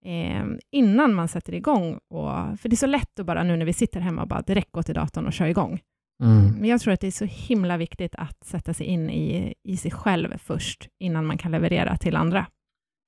Eh, 0.05 0.45
innan 0.71 1.13
man 1.13 1.27
sätter 1.27 1.53
igång. 1.53 1.99
Och, 2.09 2.59
för 2.59 2.69
det 2.69 2.73
är 2.73 2.77
så 2.77 2.87
lätt 2.87 3.19
att 3.19 3.25
bara 3.25 3.43
nu 3.43 3.57
när 3.57 3.65
vi 3.65 3.73
sitter 3.73 3.99
hemma 3.99 4.21
och 4.21 4.27
bara 4.27 4.41
direkt 4.41 4.71
gå 4.71 4.83
till 4.83 4.95
datorn 4.95 5.27
och 5.27 5.33
köra 5.33 5.49
igång. 5.49 5.79
Mm. 6.23 6.51
Men 6.51 6.69
jag 6.69 6.81
tror 6.81 6.93
att 6.93 6.99
det 6.99 7.07
är 7.07 7.11
så 7.11 7.25
himla 7.25 7.77
viktigt 7.77 8.15
att 8.15 8.43
sätta 8.45 8.73
sig 8.73 8.85
in 8.85 9.09
i, 9.09 9.53
i 9.63 9.77
sig 9.77 9.91
själv 9.91 10.37
först, 10.37 10.87
innan 10.99 11.25
man 11.25 11.37
kan 11.37 11.51
leverera 11.51 11.97
till 11.97 12.15
andra. 12.15 12.45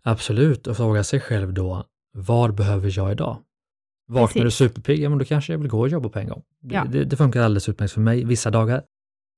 Absolut, 0.04 0.68
och 0.68 0.78
fråga 0.78 1.04
sig 1.04 1.20
själv 1.20 1.54
då, 1.54 1.86
vad 2.14 2.56
behöver 2.56 2.98
jag 2.98 3.12
idag? 3.12 3.38
Vaknar 4.08 4.44
du 4.44 4.52
superpigg, 4.52 5.00
ja 5.00 5.10
men 5.10 5.18
då 5.18 5.26
kanske 5.26 5.54
jag 5.54 5.60
vill 5.60 5.70
gå 5.70 5.80
och 5.80 5.90
jobba 5.90 6.10
på 6.10 6.20
en 6.20 6.28
gång. 6.28 6.44
Det, 6.62 6.76
ja. 6.76 6.86
det, 6.92 7.04
det 7.04 7.18
funkar 7.18 7.42
alldeles 7.42 7.70
utmärkt 7.70 7.94
för 7.94 8.02
mig 8.02 8.26
vissa 8.26 8.52
dagar. 8.52 8.84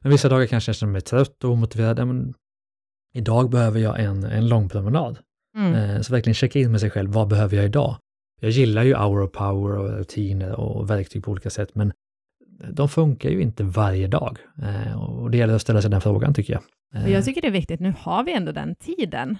Men 0.03 0.11
vissa 0.11 0.29
dagar 0.29 0.45
kanske 0.45 0.69
jag 0.69 0.75
känner 0.75 0.93
mig 0.93 1.01
trött 1.01 1.43
och 1.43 1.51
omotiverad. 1.51 1.99
Ja, 1.99 2.05
men 2.05 2.33
idag 3.13 3.49
behöver 3.49 3.79
jag 3.79 4.03
en, 4.03 4.23
en 4.23 4.49
lång 4.49 4.69
promenad. 4.69 5.19
Mm. 5.57 5.73
Eh, 5.73 6.01
så 6.01 6.13
verkligen 6.13 6.33
checka 6.33 6.59
in 6.59 6.71
med 6.71 6.81
sig 6.81 6.89
själv, 6.89 7.11
vad 7.11 7.27
behöver 7.27 7.55
jag 7.57 7.65
idag? 7.65 7.95
Jag 8.41 8.51
gillar 8.51 8.83
ju 8.83 8.95
hour 8.95 9.21
of 9.21 9.31
power 9.31 9.77
och 9.77 9.97
rutiner 9.97 10.59
och 10.59 10.89
verktyg 10.89 11.23
på 11.23 11.31
olika 11.31 11.49
sätt, 11.49 11.75
men 11.75 11.93
de 12.71 12.89
funkar 12.89 13.29
ju 13.29 13.41
inte 13.41 13.63
varje 13.63 14.07
dag. 14.07 14.37
Eh, 14.63 15.01
och 15.01 15.31
det 15.31 15.37
gäller 15.37 15.53
att 15.53 15.61
ställa 15.61 15.81
sig 15.81 15.91
den 15.91 16.01
frågan 16.01 16.33
tycker 16.33 16.53
jag. 16.53 16.63
Jag 16.91 17.11
eh. 17.11 17.23
tycker 17.23 17.41
det 17.41 17.47
är 17.47 17.51
viktigt, 17.51 17.79
nu 17.79 17.93
har 17.99 18.23
vi 18.23 18.33
ändå 18.33 18.51
den 18.51 18.75
tiden. 18.75 19.37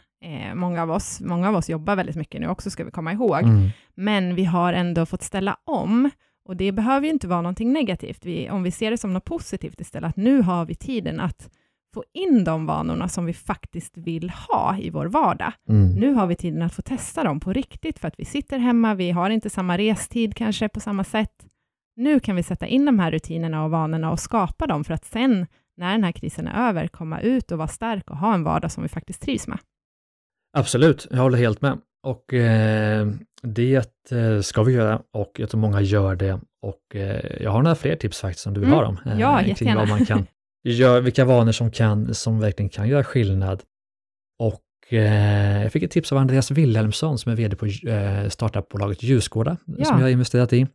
många, 0.56 0.84
av 0.84 0.92
oss, 0.92 1.22
många 1.22 1.50
av 1.50 1.56
oss 1.56 1.70
jobbar 1.70 1.96
väldigt 1.96 2.16
mycket 2.16 2.42
nu 2.42 2.48
också, 2.48 2.70
ska 2.70 2.84
vi 2.84 2.92
komma 2.92 3.14
ihåg. 3.14 3.44
Mm. 3.44 3.70
Men 3.96 4.36
vi 4.36 4.44
har 4.44 4.74
ändå 4.74 5.06
fått 5.06 5.24
ställa 5.24 5.58
om, 5.66 6.10
och 6.48 6.58
det 6.58 6.72
behöver 6.72 7.06
ju 7.06 7.14
inte 7.14 7.28
vara 7.28 7.42
någonting 7.42 7.74
negativt. 7.74 8.26
Vi, 8.26 8.50
om 8.50 8.64
vi 8.64 8.72
ser 8.72 8.92
det 8.92 8.98
som 8.98 9.14
något 9.14 9.26
positivt 9.26 9.82
istället, 9.82 10.10
att 10.10 10.16
nu 10.16 10.42
har 10.42 10.66
vi 10.66 10.76
tiden 10.76 11.20
att 11.20 11.50
få 11.98 12.04
in 12.14 12.44
de 12.44 12.66
vanorna 12.66 13.08
som 13.08 13.26
vi 13.26 13.34
faktiskt 13.34 13.98
vill 13.98 14.30
ha 14.30 14.78
i 14.80 14.90
vår 14.90 15.06
vardag. 15.06 15.52
Mm. 15.70 15.90
Nu 15.90 16.14
har 16.14 16.28
vi 16.28 16.36
tiden 16.36 16.62
att 16.62 16.74
få 16.74 16.82
testa 16.82 17.24
dem 17.24 17.40
på 17.40 17.54
riktigt, 17.54 18.00
för 18.00 18.08
att 18.08 18.14
vi 18.18 18.26
sitter 18.26 18.58
hemma, 18.58 18.96
vi 18.96 19.12
har 19.12 19.30
inte 19.30 19.50
samma 19.50 19.78
restid 19.78 20.36
kanske 20.36 20.70
på 20.70 20.80
samma 20.80 21.04
sätt. 21.04 21.46
Nu 21.96 22.20
kan 22.20 22.36
vi 22.36 22.44
sätta 22.44 22.68
in 22.68 22.86
de 22.86 23.00
här 23.00 23.12
rutinerna 23.12 23.64
och 23.64 23.72
vanorna 23.72 24.12
och 24.12 24.20
skapa 24.20 24.68
dem, 24.68 24.84
för 24.84 24.94
att 24.94 25.06
sen, 25.06 25.48
när 25.78 25.92
den 25.92 26.04
här 26.04 26.12
krisen 26.12 26.48
är 26.48 26.70
över, 26.70 26.88
komma 26.88 27.22
ut 27.22 27.52
och 27.52 27.58
vara 27.58 27.68
stark 27.68 28.12
och 28.12 28.18
ha 28.18 28.34
en 28.34 28.44
vardag 28.44 28.72
som 28.72 28.84
vi 28.84 28.90
faktiskt 28.90 29.22
trivs 29.22 29.48
med. 29.48 29.60
Absolut, 30.58 31.08
jag 31.12 31.18
håller 31.18 31.38
helt 31.38 31.62
med. 31.62 31.78
Och 32.04 32.34
eh, 32.34 33.08
det 33.44 34.12
eh, 34.12 34.42
ska 34.42 34.64
vi 34.64 34.74
göra 34.74 35.02
och 35.14 35.32
jag 35.38 35.50
tror 35.50 35.62
många 35.62 35.82
gör 35.82 36.16
det. 36.16 36.40
Och 36.62 36.96
eh, 36.96 37.42
jag 37.42 37.52
har 37.52 37.62
några 37.62 37.76
fler 37.76 37.96
tips 37.96 38.22
faktiskt 38.22 38.44
som 38.44 38.54
du 38.54 38.60
vill 38.60 38.70
mm. 38.70 38.80
ha 38.80 38.86
dem. 38.86 38.98
Eh, 39.06 39.20
ja, 39.20 39.42
jättegärna. 39.42 39.80
Vad 39.80 39.90
man 39.90 40.06
kan 40.06 40.28
gör, 40.72 41.02
vilka 41.02 41.26
vanor 41.26 41.52
som, 41.52 41.72
kan, 41.72 42.14
som 42.14 42.40
verkligen 42.40 42.70
kan 42.70 42.88
göra 42.88 43.04
skillnad. 43.04 43.64
Och 44.40 44.94
eh, 44.94 45.64
jag 45.64 45.72
fick 45.72 45.84
ett 45.84 45.92
tips 45.92 46.12
av 46.12 46.18
Andreas 46.18 46.52
Wilhelmsson 46.52 47.18
som 47.18 47.32
är 47.32 47.36
vd 47.36 47.56
på 47.56 47.66
eh, 47.66 48.30
startupbolaget 48.30 49.04
Ljusgårda, 49.04 49.58
ja. 49.66 49.86
som 49.86 49.98
jag 49.98 50.06
har 50.06 50.10
investerat 50.10 50.54
i. 50.54 50.68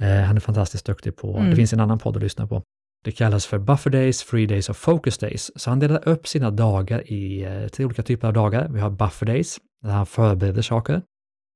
Eh, 0.00 0.08
han 0.08 0.36
är 0.36 0.40
fantastiskt 0.40 0.86
duktig 0.86 1.16
på, 1.16 1.36
mm. 1.36 1.50
det 1.50 1.56
finns 1.56 1.72
en 1.72 1.80
annan 1.80 1.98
podd 1.98 2.16
att 2.16 2.22
lyssna 2.22 2.46
på. 2.46 2.62
Det 3.04 3.12
kallas 3.12 3.46
för 3.46 3.58
buffer 3.58 3.90
days, 3.90 4.22
free 4.22 4.46
days 4.46 4.68
och 4.68 4.76
focus 4.76 5.18
days. 5.18 5.60
Så 5.60 5.70
han 5.70 5.78
delar 5.78 6.08
upp 6.08 6.26
sina 6.26 6.50
dagar 6.50 7.12
i 7.12 7.42
eh, 7.42 7.68
tre 7.68 7.84
olika 7.84 8.02
typer 8.02 8.28
av 8.28 8.32
dagar. 8.32 8.68
Vi 8.68 8.80
har 8.80 8.90
buffer 8.90 9.26
days, 9.26 9.58
där 9.82 9.90
han 9.90 10.06
förbereder 10.06 10.62
saker. 10.62 11.02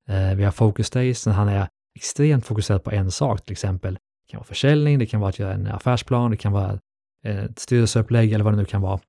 Eh, 0.09 0.35
vi 0.35 0.45
har 0.45 0.53
focus 0.53 0.91
days, 0.91 1.27
när 1.27 1.33
han 1.33 1.49
är 1.49 1.69
extremt 1.97 2.47
fokuserad 2.47 2.85
på 2.85 2.91
en 2.91 3.11
sak, 3.11 3.45
till 3.45 3.53
exempel. 3.53 3.95
Det 3.95 4.31
kan 4.31 4.39
vara 4.39 4.47
försäljning, 4.47 4.99
det 4.99 5.07
kan 5.07 5.21
vara 5.21 5.29
att 5.29 5.39
göra 5.39 5.55
en 5.55 5.67
affärsplan, 5.67 6.31
det 6.31 6.37
kan 6.37 6.53
vara 6.53 6.79
ett 7.27 7.59
styrelseupplägg 7.59 8.33
eller 8.33 8.45
vad 8.45 8.53
det 8.53 8.57
nu 8.57 8.65
kan 8.65 8.83
vara. 8.83 9.01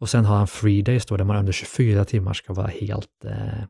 Och 0.00 0.08
sen 0.08 0.24
har 0.24 0.36
han 0.36 0.46
free 0.46 0.82
days 0.82 1.06
då, 1.06 1.16
där 1.16 1.24
man 1.24 1.36
under 1.36 1.52
24 1.52 2.04
timmar 2.04 2.32
ska 2.32 2.52
vara 2.52 2.66
helt 2.66 3.24
eh, 3.24 3.60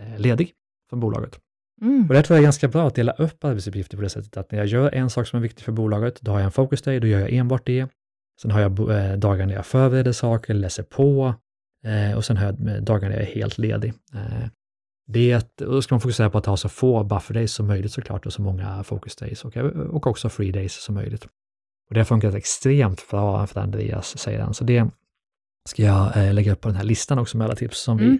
eh, 0.00 0.18
ledig 0.18 0.52
från 0.90 1.00
bolaget. 1.00 1.40
Mm. 1.82 2.06
Och 2.08 2.14
det 2.14 2.22
tror 2.22 2.36
jag 2.36 2.42
är 2.42 2.46
ganska 2.46 2.68
bra 2.68 2.86
att 2.86 2.94
dela 2.94 3.12
upp 3.12 3.44
arbetsuppgifter 3.44 3.96
på 3.96 4.02
det 4.02 4.08
sättet 4.08 4.36
att 4.36 4.52
när 4.52 4.58
jag 4.58 4.66
gör 4.66 4.94
en 4.94 5.10
sak 5.10 5.26
som 5.26 5.36
är 5.36 5.42
viktig 5.42 5.64
för 5.64 5.72
bolaget, 5.72 6.20
då 6.20 6.30
har 6.30 6.38
jag 6.38 6.44
en 6.44 6.52
focus 6.52 6.82
day, 6.82 7.00
då 7.00 7.06
gör 7.06 7.20
jag 7.20 7.32
enbart 7.32 7.66
det. 7.66 7.88
Sen 8.42 8.50
har 8.50 8.60
jag 8.60 8.78
eh, 8.78 9.12
dagar 9.12 9.46
när 9.46 9.54
jag 9.54 9.66
förbereder 9.66 10.12
saker, 10.12 10.54
läser 10.54 10.82
på 10.82 11.34
eh, 11.84 12.16
och 12.16 12.24
sen 12.24 12.36
har 12.36 12.46
jag 12.46 12.82
dagar 12.82 13.08
när 13.08 13.16
jag 13.16 13.28
är 13.28 13.34
helt 13.34 13.58
ledig. 13.58 13.92
Eh, 14.14 14.48
det, 15.06 15.34
och 15.60 15.72
då 15.72 15.82
ska 15.82 15.94
man 15.94 16.00
fokusera 16.00 16.30
på 16.30 16.38
att 16.38 16.46
ha 16.46 16.56
så 16.56 16.68
få 16.68 17.04
buffer 17.04 17.34
days 17.34 17.52
som 17.52 17.66
möjligt 17.66 17.92
såklart 17.92 18.26
och 18.26 18.32
så 18.32 18.42
många 18.42 18.84
focus 18.84 19.16
days 19.16 19.44
och, 19.44 19.56
och 19.56 20.06
också 20.06 20.28
free 20.28 20.52
days 20.52 20.82
som 20.82 20.94
möjligt. 20.94 21.26
Och 21.90 21.94
det 21.94 22.00
har 22.00 22.04
funkat 22.04 22.34
extremt 22.34 23.10
bra 23.10 23.46
för 23.46 23.60
Andreas, 23.60 24.18
säger 24.18 24.40
han. 24.40 24.54
Så 24.54 24.64
det 24.64 24.90
ska 25.68 25.82
jag 25.82 26.16
eh, 26.16 26.34
lägga 26.34 26.52
upp 26.52 26.60
på 26.60 26.68
den 26.68 26.76
här 26.76 26.84
listan 26.84 27.18
också 27.18 27.36
med 27.36 27.44
alla 27.44 27.56
tips 27.56 27.80
som, 27.80 27.98
Mm. 27.98 28.10
vi, 28.10 28.18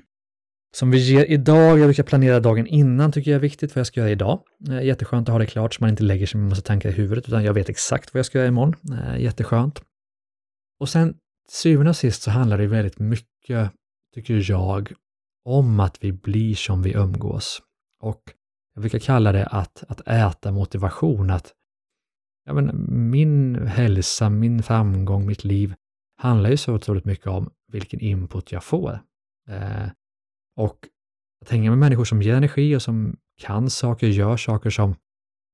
som 0.76 0.90
vi 0.90 0.98
ger 0.98 1.24
idag. 1.24 1.78
Jag 1.78 1.86
brukar 1.86 2.02
planera 2.02 2.40
dagen 2.40 2.66
innan, 2.66 3.12
tycker 3.12 3.30
jag 3.30 3.36
är 3.36 3.42
viktigt, 3.42 3.74
vad 3.74 3.80
jag 3.80 3.86
ska 3.86 4.00
göra 4.00 4.10
idag. 4.10 4.40
Eh, 4.68 4.82
jätteskönt 4.82 5.28
att 5.28 5.32
ha 5.32 5.38
det 5.38 5.46
klart 5.46 5.74
så 5.74 5.78
man 5.80 5.90
inte 5.90 6.02
lägger 6.02 6.26
sig 6.26 6.40
med 6.40 6.48
massa 6.48 6.62
tankar 6.62 6.88
i 6.88 6.92
huvudet, 6.92 7.28
utan 7.28 7.44
jag 7.44 7.54
vet 7.54 7.68
exakt 7.68 8.14
vad 8.14 8.18
jag 8.18 8.26
ska 8.26 8.38
göra 8.38 8.48
imorgon. 8.48 8.74
Eh, 8.92 9.20
jätteskönt. 9.22 9.82
Och 10.80 10.88
sen 10.88 11.14
syvende 11.50 11.90
och 11.90 11.96
sist 11.96 12.22
så 12.22 12.30
handlar 12.30 12.58
det 12.58 12.66
väldigt 12.66 12.98
mycket, 12.98 13.70
tycker 14.14 14.50
jag, 14.50 14.92
om 15.44 15.80
att 15.80 16.04
vi 16.04 16.12
blir 16.12 16.54
som 16.54 16.82
vi 16.82 16.92
umgås. 16.92 17.62
Och 18.02 18.22
jag 18.74 18.80
brukar 18.80 18.98
kalla 18.98 19.32
det 19.32 19.46
att, 19.46 19.84
att 19.88 20.00
äta 20.08 20.52
motivation, 20.52 21.30
att 21.30 21.52
ja, 22.50 22.54
men, 22.54 22.86
min 23.10 23.66
hälsa, 23.66 24.30
min 24.30 24.62
framgång, 24.62 25.26
mitt 25.26 25.44
liv 25.44 25.74
handlar 26.18 26.50
ju 26.50 26.56
så 26.56 26.74
otroligt 26.74 27.04
mycket 27.04 27.26
om 27.26 27.50
vilken 27.72 28.00
input 28.00 28.52
jag 28.52 28.64
får. 28.64 28.98
Eh, 29.48 29.88
och 30.56 30.78
att 31.42 31.50
hänga 31.50 31.70
med 31.70 31.78
människor 31.78 32.04
som 32.04 32.22
ger 32.22 32.34
energi 32.34 32.76
och 32.76 32.82
som 32.82 33.16
kan 33.40 33.70
saker, 33.70 34.06
gör 34.06 34.36
saker 34.36 34.70
som 34.70 34.94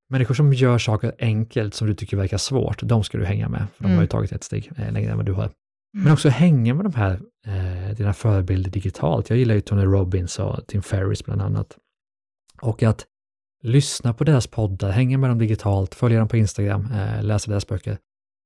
Människor 0.08 0.34
som 0.34 0.52
gör 0.52 0.78
saker 0.78 1.14
enkelt 1.18 1.74
som 1.74 1.86
du 1.88 1.94
tycker 1.94 2.16
verkar 2.16 2.38
svårt, 2.38 2.82
de 2.82 3.04
ska 3.04 3.18
du 3.18 3.24
hänga 3.24 3.48
med, 3.48 3.66
för 3.74 3.82
de 3.84 3.88
har 3.88 3.94
ju 3.94 3.96
Mm. 3.98 4.08
tagit 4.08 4.32
ett 4.32 4.44
steg 4.44 4.72
eh, 4.76 4.92
längre 4.92 5.10
än 5.10 5.16
vad 5.16 5.26
du 5.26 5.32
har. 5.32 5.50
Men 5.92 6.12
också 6.12 6.28
hänga 6.28 6.74
med 6.74 6.84
de 6.84 6.94
här, 6.94 7.20
eh, 7.46 7.96
dina 7.96 8.12
förebilder 8.12 8.70
digitalt. 8.70 9.30
Jag 9.30 9.38
gillar 9.38 9.54
ju 9.54 9.60
Tony 9.60 9.84
Robbins 9.84 10.38
och 10.38 10.66
Tim 10.66 10.82
Ferriss 10.82 11.24
bland 11.24 11.42
annat. 11.42 11.78
Och 12.62 12.82
att 12.82 13.06
lyssna 13.62 14.14
på 14.14 14.24
deras 14.24 14.46
poddar, 14.46 14.90
hänga 14.90 15.18
med 15.18 15.30
dem 15.30 15.38
digitalt, 15.38 15.94
följa 15.94 16.18
dem 16.18 16.28
på 16.28 16.36
Instagram, 16.36 16.92
eh, 16.92 17.22
läsa 17.22 17.50
deras 17.50 17.66
böcker. 17.66 17.98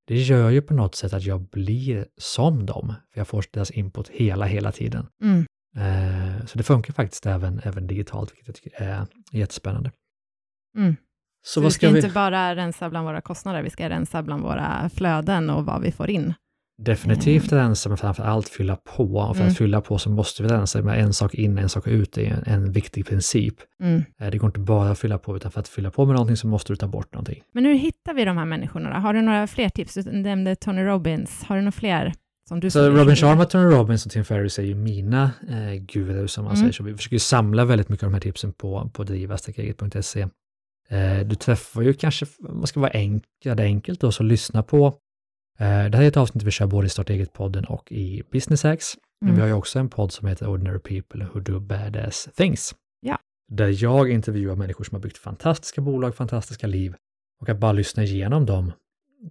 Det 0.07 0.17
gör 0.17 0.51
ju 0.51 0.63
på 0.63 0.75
något 0.75 0.95
sätt 0.95 1.13
att 1.13 1.23
jag 1.23 1.41
blir 1.41 2.07
som 2.17 2.67
dem, 2.67 2.95
för 3.13 3.21
jag 3.21 3.29
får 3.29 3.45
deras 3.53 3.71
input 3.71 4.09
hela, 4.09 4.47
hela 4.47 4.73
tiden. 4.73 5.07
Mm. 5.23 5.47
Eh, 5.77 6.47
så 6.47 6.59
det 6.59 6.65
funkar 6.65 6.93
faktiskt 6.93 7.27
även, 7.27 7.61
även 7.65 7.87
digitalt, 7.87 8.31
vilket 8.33 8.47
jag 8.47 8.57
tycker 8.57 8.83
är 8.83 9.07
jättespännande. 9.33 9.91
Mm. 10.77 10.97
Så 11.43 11.53
Så 11.53 11.61
vi 11.61 11.71
ska 11.71 11.79
ska 11.79 11.91
vi... 11.91 11.99
inte 11.99 12.15
bara 12.15 12.57
rensa 12.57 12.91
bland 12.91 13.07
våra 13.07 13.21
kostnader, 13.21 13.63
vi 13.63 13.71
ska 13.71 13.89
rensa 13.89 14.23
bland 14.23 14.43
våra 14.43 14.91
flöden 14.95 15.51
och 15.51 15.65
vad 15.65 15.83
vi 15.83 15.93
får 15.93 16.11
in. 16.11 16.35
Definitivt 16.85 17.53
rensa, 17.53 17.89
men 17.89 17.99
framför 17.99 18.23
allt 18.23 18.49
fylla 18.49 18.77
på. 18.77 19.05
Och 19.05 19.37
för 19.37 19.43
Mm. 19.43 19.51
att 19.53 19.59
fylla 19.59 19.81
på 19.81 19.99
så 19.99 20.11
måste 20.11 20.43
vi 20.43 20.49
rensa 20.49 20.83
med 20.83 21.01
en 21.01 21.13
sak 21.13 21.35
in, 21.35 21.59
en 21.59 21.69
sak 21.69 21.87
ut. 21.87 22.19
Är 22.19 22.25
en, 22.25 22.43
en 22.55 22.73
viktig 22.73 23.07
princip. 23.07 23.55
Mm. 23.83 24.03
Eh, 24.21 24.31
Det 24.31 24.39
går 24.39 24.49
inte 24.49 24.61
bara 24.61 24.91
att 24.91 24.99
fylla 24.99 25.19
på, 25.19 25.37
utan 25.37 25.51
för 25.51 25.61
att 25.61 25.69
fylla 25.69 25.91
på 25.91 26.05
med 26.07 26.13
någonting 26.15 26.37
så 26.37 26.47
måste 26.47 26.73
du 26.73 26.77
ta 26.77 26.87
bort 26.87 27.13
någonting. 27.15 27.43
Men 27.53 27.65
hur 27.65 27.75
hittar 27.75 28.15
vi 28.15 28.25
de 28.25 28.37
här 28.37 28.45
människorna? 28.45 28.91
då? 28.91 28.97
Har 28.97 29.15
du 29.15 29.23
några 29.23 29.47
fler 29.47 29.69
tips? 29.69 29.95
Du 29.95 30.03
nämnde 30.03 30.57
Tony 30.57 30.83
Robbins. 30.83 31.43
Har 31.45 31.57
du 31.57 31.63
några 31.63 31.73
fler 31.73 32.13
som 32.49 32.61
du 32.61 32.71
Så 32.71 32.91
Robin 32.91 33.17
Sharma, 33.17 33.45
Tony 33.45 33.65
Robbins 33.65 34.07
och 34.07 34.13
Tim 34.13 34.25
Ferriss 34.25 34.59
är 34.59 34.63
ju 34.63 34.75
mina 34.75 35.31
eh, 35.49 35.75
gurus 35.75 36.33
som 36.33 36.45
man 36.45 36.53
Mm. 36.53 36.61
säger. 36.63 36.73
Så 36.73 36.83
vi 36.83 36.95
försöker 36.97 37.15
ju 37.17 37.21
samla 37.21 37.65
väldigt 37.65 37.89
mycket 37.89 38.05
av 38.05 38.11
de 38.11 38.15
här 38.15 38.21
tipsen 38.21 38.53
på, 38.53 38.91
på 38.95 39.05
driva-eget.se. 39.05 40.21
Eh, 40.89 41.27
du 41.27 41.35
träffar 41.35 41.83
ju 41.83 41.93
kanske, 41.95 42.27
man 42.41 42.67
ska 42.67 42.81
vara 42.81 42.91
enk, 42.91 43.23
göra 43.45 43.55
det 43.55 43.63
enkelt 43.63 44.01
då, 44.01 44.13
så 44.13 44.23
lyssna 44.23 44.63
på. 44.63 44.95
Eh, 45.61 45.91
det 45.91 45.97
här 45.97 46.03
är 46.03 46.09
ett 46.09 46.17
avsnitt 46.17 46.43
vi 46.43 46.51
kör 46.51 46.67
både 46.67 46.87
i 46.87 46.91
Starta 46.91 47.13
eget-podden 47.13 47.65
och 47.65 47.93
i 47.93 48.23
Business 48.33 48.63
Hacks. 48.63 48.95
Men 49.21 49.29
Mm. 49.29 49.37
vi 49.37 49.41
har 49.41 49.49
ju 49.49 49.55
också 49.55 49.79
en 49.79 49.89
podd 49.89 50.13
som 50.13 50.29
heter 50.29 50.49
Ordinary 50.49 50.79
People 50.79 51.25
Who 51.35 51.41
Do 51.41 51.61
Badass 51.61 52.29
Things. 52.37 52.75
Ja. 53.01 53.19
Där 53.53 53.83
jag 53.83 54.11
intervjuar 54.11 54.57
människor 54.57 54.85
som 54.85 54.95
har 54.97 55.01
byggt 55.03 55.19
fantastiska 55.19 55.81
bolag, 55.81 56.15
fantastiska 56.15 56.67
liv. 56.67 56.95
Och 57.41 57.49
att 57.49 57.59
bara 57.59 57.73
lyssna 57.73 58.03
igenom 58.03 58.47
dem, 58.47 58.73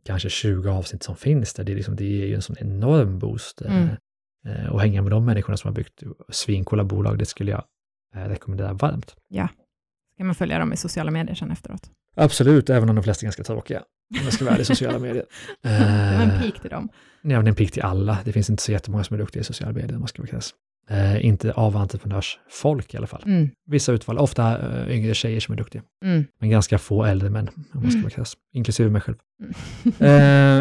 kanske 0.06 0.30
20 0.30 0.70
avsnitt 0.70 1.04
som 1.04 1.16
finns 1.16 1.54
där, 1.54 1.64
det, 1.64 1.72
är 1.72 1.76
liksom, 1.76 1.96
det 1.96 2.06
ger 2.06 2.26
ju 2.26 2.36
en 2.36 2.42
sån 2.42 2.56
enorm 2.60 3.20
boost. 3.20 3.62
eh, 3.62 3.76
Mm. 3.78 3.96
eh, 4.48 4.66
Och 4.72 4.82
hänga 4.82 5.02
med 5.02 5.12
de 5.12 5.26
människorna 5.26 5.58
som 5.58 5.68
har 5.68 5.76
byggt 5.76 6.04
svincoola 6.30 6.84
bolag, 6.84 7.18
det 7.18 7.26
skulle 7.26 7.52
jag 7.52 7.64
eh, 8.16 8.20
rekommendera 8.30 8.74
varmt. 8.74 9.16
Ska 10.20 10.24
man 10.26 10.36
följa 10.36 10.60
dem 10.60 10.74
i 10.74 10.78
sociala 10.78 11.12
medier 11.12 11.36
sen 11.36 11.52
efteråt? 11.52 11.90
Absolut, 12.16 12.70
även 12.70 12.90
om 12.90 12.96
de 12.96 13.04
flesta 13.04 13.24
är 13.24 13.26
ganska 13.26 13.44
tråkiga. 13.44 13.80
Om 14.20 14.24
jag 14.24 14.34
ska 14.34 14.46
vara 14.46 14.58
i 14.58 14.66
sociala 14.66 15.00
medier. 15.00 15.26
Det 15.62 15.70
var 15.70 16.24
en 16.24 16.32
Eh, 16.32 16.42
pik 16.42 16.60
till 16.62 16.70
dem. 16.70 16.90
Ja, 17.22 17.30
men 17.30 17.46
det 17.46 17.48
är 17.48 17.52
en 17.52 17.56
pik 17.56 17.72
till 17.72 17.82
alla. 17.84 18.18
Det 18.26 18.32
finns 18.32 18.50
inte 18.50 18.64
så 18.64 18.72
jättemånga 18.72 19.04
som 19.04 19.14
är 19.14 19.18
duktiga 19.20 19.42
i 19.42 19.44
sociala 19.44 19.74
medier, 19.74 19.98
man 19.98 20.08
ska 20.08 20.22
vara 20.22 20.30
krass. 20.30 20.54
Eh, 20.90 21.26
inte 21.26 21.52
av 21.52 21.78
entreprenörsfolk 21.78 22.94
i 22.94 22.98
alla 22.98 23.08
fall. 23.08 23.24
Mm. 23.26 23.50
Vissa 23.68 23.92
utval, 23.92 24.18
ofta 24.18 24.58
eh, 24.88 24.96
yngre 24.98 25.14
tjejer 25.14 25.40
som 25.40 25.54
är 25.54 25.58
duktiga. 25.58 25.82
Mm. 26.06 26.26
Men 26.40 26.50
ganska 26.50 26.78
få 26.78 27.04
äldre 27.06 27.30
män, 27.30 27.48
om 27.56 27.64
man 27.74 27.82
ska 27.84 27.90
Mm. 27.98 28.02
vara 28.02 28.12
krass. 28.12 28.34
Inklusive 28.54 28.90
mig 28.90 29.02
själv. 29.02 29.18
Mm. 29.40 29.54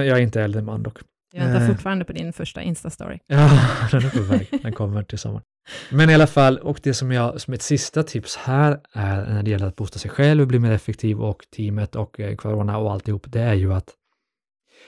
Eh, 0.01 0.07
jag 0.07 0.18
är 0.18 0.23
inte 0.23 0.42
äldre 0.42 0.62
man 0.62 0.83
dock. 0.83 0.99
Jag 1.33 1.45
väntar 1.45 1.61
Eh. 1.61 1.67
fortfarande 1.67 2.05
på 2.05 2.12
din 2.12 2.33
första 2.33 2.62
Insta-story. 2.62 3.19
Ja, 3.27 3.51
den 3.93 4.05
är 4.05 4.11
på 4.11 4.23
väg. 4.23 4.49
Den 4.62 4.73
kommer 4.73 5.03
till 5.03 5.19
sommaren. 5.19 5.43
Men 5.91 6.11
i 6.11 6.14
alla 6.14 6.27
fall, 6.27 6.59
och 6.59 6.81
det 6.83 6.95
som 6.95 7.12
jag 7.12 7.41
som 7.41 7.55
ett 7.55 7.62
sista 7.62 8.03
tips 8.03 8.37
här 8.37 8.81
är 8.93 9.27
när 9.27 9.43
det 9.43 9.51
gäller 9.51 9.67
att 9.67 9.77
boosta 9.77 9.99
sig 9.99 10.11
själv 10.11 10.41
och 10.41 10.49
bli 10.49 10.59
mer 10.59 10.71
effektiv 10.73 11.21
och 11.21 11.45
teamet 11.57 11.97
och 11.97 12.21
eh, 12.21 12.37
corona 12.37 12.79
och 12.79 12.93
alltihop, 12.93 13.27
det 13.29 13.41
är 13.41 13.55
ju 13.55 13.73
att 13.75 13.95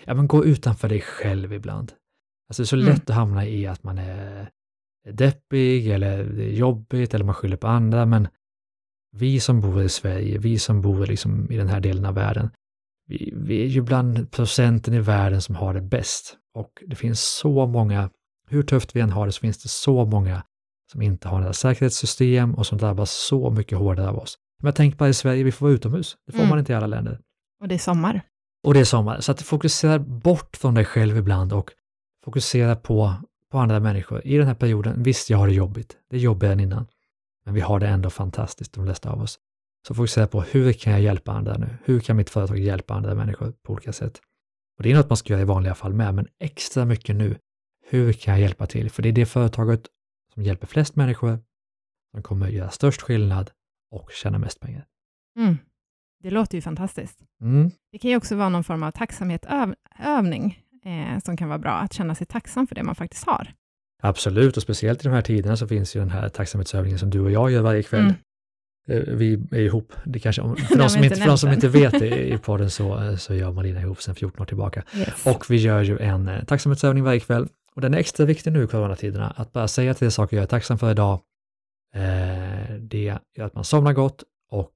ja, 0.04 0.14
men 0.14 0.26
gå 0.28 0.44
utanför 0.44 0.88
dig 0.88 1.00
själv 1.00 1.52
ibland. 1.52 1.92
Alltså 2.48 2.62
det 2.62 2.64
är 2.64 2.66
så 2.66 2.76
Mm. 2.76 2.88
lätt 2.88 3.10
att 3.10 3.16
hamna 3.16 3.46
i 3.46 3.66
att 3.66 3.82
man 3.82 3.98
är 3.98 4.48
deppig 5.10 5.88
eller 5.88 6.24
det 6.24 6.44
är 6.44 6.52
jobbigt 6.52 7.14
eller 7.14 7.24
man 7.24 7.34
skyller 7.34 7.56
på 7.56 7.66
andra, 7.66 8.06
men 8.06 8.28
vi 9.16 9.40
som 9.40 9.60
bor 9.60 9.82
i 9.82 9.88
Sverige, 9.88 10.38
vi 10.38 10.58
som 10.58 10.80
bor 10.82 11.06
liksom 11.06 11.52
i 11.52 11.56
den 11.56 11.68
här 11.68 11.80
delen 11.80 12.04
av 12.04 12.14
världen, 12.14 12.50
vi, 13.10 13.32
vi 13.36 13.62
är 13.62 13.66
ju 13.66 13.80
bland 13.80 14.30
procenten 14.30 14.94
i 14.94 15.00
världen 15.00 15.42
som 15.42 15.54
har 15.54 15.74
det 15.74 15.80
bäst. 15.80 16.36
Och 16.54 16.82
det 16.86 16.96
finns 16.96 17.20
så 17.20 17.66
många, 17.66 18.10
hur 18.48 18.62
tufft 18.62 18.96
vi 18.96 19.00
än 19.00 19.10
har 19.10 19.26
det, 19.26 19.32
så 19.32 19.40
finns 19.40 19.62
det 19.62 19.68
så 19.68 20.04
många 20.04 20.42
som 20.92 21.02
inte 21.02 21.28
har 21.28 21.38
några 21.40 21.52
säkerhetssystem 21.52 22.54
och 22.54 22.66
som 22.66 22.78
drabbas 22.78 23.10
så 23.10 23.50
mycket 23.50 23.78
hårdare 23.78 24.08
av 24.08 24.18
oss. 24.18 24.38
Men 24.62 24.66
jag 24.68 24.74
tänker 24.74 24.98
bara 24.98 25.08
i 25.08 25.14
Sverige, 25.14 25.44
vi 25.44 25.52
får 25.52 25.66
vara 25.66 25.74
utomhus. 25.74 26.16
Det 26.26 26.32
får 26.32 26.38
Mm. 26.38 26.50
man 26.50 26.58
inte 26.58 26.72
i 26.72 26.76
alla 26.76 26.86
länder. 26.86 27.20
Och 27.60 27.68
det 27.68 27.74
är 27.74 27.78
sommar. 27.78 28.22
Och 28.66 28.74
det 28.74 28.80
är 28.80 28.84
sommar. 28.84 29.20
Så 29.20 29.32
att 29.32 29.42
fokusera 29.42 29.98
bort 29.98 30.56
från 30.56 30.74
dig 30.74 30.84
själv 30.84 31.16
ibland 31.16 31.52
och 31.52 31.70
fokusera 32.24 32.76
på, 32.76 33.14
på 33.52 33.58
andra 33.58 33.80
människor. 33.80 34.26
I 34.26 34.36
den 34.36 34.46
här 34.46 34.54
perioden, 34.54 35.02
visst 35.02 35.30
jag 35.30 35.38
har 35.38 35.46
det 35.46 35.54
jobbigt. 35.54 35.96
Det 36.10 36.16
är 36.16 36.20
jobbigare 36.20 36.52
än 36.52 36.60
innan. 36.60 36.86
Men 37.44 37.54
vi 37.54 37.60
har 37.60 37.80
det 37.80 37.88
ändå 37.88 38.10
fantastiskt, 38.10 38.72
de 38.72 38.84
flesta 38.84 39.10
av 39.10 39.20
oss. 39.22 39.38
Så 39.88 39.94
fokusera 39.94 40.26
på 40.26 40.40
hur 40.40 40.72
kan 40.72 40.92
jag 40.92 41.02
hjälpa 41.02 41.32
andra 41.32 41.56
nu? 41.56 41.68
Hur 41.84 42.00
kan 42.00 42.16
mitt 42.16 42.30
företag 42.30 42.58
hjälpa 42.58 42.94
andra 42.94 43.14
människor 43.14 43.52
på 43.62 43.72
olika 43.72 43.92
sätt? 43.92 44.20
Och 44.76 44.82
det 44.82 44.90
är 44.90 44.96
något 44.96 45.08
man 45.08 45.16
ska 45.16 45.32
göra 45.32 45.42
i 45.42 45.44
vanliga 45.44 45.74
fall 45.74 45.92
med, 45.92 46.14
men 46.14 46.26
extra 46.38 46.84
mycket 46.84 47.16
nu. 47.16 47.36
Hur 47.86 48.12
kan 48.12 48.34
jag 48.34 48.40
hjälpa 48.40 48.66
till? 48.66 48.90
För 48.90 49.02
det 49.02 49.08
är 49.08 49.12
det 49.12 49.26
företaget 49.26 49.86
som 50.34 50.42
hjälper 50.42 50.66
flest 50.66 50.96
människor, 50.96 51.38
som 52.12 52.22
kommer 52.22 52.48
göra 52.48 52.70
störst 52.70 53.02
skillnad 53.02 53.50
och 53.90 54.10
tjäna 54.12 54.38
mest 54.38 54.60
pengar. 54.60 54.86
Mm. 55.38 55.56
Det 56.22 56.30
låter 56.30 56.58
ju 56.58 56.62
fantastiskt. 56.62 57.22
Mm. 57.40 57.70
Det 57.92 57.98
kan 57.98 58.10
ju 58.10 58.16
också 58.16 58.36
vara 58.36 58.48
någon 58.48 58.64
form 58.64 58.82
av 58.82 58.90
tacksamhetsövning 58.90 60.62
eh, 60.84 61.18
som 61.24 61.36
kan 61.36 61.48
vara 61.48 61.58
bra, 61.58 61.72
att 61.72 61.92
känna 61.92 62.14
sig 62.14 62.26
tacksam 62.26 62.66
för 62.66 62.74
det 62.74 62.82
man 62.82 62.94
faktiskt 62.94 63.26
har. 63.26 63.52
Absolut, 64.02 64.56
och 64.56 64.62
speciellt 64.62 65.00
i 65.00 65.08
de 65.08 65.14
här 65.14 65.22
tiderna 65.22 65.56
så 65.56 65.68
finns 65.68 65.96
ju 65.96 66.00
den 66.00 66.10
här 66.10 66.28
tacksamhetsövningen 66.28 66.98
som 66.98 67.10
du 67.10 67.20
och 67.20 67.30
jag 67.30 67.50
gör 67.50 67.62
varje 67.62 67.82
kväll. 67.82 68.00
Mm. 68.00 68.14
Eh, 68.88 68.96
Vi 69.06 69.32
är 69.50 69.58
ihop, 69.60 69.92
det 70.04 70.18
kanske, 70.18 70.42
för, 70.68 70.78
de 70.78 70.88
som, 70.90 71.04
inte 71.04 71.16
för 71.16 71.26
de 71.26 71.38
som 71.38 71.52
inte 71.52 71.68
vet 71.68 72.02
i 72.02 72.38
podden 72.42 72.70
så, 72.70 73.02
eh, 73.02 73.16
så 73.16 73.34
gör 73.34 73.52
Malina 73.52 73.80
ihop 73.80 74.02
sedan 74.02 74.14
14 74.14 74.42
år 74.42 74.46
tillbaka. 74.46 74.82
Yes. 74.96 75.26
Och 75.26 75.50
vi 75.50 75.56
gör 75.56 75.82
ju 75.82 75.98
en 75.98 76.28
eh, 76.28 76.44
tacksamhetsövning 76.44 77.04
varje 77.04 77.20
kväll. 77.20 77.48
Och 77.74 77.80
den 77.80 77.94
är 77.94 77.98
extra 77.98 78.26
viktig 78.26 78.52
nu 78.52 78.64
i 78.64 78.66
coronatiderna, 78.66 79.30
att 79.36 79.52
bara 79.52 79.68
säga 79.68 79.94
till 79.94 80.10
saker 80.10 80.36
jag 80.36 80.42
är 80.42 80.46
tacksam 80.46 80.78
för 80.78 80.90
idag. 80.90 81.20
Eh, 81.94 82.74
det 82.80 83.18
gör 83.36 83.46
att 83.46 83.54
man 83.54 83.64
somnar 83.64 83.92
gott 83.92 84.24
och 84.50 84.70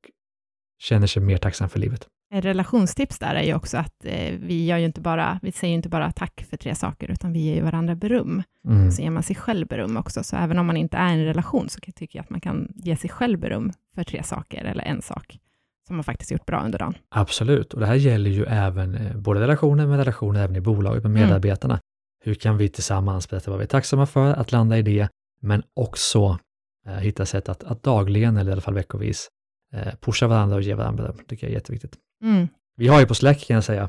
känner 0.78 1.06
sig 1.06 1.22
mer 1.22 1.38
tacksam 1.38 1.68
för 1.68 1.78
livet. 1.78 2.06
Relationstips 2.42 3.18
där 3.18 3.34
är 3.34 3.42
ju 3.42 3.54
också 3.54 3.76
att 3.76 4.04
eh, 4.04 4.34
vi 4.40 4.66
gör 4.66 4.78
ju 4.78 4.84
inte 4.84 5.00
bara, 5.00 5.38
vi 5.42 5.52
säger 5.52 5.70
ju 5.70 5.76
inte 5.76 5.88
bara 5.88 6.12
tack 6.12 6.46
för 6.50 6.56
tre 6.56 6.74
saker, 6.74 7.10
utan 7.10 7.32
vi 7.32 7.38
ger 7.40 7.54
ju 7.54 7.60
varandra 7.62 7.94
beröm. 7.94 8.42
Mm. 8.68 8.90
Så 8.90 9.02
ger 9.02 9.10
man 9.10 9.22
sig 9.22 9.36
själv 9.36 9.66
beröm 9.66 9.96
också. 9.96 10.24
Så 10.24 10.36
även 10.36 10.58
om 10.58 10.66
man 10.66 10.76
inte 10.76 10.96
är 10.96 11.10
i 11.10 11.12
en 11.20 11.24
relation, 11.24 11.68
så 11.68 11.80
tycker 11.80 12.18
jag 12.18 12.22
att 12.24 12.30
man 12.30 12.40
kan 12.40 12.72
ge 12.74 12.96
sig 12.96 13.10
själv 13.10 13.38
beröm 13.38 13.72
för 13.94 14.04
tre 14.04 14.22
saker, 14.22 14.64
eller 14.64 14.82
en 14.84 15.02
sak, 15.02 15.38
som 15.86 15.96
man 15.96 16.04
faktiskt 16.04 16.30
gjort 16.30 16.46
bra 16.46 16.62
under 16.64 16.78
dagen. 16.78 16.94
Absolut, 17.08 17.74
och 17.74 17.80
det 17.80 17.86
här 17.86 17.94
gäller 17.94 18.30
ju 18.30 18.44
även 18.44 18.94
eh, 18.94 19.16
både 19.16 19.40
relationer 19.40 19.86
med 19.86 19.96
relationer 19.98 20.44
även 20.44 20.56
i 20.56 20.60
bolaget 20.60 21.02
med 21.02 21.10
Mm. 21.10 21.22
medarbetarna. 21.22 21.80
Hur 22.24 22.34
kan 22.34 22.56
vi 22.56 22.68
tillsammans 22.68 23.28
berätta 23.28 23.50
vad 23.50 23.58
vi 23.58 23.64
är 23.64 23.68
tacksamma 23.68 24.06
för, 24.06 24.32
att 24.34 24.52
landa 24.52 24.78
i 24.78 24.82
det, 24.82 25.08
men 25.40 25.62
också 25.76 26.38
eh, 26.86 26.92
hitta 26.94 27.26
sätt 27.26 27.48
att, 27.48 27.64
att 27.64 27.82
dagligen, 27.82 28.36
eller 28.36 28.50
i 28.50 28.52
alla 28.52 28.60
fall 28.60 28.74
veckovis, 28.74 29.28
eh, 29.72 29.94
pusha 30.00 30.26
varandra 30.26 30.56
och 30.56 30.62
ge 30.62 30.74
varandra 30.74 31.02
beröm. 31.02 31.16
Det 31.16 31.24
tycker 31.24 31.46
jag 31.46 31.50
är 31.50 31.54
jätteviktigt. 31.54 31.96
Mm. 32.24 32.48
Vi 32.76 32.88
har 32.88 33.00
ju 33.00 33.06
på 33.06 33.14
Slack 33.14 33.46
kan 33.46 33.54
jag 33.54 33.64
säga, 33.64 33.88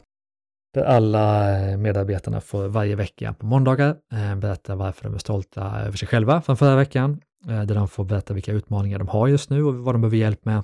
där 0.74 0.84
alla 0.84 1.58
eh, 1.60 1.78
medarbetarna 1.78 2.42
får 2.42 2.68
varje 2.68 2.96
vecka 2.96 3.34
på 3.34 3.46
måndagar 3.46 3.96
eh, 4.12 4.36
berätta 4.36 4.76
varför 4.76 5.04
de 5.04 5.14
är 5.14 5.18
stolta 5.18 5.62
över 5.62 5.98
sig 5.98 6.08
själva 6.08 6.42
från 6.42 6.58
förra 6.58 6.76
veckan, 6.76 7.22
eh, 7.50 7.64
där 7.64 7.76
de 7.76 7.88
får 7.88 8.06
berätta 8.06 8.34
vilka 8.34 8.52
utmaningar 8.52 9.00
de 9.00 9.08
har 9.08 9.28
just 9.28 9.50
nu 9.50 9.64
och 9.64 9.76
vad 9.76 9.96
de 9.96 10.02
behöver 10.02 10.18
hjälp 10.18 10.46
med. 10.46 10.64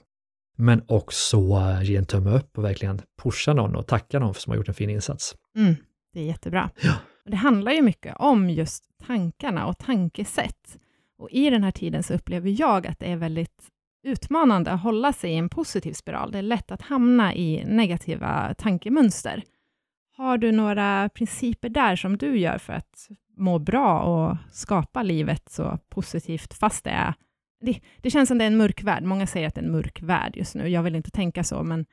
men 0.57 0.84
också 0.88 1.38
ge 1.84 1.95
en 1.95 2.05
tumme 2.05 2.29
upp 2.29 2.57
och 2.57 2.63
verkligen 2.63 3.01
pusha 3.23 3.53
någon 3.53 3.75
och 3.75 3.88
tacka 3.88 4.19
någon 4.19 4.34
som 4.34 4.51
har 4.51 4.57
gjort 4.57 4.67
en 4.67 4.73
fin 4.73 4.89
insats. 4.89 5.36
Mm, 5.57 5.75
det 6.13 6.19
är 6.19 6.25
jättebra. 6.25 6.69
Ja. 6.81 6.93
Det 7.25 7.36
handlar 7.36 7.71
ju 7.71 7.81
mycket 7.81 8.15
om 8.19 8.49
just 8.49 8.84
tankarna 9.05 9.67
och 9.67 9.77
tankesätt. 9.77 10.77
Och 11.17 11.29
i 11.31 11.49
den 11.49 11.63
här 11.63 11.71
tiden 11.71 12.03
så 12.03 12.13
upplever 12.13 12.55
jag 12.60 12.88
att 12.88 12.99
det 12.99 13.12
är 13.12 13.17
väldigt 13.17 13.67
utmanande 14.03 14.71
att 14.71 14.81
hålla 14.81 15.13
sig 15.13 15.31
i 15.31 15.37
en 15.37 15.49
positiv 15.49 15.93
spiral. 15.93 16.31
Det 16.31 16.37
är 16.37 16.41
lätt 16.41 16.71
att 16.71 16.81
hamna 16.81 17.35
i 17.35 17.65
negativa 17.65 18.53
tankemönster. 18.53 19.43
Har 20.17 20.37
du 20.37 20.51
några 20.51 21.09
principer 21.09 21.69
där 21.69 21.95
som 21.95 22.17
du 22.17 22.39
gör 22.39 22.57
för 22.57 22.73
att 22.73 23.07
må 23.37 23.59
bra 23.59 23.99
och 23.99 24.37
skapa 24.51 25.03
livet 25.03 25.49
så 25.49 25.79
positivt, 25.89 26.53
fast 26.53 26.83
det 26.83 26.89
är... 26.89 27.13
Det, 27.61 27.79
det 27.97 28.11
känns 28.11 28.27
som 28.27 28.37
det 28.37 28.43
är 28.45 28.47
en 28.47 28.57
mörk 28.57 28.83
värld. 28.83 29.03
Många 29.03 29.27
säger 29.27 29.47
att 29.47 29.55
det 29.55 29.61
är 29.61 29.65
en 29.65 29.71
mörk 29.71 30.01
värld 30.01 30.37
just 30.37 30.55
nu. 30.55 30.67
Jag 30.67 30.83
vill 30.83 30.95
inte 30.95 31.11
tänka 31.11 31.43
så, 31.43 31.63
men 31.63 31.85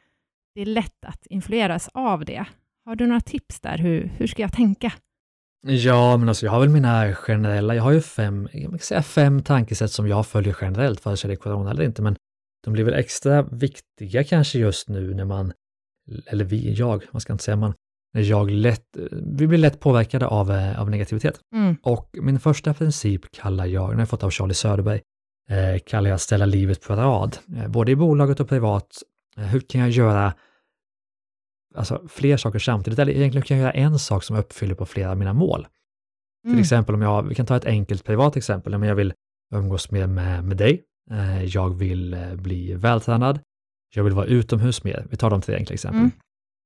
det 0.54 0.60
är 0.60 0.66
lätt 0.66 1.04
att 1.04 1.26
influeras 1.26 1.88
av 1.94 2.24
det. 2.24 2.44
Har 2.84 2.96
du 2.96 3.06
några 3.06 3.20
tips 3.20 3.60
där? 3.60 3.78
Hur, 3.78 4.12
hur 4.16 4.26
ska 4.26 4.42
jag 4.42 4.52
tänka? 4.52 4.92
Ja, 5.66 6.16
men 6.16 6.28
alltså 6.28 6.46
jag 6.46 6.52
har 6.52 6.60
väl 6.60 6.68
mina 6.68 7.14
generella, 7.14 7.74
jag 7.74 7.82
har 7.82 7.92
ju 7.92 8.00
fem, 8.00 8.42
man 8.42 8.70
kan 8.70 8.78
säga 8.78 9.02
fem 9.02 9.42
tankesätt 9.42 9.92
som 9.92 10.08
jag 10.08 10.26
följer 10.26 10.56
generellt, 10.60 11.04
vare 11.04 11.16
sig 11.16 11.28
det 11.28 11.34
är 11.34 11.36
corona 11.36 11.70
eller 11.70 11.84
inte, 11.84 12.02
men 12.02 12.16
de 12.64 12.72
blir 12.72 12.84
väl 12.84 12.94
extra 12.94 13.42
viktiga 13.42 14.24
kanske 14.24 14.58
just 14.58 14.88
nu 14.88 15.14
när 15.14 15.24
man, 15.24 15.52
eller 16.26 16.44
vi, 16.44 16.72
jag, 16.72 17.04
man 17.12 17.20
ska 17.20 17.32
inte 17.32 17.44
säga 17.44 17.56
man, 17.56 17.74
när 18.14 18.22
jag 18.22 18.50
lätt, 18.50 18.84
vi 19.36 19.46
blir 19.46 19.58
lätt 19.58 19.80
påverkade 19.80 20.26
av, 20.26 20.50
eh, 20.50 20.80
av 20.80 20.90
negativitet. 20.90 21.40
Mm. 21.54 21.76
Och 21.82 22.10
min 22.12 22.40
första 22.40 22.74
princip 22.74 23.30
kallar 23.30 23.66
jag, 23.66 23.82
har 23.82 23.98
jag 23.98 24.08
fått 24.08 24.22
av 24.22 24.30
Charlie 24.30 24.54
Söderberg, 24.54 25.00
eh, 25.50 25.78
kallar 25.86 26.10
jag 26.10 26.20
ställa 26.20 26.46
livet 26.46 26.82
på 26.82 26.94
rad. 26.94 27.38
Eh, 27.56 27.68
både 27.68 27.92
i 27.92 27.96
bolaget 27.96 28.40
och 28.40 28.48
privat. 28.48 28.86
Eh, 29.36 29.44
hur 29.44 29.60
kan 29.60 29.80
jag 29.80 29.90
göra 29.90 30.34
alltså, 31.74 32.02
fler 32.08 32.36
saker 32.36 32.58
samtidigt? 32.58 32.98
Eller 32.98 33.12
egentligen 33.12 33.42
kan 33.42 33.56
jag 33.56 33.62
göra 33.62 33.72
en 33.72 33.98
sak 33.98 34.24
som 34.24 34.36
uppfyller 34.36 34.74
på 34.74 34.86
flera 34.86 35.10
av 35.10 35.16
mina 35.16 35.32
mål. 35.32 35.66
Mm. 36.44 36.56
Till 36.56 36.60
exempel 36.60 36.94
om 36.94 37.02
jag, 37.02 37.22
vi 37.22 37.34
kan 37.34 37.46
ta 37.46 37.56
ett 37.56 37.64
enkelt 37.64 38.04
privat 38.04 38.36
exempel, 38.36 38.74
om 38.74 38.82
jag 38.82 38.94
vill 38.94 39.12
umgås 39.54 39.90
mer 39.90 40.06
med, 40.06 40.44
med 40.44 40.56
dig, 40.56 40.82
eh, 41.10 41.44
jag 41.44 41.70
vill 41.70 42.14
eh, 42.14 42.34
bli 42.34 42.74
vältränad, 42.74 43.40
jag 43.94 44.04
vill 44.04 44.12
vara 44.12 44.26
utomhus 44.26 44.84
mer. 44.84 45.06
Vi 45.10 45.16
tar 45.16 45.30
de 45.30 45.40
tre 45.40 45.56
enkla 45.56 45.74
exemplen. 45.74 46.02
Mm. 46.02 46.12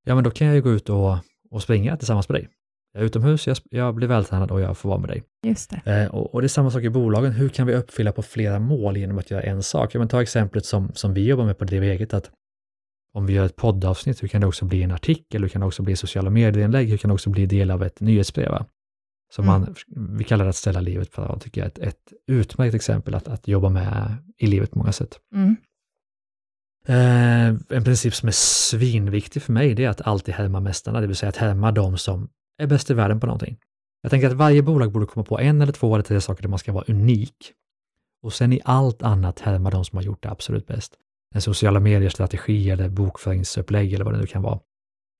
Ja, 0.05 0.15
men 0.15 0.25
då 0.25 0.31
kan 0.31 0.47
jag 0.47 0.57
ju 0.57 0.63
gå 0.63 0.71
ut 0.71 0.89
och, 0.89 1.17
och 1.51 1.63
springa 1.63 1.97
tillsammans 1.97 2.29
med 2.29 2.41
dig. 2.41 2.49
Jag 2.95 3.03
är 3.03 3.07
utomhus, 3.07 3.47
jag, 3.47 3.57
jag 3.71 3.95
blir 3.95 4.09
vältränad 4.09 4.51
och 4.51 4.61
jag 4.61 4.79
får 4.79 4.89
vara 4.89 4.99
med 4.99 5.11
dig. 5.11 5.23
Just 5.47 5.71
det. 5.71 6.03
Eh, 6.03 6.15
och, 6.15 6.35
och 6.35 6.41
det 6.41 6.47
är 6.47 6.49
samma 6.49 6.71
sak 6.71 6.83
i 6.83 6.91
bolagen. 6.91 7.33
Hur 7.33 7.49
kan 7.49 7.67
vi 7.67 7.75
uppfylla 7.75 8.13
på 8.13 8.23
flera 8.23 8.59
mål 8.59 8.97
genom 8.97 9.19
att 9.19 9.31
göra 9.31 9.43
en 9.43 9.63
sak? 9.63 9.95
Ja, 9.95 9.99
men 9.99 10.09
ta 10.09 10.23
exemplet 10.23 10.65
som, 10.65 10.93
som 10.95 11.15
vi 11.15 11.27
jobbar 11.27 11.45
med 11.45 11.59
på 11.59 11.65
Driva 11.65 11.85
eget, 11.85 12.15
att 12.15 12.31
om 13.15 13.27
vi 13.27 13.33
gör 13.33 13.45
ett 13.45 13.57
poddavsnitt, 13.57 14.23
hur 14.23 14.29
kan 14.29 14.41
det 14.41 14.47
också 14.47 14.65
bli 14.65 14.83
en 14.83 14.91
artikel? 14.91 15.43
Hur 15.43 15.49
kan 15.49 15.61
det 15.61 15.67
också 15.67 15.83
bli 15.83 15.97
sociala 15.97 16.31
medieinlägg? 16.31 16.89
Hur 16.89 16.97
kan 16.97 17.09
det 17.09 17.15
också 17.15 17.31
bli 17.31 17.47
del 17.47 17.71
av 17.71 17.83
ett 17.83 18.01
nyhetsbrev? 18.01 18.51
va? 18.51 18.67
Mm. 19.39 19.47
man, 19.47 19.75
vi 20.19 20.25
kallar 20.25 20.45
det 20.45 20.49
att 20.49 20.57
ställa 20.57 20.81
livet 20.81 21.13
på 21.13 21.23
rad, 21.23 21.41
tycker 21.41 21.61
jag 21.61 21.69
ett, 21.69 21.79
ett 21.79 22.13
utmärkt 22.27 22.75
exempel 22.75 23.15
att, 23.15 23.29
att 23.29 23.49
jobba 23.49 23.69
med 23.69 24.17
i 24.39 24.47
livet 24.47 24.71
på 24.71 24.79
många 24.79 24.93
sätt. 24.93 25.19
Mm. 25.35 25.57
Eh, 26.87 27.77
en 27.77 27.85
princip 27.85 28.15
som 28.15 28.29
är 28.29 28.33
svinviktig 28.33 29.43
för 29.43 29.53
mig, 29.53 29.75
det 29.75 29.85
är 29.85 29.89
att 29.89 30.01
alltid 30.01 30.35
härma 30.35 30.61
mästarna, 30.61 31.01
det 31.01 31.07
vill 31.07 31.17
säga 31.17 31.29
att 31.29 31.37
härma 31.37 31.73
de 31.73 31.99
som 31.99 32.29
är 32.59 32.67
bäst 32.67 32.91
i 32.91 32.95
världen 32.95 33.21
på 33.21 33.27
någonting. 33.27 33.59
Jag 34.03 34.11
tänker 34.11 34.27
att 34.27 34.33
varje 34.33 34.63
bolag 34.63 34.93
borde 34.93 35.07
komma 35.07 35.25
på 35.25 35.41
en 35.41 35.63
eller 35.63 35.73
två 35.73 35.95
eller 35.95 36.05
tre 36.05 36.21
saker 36.21 36.43
där 36.43 36.49
man 36.49 36.59
ska 36.59 36.73
vara 36.73 36.85
unik. 36.89 37.53
Och 38.23 38.33
sen 38.33 38.53
i 38.53 38.61
allt 38.65 39.03
annat 39.03 39.41
härma 39.41 39.71
de 39.71 39.85
som 39.85 39.97
har 39.97 40.03
gjort 40.03 40.23
det 40.23 40.31
absolut 40.31 40.67
bäst. 40.67 40.95
En 41.33 41.41
sociala 41.41 41.81
medier-strategi 41.81 42.71
eller 42.71 42.89
bokföringsupplägg 42.89 43.93
eller 43.93 44.05
vad 44.05 44.15
det 44.15 44.21
nu 44.21 44.27
kan 44.27 44.43
vara. 44.43 44.61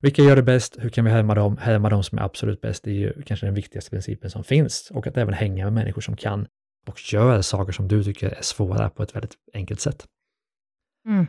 Vilka 0.01 0.21
gör 0.21 0.35
det 0.35 0.43
bäst? 0.43 0.77
Hur 0.79 0.89
kan 0.89 1.05
vi 1.05 1.11
härma 1.11 1.35
dem? 1.35 1.57
Härma 1.57 1.89
de 1.89 2.03
som 2.03 2.17
är 2.17 2.23
absolut 2.23 2.61
bäst. 2.61 2.87
Är 2.87 2.91
ju 2.91 3.21
kanske 3.25 3.45
den 3.45 3.55
viktigaste 3.55 3.89
principen 3.89 4.29
som 4.29 4.43
finns. 4.43 4.91
Och 4.93 5.07
att 5.07 5.17
även 5.17 5.33
hänga 5.33 5.63
med 5.65 5.73
människor 5.73 6.01
som 6.01 6.15
kan 6.15 6.47
och 6.87 7.13
gör 7.13 7.41
saker 7.41 7.71
som 7.71 7.87
du 7.87 8.03
tycker 8.03 8.29
är 8.29 8.41
svåra 8.41 8.89
på 8.89 9.03
ett 9.03 9.15
väldigt 9.15 9.35
enkelt 9.53 9.79
sätt. 9.79 10.05
Mm. 11.07 11.25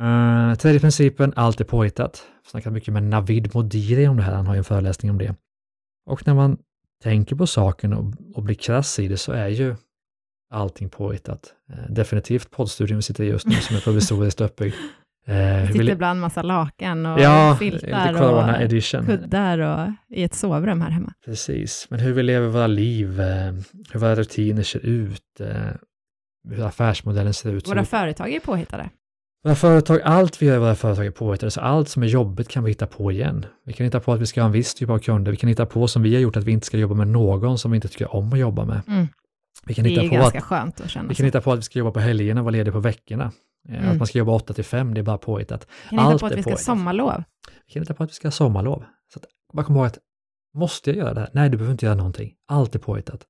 Uh, 0.00 0.54
tredje 0.54 0.80
principen, 0.80 1.32
allt 1.36 1.60
är 1.60 1.64
påhittat. 1.64 2.26
Jag 2.42 2.50
snackat 2.50 2.72
mycket 2.72 2.94
med 2.94 3.02
Navid 3.02 3.54
Modiri 3.54 4.08
om 4.08 4.16
det 4.16 4.22
här, 4.22 4.34
han 4.34 4.46
har 4.46 4.54
ju 4.54 4.58
en 4.58 4.64
föreläsning 4.64 5.10
om 5.10 5.18
det. 5.18 5.34
Och 6.06 6.26
när 6.26 6.34
man 6.34 6.58
tänker 7.02 7.36
på 7.36 7.46
saken 7.46 7.92
och, 7.92 8.12
och 8.34 8.42
blir 8.42 8.54
krass 8.54 8.98
i 8.98 9.08
det 9.08 9.16
så 9.16 9.32
är 9.32 9.48
ju 9.48 9.76
allting 10.50 10.88
påhittat. 10.88 11.52
Eh, 11.72 11.90
definitivt 11.92 12.50
poddstudion 12.50 12.96
vi 12.98 13.02
sitter 13.02 13.24
i 13.24 13.28
just 13.28 13.46
nu 13.46 13.54
som 13.54 13.76
är 13.76 13.80
provisoriskt 13.80 14.40
uppbyggd. 14.40 14.74
Eh, 15.28 15.34
hur 15.34 15.66
sitter 15.66 15.78
vill- 15.84 15.96
bland 15.96 16.20
massa 16.20 16.42
lakan 16.42 17.06
och 17.06 17.20
ja, 17.20 17.56
filtar 17.58 18.22
och 18.22 18.62
edition. 18.62 19.06
kuddar 19.06 19.58
och 19.58 19.88
i 20.16 20.22
ett 20.24 20.34
sovrum 20.34 20.80
här 20.80 20.90
hemma. 20.90 21.12
Precis, 21.24 21.86
men 21.90 22.00
hur 22.00 22.12
vi 22.12 22.22
lever 22.22 22.48
våra 22.48 22.66
liv, 22.66 23.20
eh, 23.20 23.52
hur 23.92 23.98
våra 24.00 24.14
rutiner 24.14 24.62
ser 24.62 24.86
ut, 24.86 25.22
hur 26.48 26.64
affärsmodellen 26.66 27.34
ser 27.34 27.52
ut. 27.52 27.68
Våra 27.68 27.80
vi- 27.80 27.86
företag 27.86 28.32
är 28.32 28.40
påhittade. 28.40 28.90
Våra 29.44 29.54
företag, 29.54 30.00
allt 30.04 30.42
vi 30.42 30.46
gör 30.46 30.56
i 30.56 30.58
våra 30.58 30.74
företag 30.74 31.06
är 31.06 31.10
påhittade, 31.10 31.50
så 31.50 31.60
allt 31.60 31.88
som 31.88 32.02
är 32.02 32.06
jobbigt 32.06 32.48
kan 32.48 32.64
vi 32.64 32.70
hitta 32.70 32.86
på 32.86 33.12
igen. 33.12 33.46
Vi 33.64 33.72
kan 33.72 33.84
hitta 33.84 34.00
på 34.00 34.12
att 34.12 34.20
vi 34.20 34.26
ska 34.26 34.40
ha 34.40 34.46
en 34.46 34.52
viss 34.52 34.74
typ 34.74 34.90
av 34.90 34.98
kunder, 34.98 35.30
vi 35.30 35.36
kan 35.36 35.48
hitta 35.48 35.66
på 35.66 35.88
som 35.88 36.02
vi 36.02 36.14
har 36.14 36.20
gjort 36.20 36.36
att 36.36 36.44
vi 36.44 36.52
inte 36.52 36.66
ska 36.66 36.76
jobba 36.78 36.94
med 36.94 37.08
någon 37.08 37.58
som 37.58 37.70
vi 37.70 37.74
inte 37.74 37.88
tycker 37.88 38.14
om 38.14 38.32
att 38.32 38.38
jobba 38.38 38.64
med. 38.64 38.80
Mm. 38.88 39.06
Vi 39.66 39.74
kan 39.74 39.84
Det 39.84 39.90
hitta 39.90 40.02
är 40.02 40.08
på 40.08 40.14
ganska 40.14 40.38
att 40.38 40.44
skönt 40.44 40.80
att 40.80 40.90
känna 40.90 41.08
vi 41.08 41.14
så. 41.14 41.16
kan 41.18 41.26
hitta 41.26 41.40
på 41.40 41.52
att 41.52 41.58
vi 41.58 41.62
ska 41.62 41.78
jobba 41.78 41.90
på 41.90 42.00
helgerna 42.00 42.40
och 42.40 42.44
vara 42.44 42.52
lediga 42.52 42.72
på 42.72 42.80
veckorna. 42.80 43.24
Eh, 43.68 43.74
Mm. 43.78 43.90
Att 43.90 43.96
man 43.98 44.06
ska 44.06 44.18
jobba 44.18 44.32
8 44.32 44.54
till 44.54 44.64
5, 44.64 44.94
det 44.94 45.00
är 45.00 45.02
bara 45.02 45.18
påhittat. 45.18 45.66
kan 45.90 45.98
hitta 45.98 46.02
allt 46.10 46.20
på 46.20 46.26
att 46.26 46.36
vi 46.36 46.42
ska 46.42 46.50
ha 46.50 46.56
sommarlov. 46.58 47.22
Vi 47.66 47.72
kan 47.72 47.82
hitta 47.82 47.94
på 47.94 48.02
att 48.02 48.10
vi 48.10 48.14
ska 48.14 48.26
ha 48.28 48.32
sommarlov. 48.32 48.84
Så 49.12 49.18
att, 49.18 49.24
bara 49.52 49.64
kom 49.66 49.76
ihåg 49.76 49.86
att, 49.86 49.98
måste 50.54 50.90
jag 50.90 50.96
göra 50.96 51.14
det 51.14 51.20
här? 51.20 51.30
Nej, 51.32 51.50
du 51.50 51.56
behöver 51.56 51.72
inte 51.72 51.86
göra 51.86 51.94
någonting. 51.96 52.34
Allt 52.48 52.74
är 52.74 52.78
påhittat. 52.78 53.26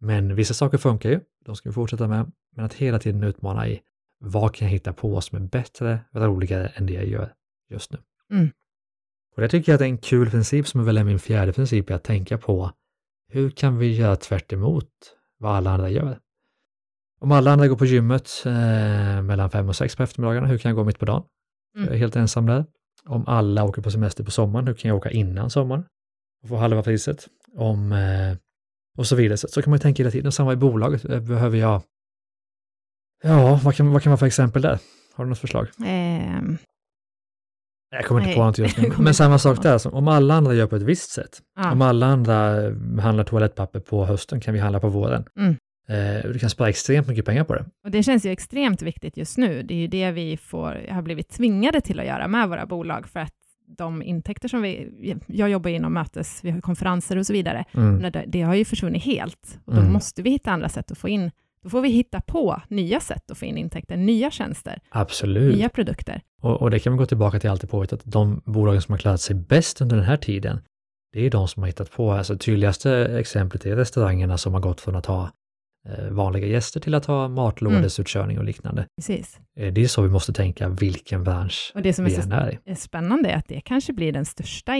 Men 0.00 0.34
vissa 0.34 0.54
saker 0.54 0.78
funkar 0.78 1.10
ju, 1.10 1.20
de 1.44 1.56
ska 1.56 1.68
vi 1.68 1.72
fortsätta 1.72 2.08
med. 2.08 2.32
Men 2.56 2.64
att 2.64 2.74
hela 2.74 2.98
tiden 2.98 3.22
utmana 3.22 3.68
i, 3.68 3.80
vad 4.20 4.54
kan 4.54 4.66
jag 4.68 4.72
hitta 4.72 4.92
på 4.92 5.20
som 5.20 5.36
är 5.36 5.42
bättre, 5.48 5.98
roligare 6.14 6.66
än 6.68 6.86
det 6.86 6.92
jag 6.92 7.06
gör 7.06 7.32
just 7.70 7.92
nu? 7.92 7.98
Mm. 8.32 8.50
Och 9.36 9.42
det 9.42 9.48
tycker 9.48 9.72
jag 9.72 9.74
att 9.76 9.78
det 9.78 9.84
är 9.84 9.88
en 9.88 9.98
kul 9.98 10.30
princip 10.30 10.66
som 10.68 10.80
är 10.80 10.84
väl 10.84 11.04
min 11.04 11.18
fjärde 11.18 11.52
princip, 11.52 11.90
är 11.90 11.94
att 11.94 12.04
tänka 12.04 12.38
på 12.38 12.70
hur 13.28 13.50
kan 13.50 13.78
vi 13.78 13.96
göra 13.96 14.16
tvärt 14.16 14.52
emot 14.52 14.88
vad 15.42 15.56
alla 15.56 15.70
andra 15.70 15.90
gör? 15.90 16.18
Om 17.20 17.32
alla 17.32 17.52
andra 17.52 17.68
går 17.68 17.76
på 17.76 17.84
gymmet 17.84 18.30
eh, 18.46 19.22
mellan 19.22 19.50
fem 19.50 19.68
och 19.68 19.76
sex 19.76 19.96
på 19.96 20.02
eftermiddagarna, 20.02 20.46
hur 20.46 20.58
kan 20.58 20.68
jag 20.68 20.76
gå 20.76 20.84
mitt 20.84 20.98
på 20.98 21.04
dagen? 21.04 21.22
Mm. 21.76 21.86
Jag 21.86 21.94
är 21.94 21.98
helt 21.98 22.16
ensam 22.16 22.46
där. 22.46 22.64
Om 23.04 23.26
alla 23.26 23.64
åker 23.64 23.82
på 23.82 23.90
semester 23.90 24.24
på 24.24 24.30
sommaren, 24.30 24.66
hur 24.66 24.74
kan 24.74 24.88
jag 24.88 24.96
åka 24.96 25.10
innan 25.10 25.50
sommaren 25.50 25.84
och 26.42 26.48
få 26.48 26.56
halva 26.56 26.82
priset? 26.82 27.28
Om, 27.56 27.92
eh, 27.92 28.36
och 28.98 29.06
så 29.06 29.16
vidare. 29.16 29.36
Så, 29.36 29.48
så 29.48 29.62
kan 29.62 29.70
man 29.70 29.76
ju 29.76 29.82
tänka 29.82 30.02
hela 30.02 30.10
tiden. 30.10 30.32
Samma 30.32 30.52
i 30.52 30.56
bolaget. 30.56 31.04
Eh, 31.04 31.20
Behöver 31.20 31.58
jag... 31.58 31.82
Ja, 33.22 33.60
vad 33.64 33.74
kan, 33.74 33.92
vad 33.92 34.02
kan 34.02 34.10
man 34.10 34.18
för 34.18 34.26
exempel 34.26 34.62
där? 34.62 34.78
Har 35.14 35.24
du 35.24 35.28
något 35.28 35.38
förslag? 35.38 35.68
Ehm, 35.84 36.58
Jag 37.92 38.04
kommer 38.04 38.20
inte 38.20 38.28
Nej, 38.28 38.36
på 38.36 38.44
något 38.44 38.58
just 38.58 38.76
nu. 38.78 38.88
Men 38.88 38.98
inte 39.00 39.14
samma 39.14 39.38
sak 39.38 39.62
där. 39.62 39.78
som 39.78 39.94
Om 39.94 40.08
alla 40.08 40.34
andra 40.34 40.54
gör 40.54 40.66
på 40.66 40.76
ett 40.76 40.82
visst 40.82 41.10
sätt. 41.10 41.38
ja. 41.56 41.72
Om 41.72 41.82
alla 41.82 42.06
andra 42.06 42.66
eh, 42.66 42.72
handlar 43.00 43.24
toalettpapper 43.24 43.80
på 43.80 44.06
hösten 44.06 44.40
kan 44.40 44.54
vi 44.54 44.60
handla 44.60 44.80
på 44.80 44.88
våren. 44.88 45.24
Mm. 45.38 45.56
Eh, 45.88 46.30
du 46.32 46.38
kan 46.38 46.50
spara 46.50 46.68
extremt 46.68 47.08
mycket 47.08 47.24
pengar 47.24 47.44
på 47.44 47.54
det. 47.54 47.64
Och 47.84 47.90
det 47.90 48.02
känns 48.02 48.26
ju 48.26 48.30
extremt 48.30 48.82
viktigt 48.82 49.16
just 49.16 49.38
nu. 49.38 49.62
Det 49.62 49.74
är 49.74 49.78
ju 49.78 49.86
det 49.86 50.10
vi 50.10 50.36
får, 50.36 50.86
har 50.90 51.02
blivit 51.02 51.28
tvingade 51.28 51.80
till 51.80 52.00
att 52.00 52.06
göra 52.06 52.28
med 52.28 52.48
våra 52.48 52.66
bolag, 52.66 53.08
för 53.08 53.20
att 53.20 53.32
de 53.78 54.02
intäkter 54.02 54.48
som 54.48 54.62
vi, 54.62 54.88
jag 55.26 55.48
jobbar 55.50 55.70
inom 55.70 55.92
mötes, 55.94 56.40
vi 56.44 56.50
har 56.50 56.60
konferenser 56.60 57.16
och 57.18 57.26
så 57.26 57.32
vidare, 57.32 57.64
Mm. 57.74 58.12
det, 58.12 58.24
det 58.26 58.42
har 58.42 58.54
ju 58.54 58.64
försvunnit 58.64 59.02
helt. 59.04 59.58
Och 59.64 59.74
då 59.74 59.80
Mm. 59.80 59.92
måste 59.92 60.22
vi 60.22 60.30
hitta 60.30 60.50
andra 60.50 60.68
sätt 60.68 60.90
att 60.92 60.98
få 60.98 61.08
in, 61.08 61.30
då 61.62 61.70
får 61.70 61.80
vi 61.80 61.88
hitta 61.88 62.20
på 62.20 62.62
nya 62.68 63.00
sätt 63.00 63.30
att 63.30 63.38
få 63.38 63.44
in 63.44 63.58
intäkter, 63.58 63.96
nya 63.96 64.30
tjänster, 64.30 64.80
Absolut. 64.90 65.56
nya 65.56 65.68
produkter. 65.68 66.20
Och, 66.42 66.62
och 66.62 66.70
det 66.70 66.78
kan 66.78 66.92
vi 66.92 66.98
gå 66.98 67.06
tillbaka 67.06 67.40
till 67.40 67.50
alltid 67.50 67.70
på, 67.70 67.82
att 67.82 68.04
de 68.04 68.42
bolagen 68.44 68.82
som 68.82 68.92
har 68.92 68.98
klarat 68.98 69.20
sig 69.20 69.36
bäst 69.36 69.80
under 69.80 69.96
den 69.96 70.04
här 70.04 70.16
tiden, 70.16 70.60
det 71.12 71.26
är 71.26 71.30
de 71.30 71.48
som 71.48 71.62
har 71.62 71.68
hittat 71.68 71.90
på, 71.90 72.12
alltså 72.12 72.36
tydligaste 72.38 73.18
exemplet 73.18 73.66
är 73.66 73.76
restaurangerna 73.76 74.38
som 74.38 74.54
har 74.54 74.60
gått 74.60 74.80
från 74.80 74.96
att 74.96 75.06
ha 75.06 75.30
eh, 75.88 76.04
vanliga 76.10 76.46
gäster 76.46 76.80
till 76.80 76.94
att 76.94 77.06
ha 77.06 77.28
matlådesutkörning 77.28 78.38
och 78.38 78.44
liknande. 78.44 78.86
Precis. 78.96 79.40
Eh, 79.58 79.72
det 79.72 79.82
är 79.82 79.88
så 79.88 80.02
vi 80.02 80.08
måste 80.08 80.32
tänka 80.32 80.68
vilken 80.68 81.24
bransch 81.24 81.72
Och 81.74 81.82
det 81.82 81.92
som 81.92 82.04
är 82.04 82.08
vi 82.10 82.14
så 82.14 82.30
är 82.30 82.52
i. 82.52 82.70
är 82.70 82.74
spännande 82.74 83.28
är 83.28 83.36
att 83.36 83.48
det 83.48 83.60
kanske 83.60 83.92
blir 83.92 84.12
den 84.12 84.24
största 84.24 84.76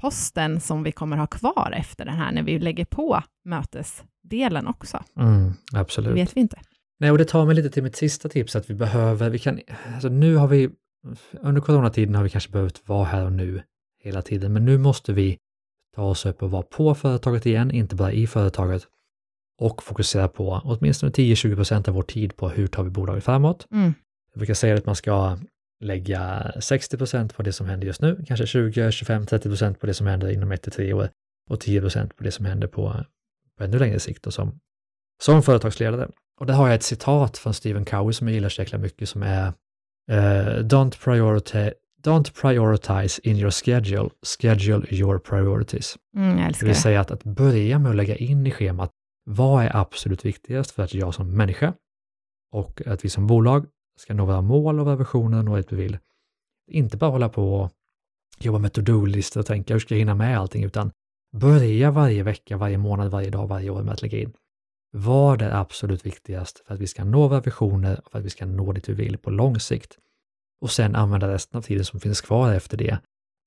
intäktsposten 0.00 0.60
som 0.60 0.82
vi 0.82 0.92
kommer 0.92 1.16
ha 1.16 1.26
kvar 1.26 1.74
efter 1.76 2.04
den 2.04 2.14
här, 2.14 2.32
när 2.32 2.42
vi 2.42 2.58
lägger 2.58 2.84
på 2.84 3.22
mötesdelen 3.44 4.66
också. 4.66 5.02
Mm, 5.16 5.52
Det 5.72 5.78
absolut. 5.80 6.16
vet 6.16 6.36
vi 6.36 6.40
inte. 6.40 6.58
Nej, 7.00 7.10
och 7.10 7.18
det 7.18 7.24
tar 7.24 7.46
mig 7.46 7.54
lite 7.54 7.70
till 7.70 7.82
mitt 7.82 7.96
sista 7.96 8.28
tips, 8.28 8.56
att 8.56 8.70
vi 8.70 8.74
behöver, 8.74 9.30
vi 9.30 9.38
kan, 9.38 9.60
alltså 9.94 10.08
nu 10.08 10.36
har 10.36 10.48
vi, 10.48 10.70
under 11.40 11.60
coronatiden 11.60 12.14
har 12.14 12.22
vi 12.22 12.30
kanske 12.30 12.50
behövt 12.50 12.88
vara 12.88 13.04
här 13.04 13.24
och 13.24 13.32
nu 13.32 13.62
hela 14.02 14.22
tiden, 14.22 14.52
men 14.52 14.64
nu 14.64 14.78
måste 14.78 15.12
vi 15.12 15.38
ta 15.96 16.02
oss 16.02 16.26
upp 16.26 16.42
och 16.42 16.50
vara 16.50 16.62
på 16.62 16.94
företaget 16.94 17.46
igen, 17.46 17.70
inte 17.70 17.96
bara 17.96 18.12
i 18.12 18.26
företaget, 18.26 18.82
och 19.58 19.82
fokusera 19.82 20.28
på 20.28 20.60
åtminstone 20.64 21.12
10-20% 21.12 21.88
av 21.88 21.94
vår 21.94 22.02
tid 22.02 22.36
på 22.36 22.48
hur 22.48 22.66
tar 22.66 22.82
vi 22.84 22.90
bolaget 22.90 23.24
framåt? 23.24 23.66
Mm. 23.72 23.94
Jag 24.32 24.38
brukar 24.38 24.54
säga 24.54 24.74
att 24.74 24.86
man 24.86 24.96
ska 24.96 25.38
lägga 25.80 26.52
60 26.60 26.96
procent 26.96 27.36
på 27.36 27.42
det 27.42 27.52
som 27.52 27.66
händer 27.66 27.86
just 27.86 28.02
nu, 28.02 28.24
kanske 28.26 28.46
20, 28.46 28.92
25, 28.92 29.26
30 29.26 29.48
procent 29.48 29.80
på 29.80 29.86
det 29.86 29.94
som 29.94 30.06
händer 30.06 30.30
inom 30.30 30.52
ett 30.52 30.62
till 30.62 30.72
tre 30.72 30.92
år 30.92 31.08
och 31.50 31.60
10 31.60 31.80
procent 31.80 32.16
på 32.16 32.24
det 32.24 32.30
som 32.30 32.44
händer 32.44 32.68
på, 32.68 33.04
på 33.58 33.64
ännu 33.64 33.78
längre 33.78 34.00
sikt 34.00 34.26
och 34.26 34.34
som, 34.34 34.60
som 35.22 35.42
företagsledare. 35.42 36.08
Och 36.40 36.46
där 36.46 36.54
har 36.54 36.68
jag 36.68 36.74
ett 36.74 36.82
citat 36.82 37.38
från 37.38 37.54
Stephen 37.54 37.84
Cowey 37.84 38.12
som 38.12 38.28
jag 38.28 38.34
gillar 38.34 38.48
så 38.48 38.62
jäkla 38.62 38.78
mycket 38.78 39.08
som 39.08 39.22
är 39.22 39.46
uh, 40.10 40.64
don't, 40.64 41.04
prioritize, 41.04 41.74
don't 42.02 42.40
prioritize 42.40 43.20
in 43.22 43.36
your 43.36 43.50
schedule, 43.50 44.10
schedule 44.38 44.86
your 44.90 45.18
priorities. 45.18 45.96
Mm, 46.16 46.38
jag 46.38 46.52
Det 46.52 46.66
vill 46.66 46.74
säga 46.74 47.00
att, 47.00 47.10
att 47.10 47.24
börja 47.24 47.78
med 47.78 47.90
att 47.90 47.96
lägga 47.96 48.16
in 48.16 48.46
i 48.46 48.50
schemat 48.50 48.90
vad 49.24 49.64
är 49.64 49.76
absolut 49.76 50.24
viktigast 50.24 50.70
för 50.70 50.82
att 50.82 50.94
jag 50.94 51.14
som 51.14 51.36
människa 51.36 51.74
och 52.52 52.82
att 52.86 53.04
vi 53.04 53.08
som 53.08 53.26
bolag 53.26 53.66
ska 54.00 54.14
nå 54.14 54.24
våra 54.24 54.40
mål 54.40 54.80
och 54.80 54.86
våra 54.86 54.96
visioner 54.96 55.42
nå 55.42 55.56
dit 55.56 55.72
vi 55.72 55.76
vill. 55.76 55.98
Inte 56.70 56.96
bara 56.96 57.10
hålla 57.10 57.28
på 57.28 57.54
och 57.54 57.72
jobba 58.38 58.58
med 58.58 58.72
to-do-listor 58.72 59.40
och 59.40 59.46
tänka 59.46 59.74
hur 59.74 59.80
ska 59.80 59.94
jag 59.94 59.98
hinna 59.98 60.14
med 60.14 60.38
allting, 60.38 60.64
utan 60.64 60.90
börja 61.32 61.90
varje 61.90 62.22
vecka, 62.22 62.56
varje 62.56 62.78
månad, 62.78 63.10
varje 63.10 63.30
dag, 63.30 63.46
varje 63.46 63.70
år 63.70 63.82
med 63.82 63.92
att 63.92 64.02
lägga 64.02 64.18
in 64.18 64.32
vad 64.92 65.42
är 65.42 65.50
absolut 65.50 66.06
viktigast 66.06 66.62
för 66.66 66.74
att 66.74 66.80
vi 66.80 66.86
ska 66.86 67.04
nå 67.04 67.28
våra 67.28 67.40
visioner 67.40 68.00
och 68.04 68.12
för 68.12 68.18
att 68.18 68.24
vi 68.24 68.30
ska 68.30 68.46
nå 68.46 68.72
dit 68.72 68.88
vi 68.88 68.92
vill 68.92 69.18
på 69.18 69.30
lång 69.30 69.60
sikt. 69.60 69.98
Och 70.60 70.70
sen 70.70 70.96
använda 70.96 71.32
resten 71.32 71.58
av 71.58 71.62
tiden 71.62 71.84
som 71.84 72.00
finns 72.00 72.20
kvar 72.20 72.54
efter 72.54 72.76
det 72.76 72.98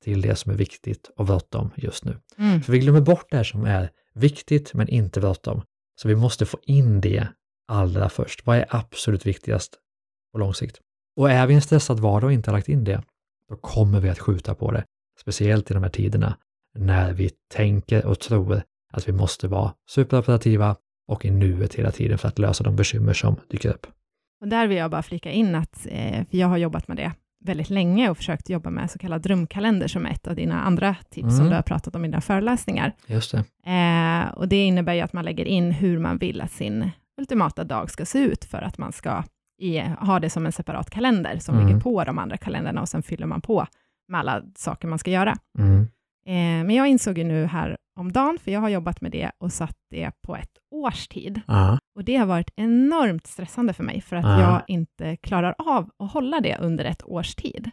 till 0.03 0.21
det 0.21 0.35
som 0.35 0.51
är 0.51 0.55
viktigt 0.55 1.11
och 1.15 1.25
bråttom 1.25 1.69
just 1.75 2.05
nu. 2.05 2.17
Mm. 2.37 2.61
För 2.61 2.71
vi 2.71 2.79
glömmer 2.79 3.01
bort 3.01 3.25
det 3.29 3.37
här 3.37 3.43
som 3.43 3.65
är 3.65 3.89
viktigt 4.13 4.73
men 4.73 4.87
inte 4.89 5.19
bråttom. 5.19 5.61
Så 6.01 6.07
vi 6.07 6.15
måste 6.15 6.45
få 6.45 6.57
in 6.63 7.01
det 7.01 7.27
allra 7.67 8.09
först. 8.09 8.45
Vad 8.45 8.57
är 8.57 8.65
absolut 8.69 9.25
viktigast 9.25 9.79
på 10.33 10.37
lång 10.39 10.53
sikt? 10.53 10.79
Och 11.17 11.31
är 11.31 11.47
vi 11.47 11.53
en 11.53 11.61
stressad 11.61 11.99
vardag 11.99 12.27
och 12.27 12.33
inte 12.33 12.49
har 12.51 12.57
lagt 12.57 12.69
in 12.69 12.83
det, 12.83 13.01
då 13.49 13.55
kommer 13.55 13.99
vi 13.99 14.09
att 14.09 14.19
skjuta 14.19 14.55
på 14.55 14.71
det. 14.71 14.83
Speciellt 15.21 15.71
i 15.71 15.73
de 15.73 15.83
här 15.83 15.89
tiderna 15.89 16.37
när 16.77 17.13
vi 17.13 17.29
tänker 17.53 18.05
och 18.05 18.19
tror 18.19 18.61
att 18.93 19.07
vi 19.07 19.11
måste 19.11 19.47
vara 19.47 19.73
superoperativa 19.89 20.75
och 21.07 21.25
i 21.25 21.31
nuet 21.31 21.75
hela 21.75 21.91
tiden 21.91 22.17
för 22.17 22.27
att 22.27 22.39
lösa 22.39 22.63
de 22.63 22.75
bekymmer 22.75 23.13
som 23.13 23.35
dyker 23.49 23.69
upp. 23.69 23.87
Och 24.41 24.47
där 24.47 24.67
vill 24.67 24.77
jag 24.77 24.91
bara 24.91 25.03
flika 25.03 25.31
in 25.31 25.55
att, 25.55 25.87
eh, 25.89 26.25
för 26.29 26.37
jag 26.37 26.47
har 26.47 26.57
jobbat 26.57 26.87
med 26.87 26.97
det 26.97 27.11
väldigt 27.45 27.69
länge 27.69 28.09
och 28.09 28.17
försökt 28.17 28.49
jobba 28.49 28.69
med 28.69 28.91
så 28.91 28.99
kallad 28.99 29.21
drömkalender 29.21 29.87
som 29.87 30.05
ett 30.05 30.27
av 30.27 30.35
dina 30.35 30.61
andra 30.61 30.95
tips 31.09 31.27
som 31.29 31.35
Mm. 31.39 31.49
du 31.49 31.55
har 31.55 31.61
pratat 31.61 31.95
om 31.95 32.05
i 32.05 32.07
dina 32.07 32.21
föreläsningar. 32.21 32.91
Just 33.07 33.31
det. 33.31 33.71
Eh, 33.71 34.33
och 34.33 34.47
det 34.47 34.63
innebär 34.65 34.93
ju 34.93 35.01
att 35.01 35.13
man 35.13 35.25
lägger 35.25 35.45
in 35.45 35.71
hur 35.71 35.99
man 35.99 36.17
vill 36.17 36.41
att 36.41 36.51
sin 36.51 36.89
ultimata 37.21 37.63
dag 37.63 37.91
ska 37.91 38.05
se 38.05 38.19
ut 38.19 38.45
för 38.45 38.61
att 38.61 38.77
man 38.77 38.91
ska 38.91 39.23
i, 39.63 39.79
ha 39.99 40.19
det 40.19 40.29
som 40.29 40.45
en 40.45 40.51
separat 40.51 40.89
kalender 40.89 41.37
som 41.37 41.55
Mm. 41.55 41.67
ligger 41.67 41.79
på 41.79 42.03
de 42.03 42.19
andra 42.19 42.37
kalendrarna 42.37 42.81
och 42.81 42.89
sen 42.89 43.03
fyller 43.03 43.25
man 43.25 43.41
på 43.41 43.67
med 44.07 44.19
alla 44.19 44.43
saker 44.55 44.87
man 44.87 44.99
ska 44.99 45.11
göra. 45.11 45.37
Mm. 45.59 45.81
Eh, 46.25 46.65
men 46.65 46.69
jag 46.69 46.87
insåg 46.87 47.17
ju 47.17 47.23
nu 47.23 47.45
här 47.45 47.77
om 47.99 48.11
dagen, 48.11 48.37
för 48.43 48.51
jag 48.51 48.59
har 48.59 48.69
jobbat 48.69 49.01
med 49.01 49.11
det 49.11 49.31
och 49.37 49.53
satt 49.53 49.77
det 49.89 50.11
på 50.21 50.35
ett 50.35 50.51
års 50.71 51.07
tid. 51.07 51.41
Ja. 51.47 51.79
Och 51.95 52.03
det 52.03 52.15
har 52.15 52.25
varit 52.25 52.49
enormt 52.55 53.27
stressande 53.27 53.73
för 53.73 53.83
mig, 53.83 54.01
för 54.01 54.15
att 54.15 54.25
Ja. 54.25 54.39
jag 54.41 54.61
inte 54.67 55.15
klarar 55.17 55.55
av 55.57 55.89
att 55.99 56.11
hålla 56.11 56.39
det 56.41 56.57
under 56.57 56.85
ett 56.85 57.03
års 57.03 57.35
tid. 57.35 57.71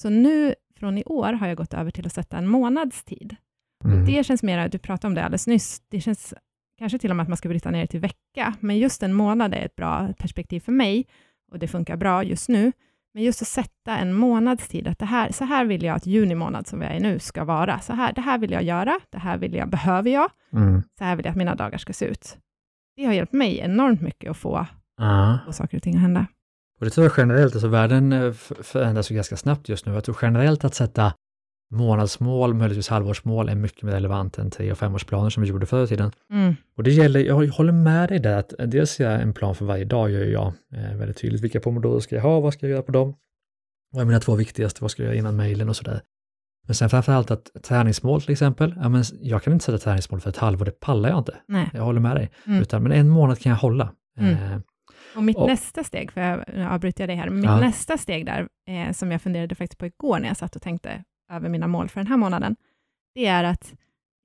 Så 0.00 0.10
nu, 0.10 0.54
från 0.76 0.98
i 0.98 1.04
år, 1.04 1.32
har 1.32 1.46
jag 1.46 1.56
gått 1.56 1.74
över 1.74 1.90
till 1.90 2.06
att 2.06 2.12
sätta 2.12 2.38
en 2.38 2.46
månads 2.48 3.04
tid. 3.04 3.36
Mm. 3.84 4.06
Det 4.06 4.24
känns 4.26 4.42
mera, 4.42 4.68
du 4.68 4.78
pratade 4.78 5.06
om 5.06 5.14
det 5.14 5.24
alldeles 5.24 5.46
nyss, 5.46 5.82
det 5.88 6.00
känns 6.00 6.34
kanske 6.80 6.98
till 6.98 7.10
och 7.10 7.16
med 7.16 7.22
att 7.22 7.28
man 7.28 7.36
ska 7.36 7.48
bryta 7.48 7.70
ner 7.70 7.80
det 7.80 7.86
till 7.86 8.00
vecka, 8.00 8.54
men 8.60 8.78
just 8.78 9.02
en 9.02 9.12
månad 9.14 9.54
är 9.54 9.64
ett 9.64 9.76
bra 9.76 10.08
perspektiv 10.18 10.60
för 10.60 10.72
mig, 10.72 11.06
och 11.52 11.58
det 11.58 11.68
funkar 11.68 11.96
bra 11.96 12.24
just 12.24 12.48
nu. 12.48 12.72
Men 13.14 13.22
just 13.22 13.42
att 13.42 13.48
sätta 13.48 13.96
en 13.98 14.14
månads 14.14 14.68
tid, 14.68 14.88
att 14.88 14.98
det 14.98 15.06
här, 15.06 15.32
så 15.32 15.44
här 15.44 15.64
vill 15.64 15.82
jag 15.82 15.96
att 15.96 16.06
juni 16.06 16.34
månad 16.34 16.66
som 16.66 16.80
vi 16.80 16.86
är 16.86 16.94
i 16.94 17.00
nu 17.00 17.18
ska 17.18 17.44
vara. 17.44 17.80
Så 17.80 17.92
här, 17.92 18.12
det 18.12 18.20
här 18.20 18.38
vill 18.38 18.50
jag 18.50 18.62
göra, 18.62 19.00
det 19.10 19.18
här 19.18 19.38
vill 19.38 19.54
jag, 19.54 19.68
behöver 19.70 20.10
jag, 20.10 20.30
Mm. 20.52 20.82
så 20.98 21.04
här 21.04 21.16
vill 21.16 21.24
jag 21.24 21.30
att 21.30 21.36
mina 21.36 21.54
dagar 21.54 21.78
ska 21.78 21.92
se 21.92 22.04
ut. 22.06 22.38
Det 22.96 23.04
har 23.04 23.12
hjälpt 23.12 23.32
mig 23.32 23.58
enormt 23.58 24.00
mycket 24.00 24.30
att 24.30 24.36
få, 24.36 24.66
få 25.46 25.52
saker 25.52 25.76
och 25.76 25.82
ting 25.82 25.94
att 25.94 26.00
hända. 26.00 26.26
Och 26.78 26.84
det 26.84 26.90
tror 26.90 27.06
jag 27.06 27.12
generellt, 27.16 27.54
alltså 27.54 27.68
världen 27.68 28.12
eh, 28.12 28.32
förändras 28.62 29.10
ju 29.10 29.14
ganska 29.14 29.36
snabbt 29.36 29.68
just 29.68 29.86
nu. 29.86 29.92
Jag 29.92 30.04
tror 30.04 30.16
generellt 30.22 30.64
att 30.64 30.74
sätta 30.74 31.14
månadsmål, 31.70 32.54
möjligtvis 32.54 32.88
halvårsmål, 32.88 33.48
är 33.48 33.54
mycket 33.54 33.82
mer 33.82 33.92
relevant 33.92 34.38
än 34.38 34.50
tre 34.50 34.72
och 34.72 34.78
femårsplaner 34.78 35.30
som 35.30 35.42
vi 35.42 35.48
gjorde 35.48 35.66
förr 35.66 35.84
i 35.84 35.86
tiden. 35.86 36.12
Mm. 36.32 36.54
Och 36.76 36.82
det 36.82 36.90
gäller, 36.90 37.20
jag 37.20 37.46
håller 37.48 37.72
med 37.72 38.08
dig 38.08 38.18
där, 38.18 38.36
att 38.36 38.54
dels 38.66 39.00
är 39.00 39.18
en 39.18 39.32
plan 39.32 39.54
för 39.54 39.64
varje 39.64 39.84
dag 39.84 40.10
gör 40.10 40.24
jag 40.24 40.46
eh, 40.74 40.96
väldigt 40.96 41.18
tydligt. 41.20 41.40
Vilka 41.40 41.60
pomodoro 41.60 42.00
ska 42.00 42.14
jag 42.14 42.22
ha, 42.22 42.40
vad 42.40 42.52
ska 42.54 42.66
jag 42.66 42.70
göra 42.70 42.82
på 42.82 42.92
dem? 42.92 43.14
Vad 43.92 44.02
är 44.02 44.06
mina 44.06 44.20
två 44.20 44.34
viktigaste, 44.34 44.78
vad 44.84 44.90
ska 44.90 45.02
jag 45.02 45.06
göra 45.08 45.18
innan 45.18 45.36
mejlen 45.36 45.68
och 45.68 45.76
sådär. 45.76 46.00
Men 46.66 46.74
sen 46.74 46.90
framförallt 46.90 47.30
att 47.30 47.50
träningsmål 47.62 48.22
till 48.22 48.32
exempel, 48.32 48.74
ja, 48.82 48.88
men 48.88 49.04
jag 49.20 49.42
kan 49.42 49.52
inte 49.52 49.64
sätta 49.64 49.78
träningsmål 49.78 50.20
för 50.20 50.30
ett 50.30 50.36
halvår, 50.36 50.64
det 50.64 50.80
pallar 50.80 51.08
jag 51.08 51.18
inte. 51.18 51.36
Nej. 51.48 51.70
Jag 51.74 51.82
håller 51.82 52.00
med 52.00 52.16
dig. 52.16 52.30
Mm. 52.46 52.60
Utan, 52.62 52.82
men 52.82 52.92
en 52.92 53.08
månad 53.08 53.38
kan 53.38 53.50
jag 53.50 53.56
hålla. 53.58 53.92
Mm. 54.18 54.32
Eh, 54.32 54.58
Och 55.16 55.22
mitt 55.22 55.36
Och- 55.36 55.46
nästa 55.48 55.84
steg, 55.84 56.12
för 56.12 56.20
jag 56.20 56.44
avbryter 56.72 57.02
jag 57.02 57.08
dig 57.08 57.16
här, 57.16 57.24
men 57.30 57.36
mitt 57.40 57.44
Ja. 57.50 57.60
nästa 57.60 57.98
steg 57.98 58.26
där, 58.26 58.48
eh, 58.68 58.92
som 58.92 59.12
jag 59.12 59.22
funderade 59.22 59.54
faktiskt 59.54 59.78
på 59.78 59.86
igår 59.86 60.18
när 60.18 60.28
jag 60.28 60.36
satt 60.36 60.56
och 60.56 60.62
tänkte 60.62 61.04
över 61.30 61.48
mina 61.48 61.66
mål 61.66 61.88
för 61.88 62.00
den 62.00 62.06
här 62.06 62.16
månaden, 62.16 62.56
det 63.14 63.26
är 63.26 63.44
att 63.44 63.74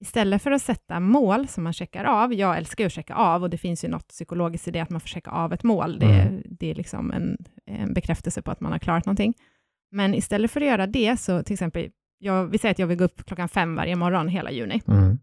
istället 0.02 0.42
för 0.42 0.52
att 0.52 0.62
sätta 0.62 1.00
mål 1.00 1.48
som 1.48 1.64
man 1.64 1.74
checkar 1.74 2.04
av, 2.06 2.34
jag 2.34 2.58
älskar 2.58 2.84
ju 2.84 2.86
att 2.86 2.92
checka 2.94 3.16
av 3.16 3.44
och 3.44 3.50
det 3.50 3.58
finns 3.58 3.84
ju 3.84 3.88
något 3.88 4.08
psykologiskt 4.08 4.68
i 4.68 4.72
det 4.72 4.80
att 4.80 4.90
man 4.90 5.02
får 5.02 5.08
checka 5.08 5.32
av 5.32 5.54
ett 5.54 5.64
mål, 5.64 6.00
det, 6.00 6.06
Mm. 6.22 6.44
det 6.46 6.72
är 6.72 6.76
liksom 6.76 7.12
en, 7.12 7.38
en 7.66 7.94
bekräftelse 7.94 8.42
på 8.42 8.52
att 8.52 8.60
man 8.62 8.72
har 8.72 8.80
klarat 8.80 9.06
någonting. 9.06 9.34
Men 9.92 10.14
istället 10.14 10.52
för 10.52 10.62
att 10.62 10.68
göra 10.68 10.88
det, 10.88 11.18
så 11.20 11.44
till 11.44 11.54
exempel, 11.54 11.90
jag, 12.18 12.46
vi 12.48 12.58
säger 12.58 12.72
att 12.72 12.80
jag 12.80 12.88
vill 12.88 12.98
gå 12.98 13.04
upp 13.04 13.26
klockan 13.26 13.50
fem 13.50 13.76
varje 13.76 13.96
morgon 13.96 14.28
hela 14.28 14.52
juni. 14.52 14.82
mm. 14.88 15.20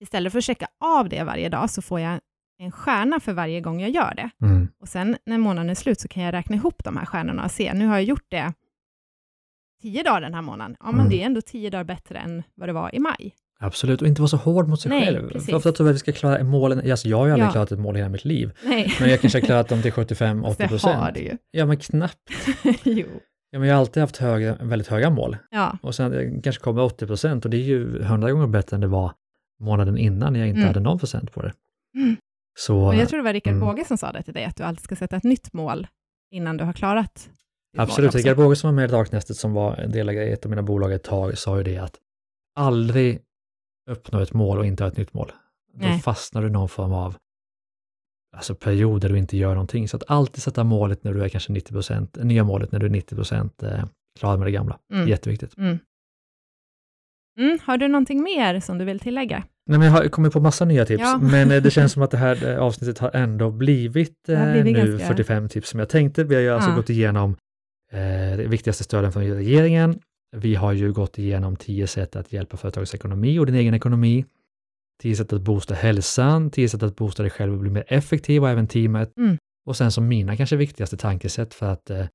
Istället 0.00 0.32
för 0.32 0.38
att 0.38 0.44
checka 0.44 0.66
av 0.84 1.08
det 1.08 1.24
varje 1.24 1.48
dag, 1.48 1.70
så 1.70 1.82
får 1.82 2.00
jag 2.00 2.20
en 2.58 2.72
stjärna 2.72 3.20
för 3.20 3.32
varje 3.32 3.60
gång 3.60 3.80
jag 3.80 3.90
gör 3.90 4.14
det. 4.14 4.30
Mm. 4.46 4.68
Och 4.80 4.88
sen 4.88 5.16
när 5.26 5.38
månaden 5.38 5.70
är 5.70 5.74
slut 5.74 6.00
så 6.00 6.08
kan 6.08 6.22
jag 6.22 6.32
räkna 6.32 6.56
ihop 6.56 6.84
de 6.84 6.96
här 6.96 7.04
stjärnorna 7.06 7.44
och 7.44 7.50
se, 7.50 7.74
nu 7.74 7.86
har 7.86 7.94
jag 7.94 8.04
gjort 8.04 8.26
det 8.28 8.52
tio 9.82 10.02
dagar 10.02 10.20
den 10.20 10.34
här 10.34 10.42
månaden. 10.42 10.76
Ja, 10.80 10.86
men 10.86 10.94
Mm. 11.00 11.08
det 11.10 11.22
är 11.22 11.26
ändå 11.26 11.40
tio 11.40 11.70
dagar 11.70 11.84
bättre 11.84 12.18
än 12.18 12.42
vad 12.54 12.68
det 12.68 12.72
var 12.72 12.94
i 12.94 12.98
maj. 12.98 13.34
Absolut, 13.60 14.02
och 14.02 14.08
inte 14.08 14.20
vara 14.22 14.28
så 14.28 14.36
hård 14.36 14.68
mot 14.68 14.80
sig 14.80 14.88
Nej, 14.90 15.04
själv. 15.04 15.28
precis. 15.28 15.48
För 15.50 15.56
ofta 15.56 15.72
tror 15.72 15.88
jag 15.88 15.92
att 15.92 15.96
vi 15.96 15.98
ska 15.98 16.12
klara 16.12 16.44
målen, 16.44 16.90
alltså 16.90 17.08
jag 17.08 17.16
har 17.18 17.26
ju 17.26 17.32
aldrig 17.32 17.48
Ja. 17.48 17.52
klarat 17.52 17.72
ett 17.72 17.78
mål 17.78 17.96
i 17.96 17.98
hela 17.98 18.08
mitt 18.10 18.24
liv, 18.24 18.52
Nej, 18.64 18.92
men 19.00 19.10
jag 19.10 19.20
kanske 19.20 19.38
har 19.40 19.46
klarat 19.46 19.68
dem 19.68 19.82
till 19.82 19.92
75-80 19.92 20.42
Fast 20.44 20.58
det 20.58 20.64
har 20.64 20.68
procent. 20.68 21.14
det 21.14 21.20
ju. 21.20 21.36
Ja, 21.50 21.66
men 21.66 21.76
knappt. 21.76 22.18
jo. 22.84 23.06
Ja, 23.50 23.58
men 23.58 23.68
jag 23.68 23.74
har 23.76 23.80
alltid 23.80 24.00
haft 24.00 24.16
höga, 24.16 24.56
väldigt 24.60 24.88
höga 24.88 25.10
mål 25.10 25.36
Ja, 25.50 25.78
och 25.82 25.94
sen 25.94 26.12
eh, 26.12 26.40
kanske 26.42 26.62
kommer 26.62 26.82
80 26.82 27.06
procent 27.06 27.44
och 27.44 27.50
det 27.50 27.56
är 27.56 27.62
ju 27.64 28.02
hundra 28.02 28.32
gånger 28.32 28.46
bättre 28.46 28.74
än 28.74 28.80
det 28.80 28.86
var 28.86 29.12
månaden 29.60 29.98
innan 29.98 30.32
när 30.32 30.40
jag 30.40 30.48
inte 30.48 30.58
Mm. 30.58 30.68
hade 30.68 30.80
någon 30.80 30.98
procent 30.98 31.32
på 31.32 31.42
det. 31.42 31.52
Mm. 31.96 32.16
Så 32.58 32.88
men 32.88 32.98
jag 32.98 33.08
tror 33.08 33.18
det 33.18 33.24
var 33.24 33.32
Rickard 33.32 33.52
Mm. 33.54 33.66
Båge 33.68 33.84
som 33.84 33.98
sa 33.98 34.12
det 34.12 34.22
till 34.22 34.34
dig, 34.34 34.44
att 34.44 34.56
du 34.56 34.62
alltid 34.62 34.84
ska 34.84 34.96
sätta 34.96 35.16
ett 35.16 35.24
nytt 35.24 35.52
mål 35.52 35.86
innan 36.30 36.56
du 36.56 36.64
har 36.64 36.72
klarat 36.72 37.28
absolut. 37.78 38.14
Rickard 38.14 38.36
Båge 38.36 38.56
som 38.56 38.68
var 38.68 38.74
med 38.74 38.84
i 38.84 38.92
Draknästet 38.92 39.36
som 39.36 39.52
var 39.52 39.76
en 39.76 39.90
delägare 39.92 40.28
i 40.28 40.32
ett 40.32 40.44
av 40.44 40.50
mina 40.50 40.62
bolag 40.62 40.92
ett 40.92 41.04
tag 41.04 41.38
sa 41.38 41.56
ju 41.58 41.62
det 41.64 41.78
att 41.78 41.96
aldrig 42.58 43.20
uppnå 43.90 44.20
ett 44.20 44.32
mål 44.32 44.58
och 44.58 44.66
inte 44.66 44.82
ha 44.84 44.88
ett 44.90 44.96
nytt 44.96 45.14
mål. 45.14 45.32
Då 45.74 45.86
Nej. 45.86 46.00
fastnar 46.00 46.42
du 46.42 46.48
i 46.48 46.50
någon 46.50 46.68
form 46.68 46.92
av 46.92 47.16
alltså 48.36 48.54
period 48.54 49.00
där 49.00 49.08
du 49.08 49.18
inte 49.18 49.36
gör 49.36 49.54
någonting. 49.54 49.88
Så 49.88 49.96
att 49.96 50.02
alltid 50.06 50.42
sätta 50.42 50.64
målet 50.64 51.04
när 51.04 51.14
du 51.14 51.24
är 51.24 51.28
kanske 51.28 51.52
90 51.52 51.72
procent, 51.72 52.16
nya 52.22 52.44
målet 52.44 52.72
när 52.72 52.78
du 52.78 52.86
är 52.86 52.90
90 52.90 53.14
procent 53.16 53.62
eh, 53.62 53.84
klar 54.20 54.36
med 54.36 54.46
det 54.46 54.50
gamla. 54.50 54.78
Mm. 54.92 55.08
Jätteviktigt. 55.08 55.56
Mm. 55.58 55.78
Mm, 57.38 57.58
har 57.62 57.76
du 57.78 57.88
någonting 57.88 58.22
mer 58.22 58.60
som 58.60 58.78
du 58.78 58.84
vill 58.84 59.00
tillägga? 59.00 59.44
Nej, 59.66 59.78
men 59.78 59.88
jag 59.88 59.92
har 59.94 60.08
kommit 60.08 60.32
på 60.32 60.40
massa 60.40 60.64
nya 60.64 60.86
tips, 60.86 61.00
Ja. 61.02 61.18
men 61.22 61.50
eh, 61.50 61.62
det 61.62 61.70
känns 61.70 61.92
som 61.92 62.02
att 62.02 62.10
det 62.10 62.16
här 62.16 62.48
eh, 62.48 62.58
avsnittet 62.58 62.98
har 62.98 63.10
ändå 63.14 63.50
blivit, 63.50 64.16
har 64.28 64.52
blivit 64.52 64.72
nu 64.76 64.90
ganska- 64.92 65.06
45 65.08 65.48
tips 65.48 65.68
som 65.68 65.80
jag 65.80 65.88
tänkte. 65.88 66.24
Vi 66.24 66.34
har 66.34 66.42
ju 66.42 66.50
alltså 66.50 66.70
Ja. 66.70 66.76
gått 66.76 66.90
igenom 66.90 67.36
de 68.36 68.46
viktigaste 68.46 68.84
stöden 68.84 69.12
från 69.12 69.22
regeringen. 69.22 70.00
Vi 70.36 70.54
har 70.54 70.72
ju 70.72 70.92
gått 70.92 71.18
igenom 71.18 71.56
10 71.56 71.86
sätt 71.86 72.16
att 72.16 72.32
hjälpa 72.32 72.56
företagets 72.56 72.94
ekonomi 72.94 73.38
och 73.38 73.46
din 73.46 73.54
egen 73.54 73.74
ekonomi. 73.74 74.24
10 75.02 75.16
sätt 75.16 75.32
att 75.32 75.42
boosta 75.42 75.74
hälsan, 75.74 76.50
10 76.50 76.68
sätt 76.68 76.82
att 76.82 76.96
boosta 76.96 77.22
dig 77.22 77.30
själv 77.30 77.52
och 77.52 77.58
bli 77.58 77.70
mer 77.70 77.84
effektiv 77.88 78.42
och 78.42 78.50
även 78.50 78.66
teamet. 78.66 79.16
Mm. 79.16 79.36
Och 79.66 79.76
sen 79.76 79.92
som 79.92 80.08
mina 80.08 80.36
kanske 80.36 80.56
viktigaste 80.56 80.96
tankesätt 80.96 81.54
för 81.54 81.66
att 81.66 81.90
eh, 81.90 82.06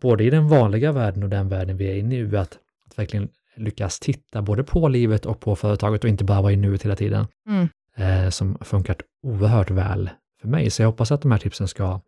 både 0.00 0.24
i 0.24 0.30
den 0.30 0.48
vanliga 0.48 0.92
världen 0.92 1.22
och 1.22 1.28
den 1.28 1.48
världen 1.48 1.76
vi 1.76 1.90
är 1.90 1.94
i 1.94 2.02
nu, 2.02 2.38
att, 2.38 2.58
att 2.86 2.98
verkligen 2.98 3.28
lyckas 3.56 4.00
titta 4.00 4.42
både 4.42 4.64
på 4.64 4.88
livet 4.88 5.26
och 5.26 5.40
på 5.40 5.56
företaget 5.56 6.04
och 6.04 6.10
inte 6.10 6.24
bara 6.24 6.42
vara 6.42 6.52
i 6.52 6.56
nuet 6.56 6.84
hela 6.84 6.96
tiden 6.96 7.26
Mm. 7.48 7.68
eh, 7.96 8.30
som 8.30 8.58
funkat 8.60 9.02
oerhört 9.22 9.70
väl 9.70 10.10
för 10.40 10.48
mig. 10.48 10.70
Så 10.70 10.82
jag 10.82 10.86
hoppas 10.86 11.12
att 11.12 11.22
de 11.22 11.30
här 11.32 11.38
tipsen 11.38 11.68
ska, 11.68 12.00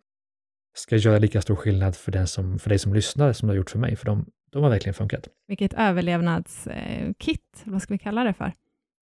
ska 0.74 0.96
göra 0.96 1.18
lika 1.18 1.42
stor 1.42 1.56
skillnad 1.56 1.96
för, 1.96 2.12
den 2.12 2.26
som, 2.26 2.58
för 2.58 2.68
dig 2.68 2.78
som 2.78 2.94
lyssnar 2.94 3.32
som 3.32 3.48
det 3.48 3.52
har 3.52 3.56
gjort 3.56 3.70
för 3.70 3.78
mig, 3.78 3.96
för 3.96 4.06
de, 4.06 4.26
de 4.52 4.62
har 4.62 4.70
verkligen 4.70 4.94
funkat. 4.94 5.28
Vilket 5.48 5.74
överlevnadskit, 5.74 7.62
vad 7.64 7.82
ska 7.82 7.94
vi 7.94 7.98
kalla 7.98 8.24
det 8.24 8.32
för? 8.32 8.52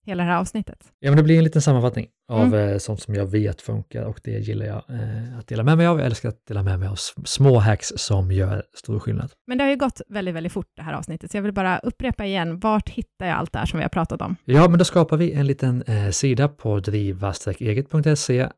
hela 0.06 0.22
det 0.22 0.28
här 0.30 0.36
avsnittet. 0.38 0.92
Ja, 0.98 1.10
men 1.10 1.16
det 1.16 1.22
blir 1.22 1.38
en 1.38 1.44
liten 1.44 1.62
sammanfattning 1.62 2.08
av 2.28 2.46
Mm. 2.46 2.68
eh, 2.72 2.78
sånt 2.78 3.00
som 3.00 3.14
jag 3.14 3.26
vet 3.26 3.62
funkar 3.62 4.04
och 4.04 4.20
det 4.24 4.30
gillar 4.30 4.66
jag 4.66 4.82
eh, 4.88 5.38
att 5.38 5.46
dela 5.46 5.62
med 5.62 5.76
mig 5.76 5.86
av. 5.86 5.98
Jag 5.98 6.06
älskar 6.06 6.28
att 6.28 6.46
dela 6.46 6.62
med 6.62 6.78
mig 6.78 6.88
av 6.88 6.96
små 7.24 7.58
hacks 7.58 7.92
som 7.96 8.32
gör 8.32 8.62
stor 8.74 8.98
skillnad. 8.98 9.30
Men 9.46 9.58
det 9.58 9.64
har 9.64 9.70
ju 9.70 9.76
gått 9.76 10.00
väldigt, 10.08 10.34
väldigt 10.34 10.52
fort 10.52 10.66
det 10.76 10.82
här 10.82 10.92
avsnittet, 10.92 11.30
så 11.30 11.36
jag 11.36 11.42
vill 11.42 11.52
bara 11.52 11.78
upprepa 11.78 12.26
igen, 12.26 12.58
vart 12.58 12.88
hittar 12.88 13.26
jag 13.26 13.36
allt 13.36 13.52
det 13.52 13.58
här 13.58 13.66
som 13.66 13.78
vi 13.78 13.82
har 13.82 13.88
pratat 13.90 14.22
om? 14.22 14.36
Ja, 14.44 14.68
men 14.68 14.78
då 14.78 14.84
skapar 14.84 15.16
vi 15.16 15.32
en 15.32 15.46
liten 15.46 15.82
eh, 15.82 16.10
sida 16.10 16.48
på 16.48 16.80
driva-eget.se 16.80 18.48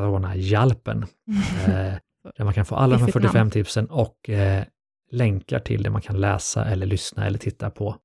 coronahjälpen. 0.00 1.02
Eh, 1.66 1.94
där 2.36 2.44
man 2.44 2.54
kan 2.54 2.64
få 2.64 2.74
alla 2.74 2.94
de 2.94 3.00
här 3.00 3.06
Fiffigt 3.06 3.12
45 3.22 3.38
namn. 3.40 3.50
tipsen 3.50 3.86
och 3.86 4.30
eh, 4.30 4.64
länkar 5.10 5.58
till 5.58 5.82
det 5.82 5.90
man 5.90 6.02
kan 6.02 6.20
läsa 6.20 6.64
eller 6.64 6.86
lyssna 6.86 7.26
eller 7.26 7.38
titta 7.38 7.70
på 7.70 7.96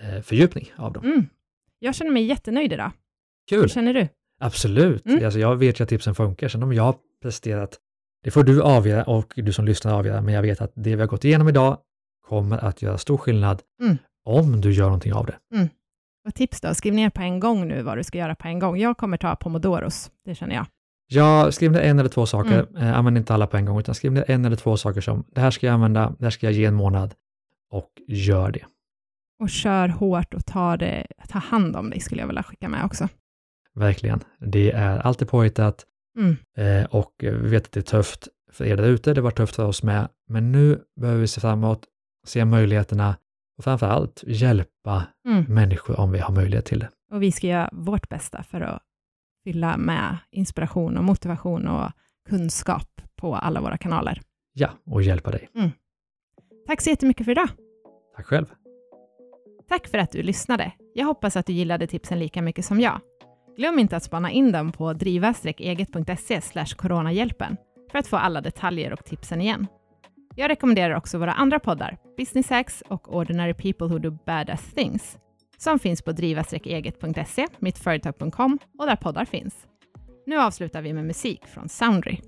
eh, 0.00 0.22
fördjupning 0.22 0.72
av 0.76 0.92
dem. 0.92 1.04
Mm. 1.04 1.26
Jag 1.78 1.94
känner 1.94 2.10
mig 2.10 2.22
jättenöjd 2.24 2.72
idag. 2.72 2.90
Kul! 3.48 3.60
Hur 3.60 3.68
känner 3.68 3.94
du? 3.94 4.08
Absolut! 4.40 5.06
Mm. 5.06 5.24
Alltså, 5.24 5.38
jag 5.40 5.56
vet 5.56 5.80
ju 5.80 5.82
att 5.82 5.88
tipsen 5.88 6.14
funkar, 6.14 6.48
sen 6.48 6.62
om 6.62 6.72
jag 6.72 6.82
har 6.82 6.94
presterat, 7.22 7.78
det 8.24 8.30
får 8.30 8.44
du 8.44 8.62
avgöra 8.62 9.04
och 9.04 9.32
du 9.36 9.52
som 9.52 9.64
lyssnar 9.64 9.94
avgöra, 9.94 10.20
men 10.22 10.34
jag 10.34 10.42
vet 10.42 10.60
att 10.60 10.72
det 10.74 10.94
vi 10.96 11.00
har 11.00 11.08
gått 11.08 11.24
igenom 11.24 11.48
idag 11.48 11.78
kommer 12.28 12.58
att 12.58 12.82
göra 12.82 12.98
stor 12.98 13.16
skillnad 13.16 13.62
Mm. 13.82 13.96
om 14.24 14.60
du 14.60 14.72
gör 14.72 14.84
någonting 14.84 15.12
av 15.14 15.26
det. 15.26 15.36
Och 16.28 16.34
tips 16.34 16.60
då, 16.60 16.74
skriv 16.74 16.94
ner 16.94 17.10
på 17.10 17.22
en 17.22 17.40
gång 17.40 17.68
nu 17.68 17.82
vad 17.82 17.96
du 17.98 18.04
ska 18.04 18.18
göra 18.18 18.34
på 18.34 18.48
en 18.48 18.58
gång. 18.58 18.78
Jag 18.78 18.96
kommer 18.96 19.16
ta 19.16 19.36
pomodoros, 19.36 20.10
det 20.24 20.34
känner 20.34 20.54
jag. 20.54 20.66
Jag 21.08 21.54
skriv 21.54 21.72
ner 21.72 21.80
en 21.80 21.98
eller 21.98 22.08
två 22.08 22.26
saker, 22.26 22.66
Mm. 22.70 22.82
eh, 22.82 22.98
använd 22.98 23.18
inte 23.18 23.34
alla 23.34 23.46
på 23.46 23.56
en 23.56 23.64
gång, 23.64 23.78
utan 23.80 23.94
skriv 23.94 24.12
ner 24.12 24.24
en 24.30 24.44
eller 24.44 24.56
två 24.56 24.76
saker 24.76 25.00
som 25.00 25.24
det 25.34 25.40
här 25.40 25.50
ska 25.50 25.66
jag 25.66 25.74
använda, 25.74 26.14
det 26.18 26.24
här 26.24 26.30
ska 26.30 26.46
jag 26.46 26.52
ge 26.54 26.64
en 26.64 26.74
månad 26.74 27.14
och 27.70 27.90
gör 28.08 28.50
det. 28.50 28.64
Och 29.42 29.50
kör 29.50 29.88
hårt 29.88 30.34
och 30.34 30.46
ta, 30.46 30.76
det, 30.76 31.06
ta 31.28 31.38
hand 31.38 31.76
om 31.76 31.90
dig, 31.90 32.00
skulle 32.00 32.20
jag 32.22 32.26
vilja 32.26 32.42
skicka 32.42 32.68
med 32.68 32.84
också. 32.84 33.08
Verkligen. 33.74 34.20
Det 34.38 34.72
är 34.72 34.98
alltid 34.98 35.28
påhittat 35.28 35.84
Mm. 36.18 36.36
eh, 36.56 36.84
och 36.86 37.12
vi 37.18 37.30
vet 37.30 37.64
att 37.64 37.72
det 37.72 37.80
är 37.80 37.82
tufft 37.82 38.28
för 38.52 38.64
er 38.64 38.76
där 38.76 38.84
ute, 38.84 39.14
det 39.14 39.20
var 39.20 39.30
tufft 39.30 39.56
för 39.56 39.64
oss 39.64 39.82
med, 39.82 40.08
men 40.28 40.52
nu 40.52 40.80
behöver 41.00 41.20
vi 41.20 41.26
se 41.28 41.40
framåt, 41.40 41.84
se 42.26 42.44
möjligheterna 42.44 43.16
och 43.58 43.64
framför 43.64 43.86
allt 43.86 44.24
hjälpa 44.26 45.02
Mm. 45.28 45.44
människor 45.48 46.00
om 46.00 46.10
vi 46.12 46.18
har 46.18 46.34
möjlighet 46.34 46.64
till 46.64 46.78
det. 46.78 46.88
Och 47.12 47.22
vi 47.22 47.32
ska 47.32 47.46
göra 47.46 47.68
vårt 47.72 48.08
bästa 48.08 48.42
för 48.42 48.60
att 48.60 48.82
fylla 49.46 49.76
med 49.76 50.16
inspiration 50.30 50.96
och 50.96 51.04
motivation 51.04 51.68
och 51.68 51.90
kunskap 52.28 53.02
på 53.16 53.34
alla 53.34 53.60
våra 53.60 53.78
kanaler. 53.78 54.20
Ja, 54.52 54.70
och 54.86 55.02
hjälpa 55.02 55.30
dig. 55.30 55.48
Tack 56.66 56.80
så 56.80 56.90
jättemycket 56.90 57.24
för 57.24 57.32
idag. 57.32 57.48
Tack 58.16 58.26
själv. 58.26 58.46
Tack 59.68 59.88
för 59.88 59.98
att 59.98 60.12
du 60.12 60.22
lyssnade. 60.22 60.72
Jag 60.94 61.06
hoppas 61.06 61.36
att 61.36 61.46
du 61.46 61.52
gillade 61.52 61.86
tipsen 61.86 62.18
lika 62.18 62.42
mycket 62.42 62.64
som 62.64 62.80
jag. 62.80 63.00
Glöm 63.56 63.78
inte 63.78 63.96
att 63.96 64.02
spana 64.02 64.30
in 64.30 64.52
dem 64.52 64.72
på 64.72 64.92
driva-eget.se 64.92 66.40
coronahjälpen 66.76 67.56
för 67.90 67.98
att 67.98 68.06
få 68.06 68.16
alla 68.16 68.40
detaljer 68.40 68.92
och 68.92 69.04
tipsen 69.04 69.40
igen. 69.40 69.66
Jag 70.36 70.50
rekommenderar 70.50 70.94
också 70.94 71.18
våra 71.18 71.32
andra 71.32 71.58
poddar, 71.58 71.98
Business 72.16 72.50
Hacks 72.50 72.82
och 72.88 73.16
Ordinary 73.16 73.54
People 73.54 73.86
Who 73.86 73.98
Do 73.98 74.18
Badass 74.26 74.72
Things, 74.74 75.18
som 75.58 75.78
finns 75.78 76.02
på 76.02 76.12
driva-eget.se, 76.12 77.46
mittföretag.com 77.58 78.58
och 78.78 78.86
där 78.86 78.96
poddar 78.96 79.24
finns. 79.24 79.54
Nu 80.26 80.36
avslutar 80.36 80.82
vi 80.82 80.92
med 80.92 81.04
musik 81.04 81.46
från 81.46 81.68
Soundry. 81.68 82.18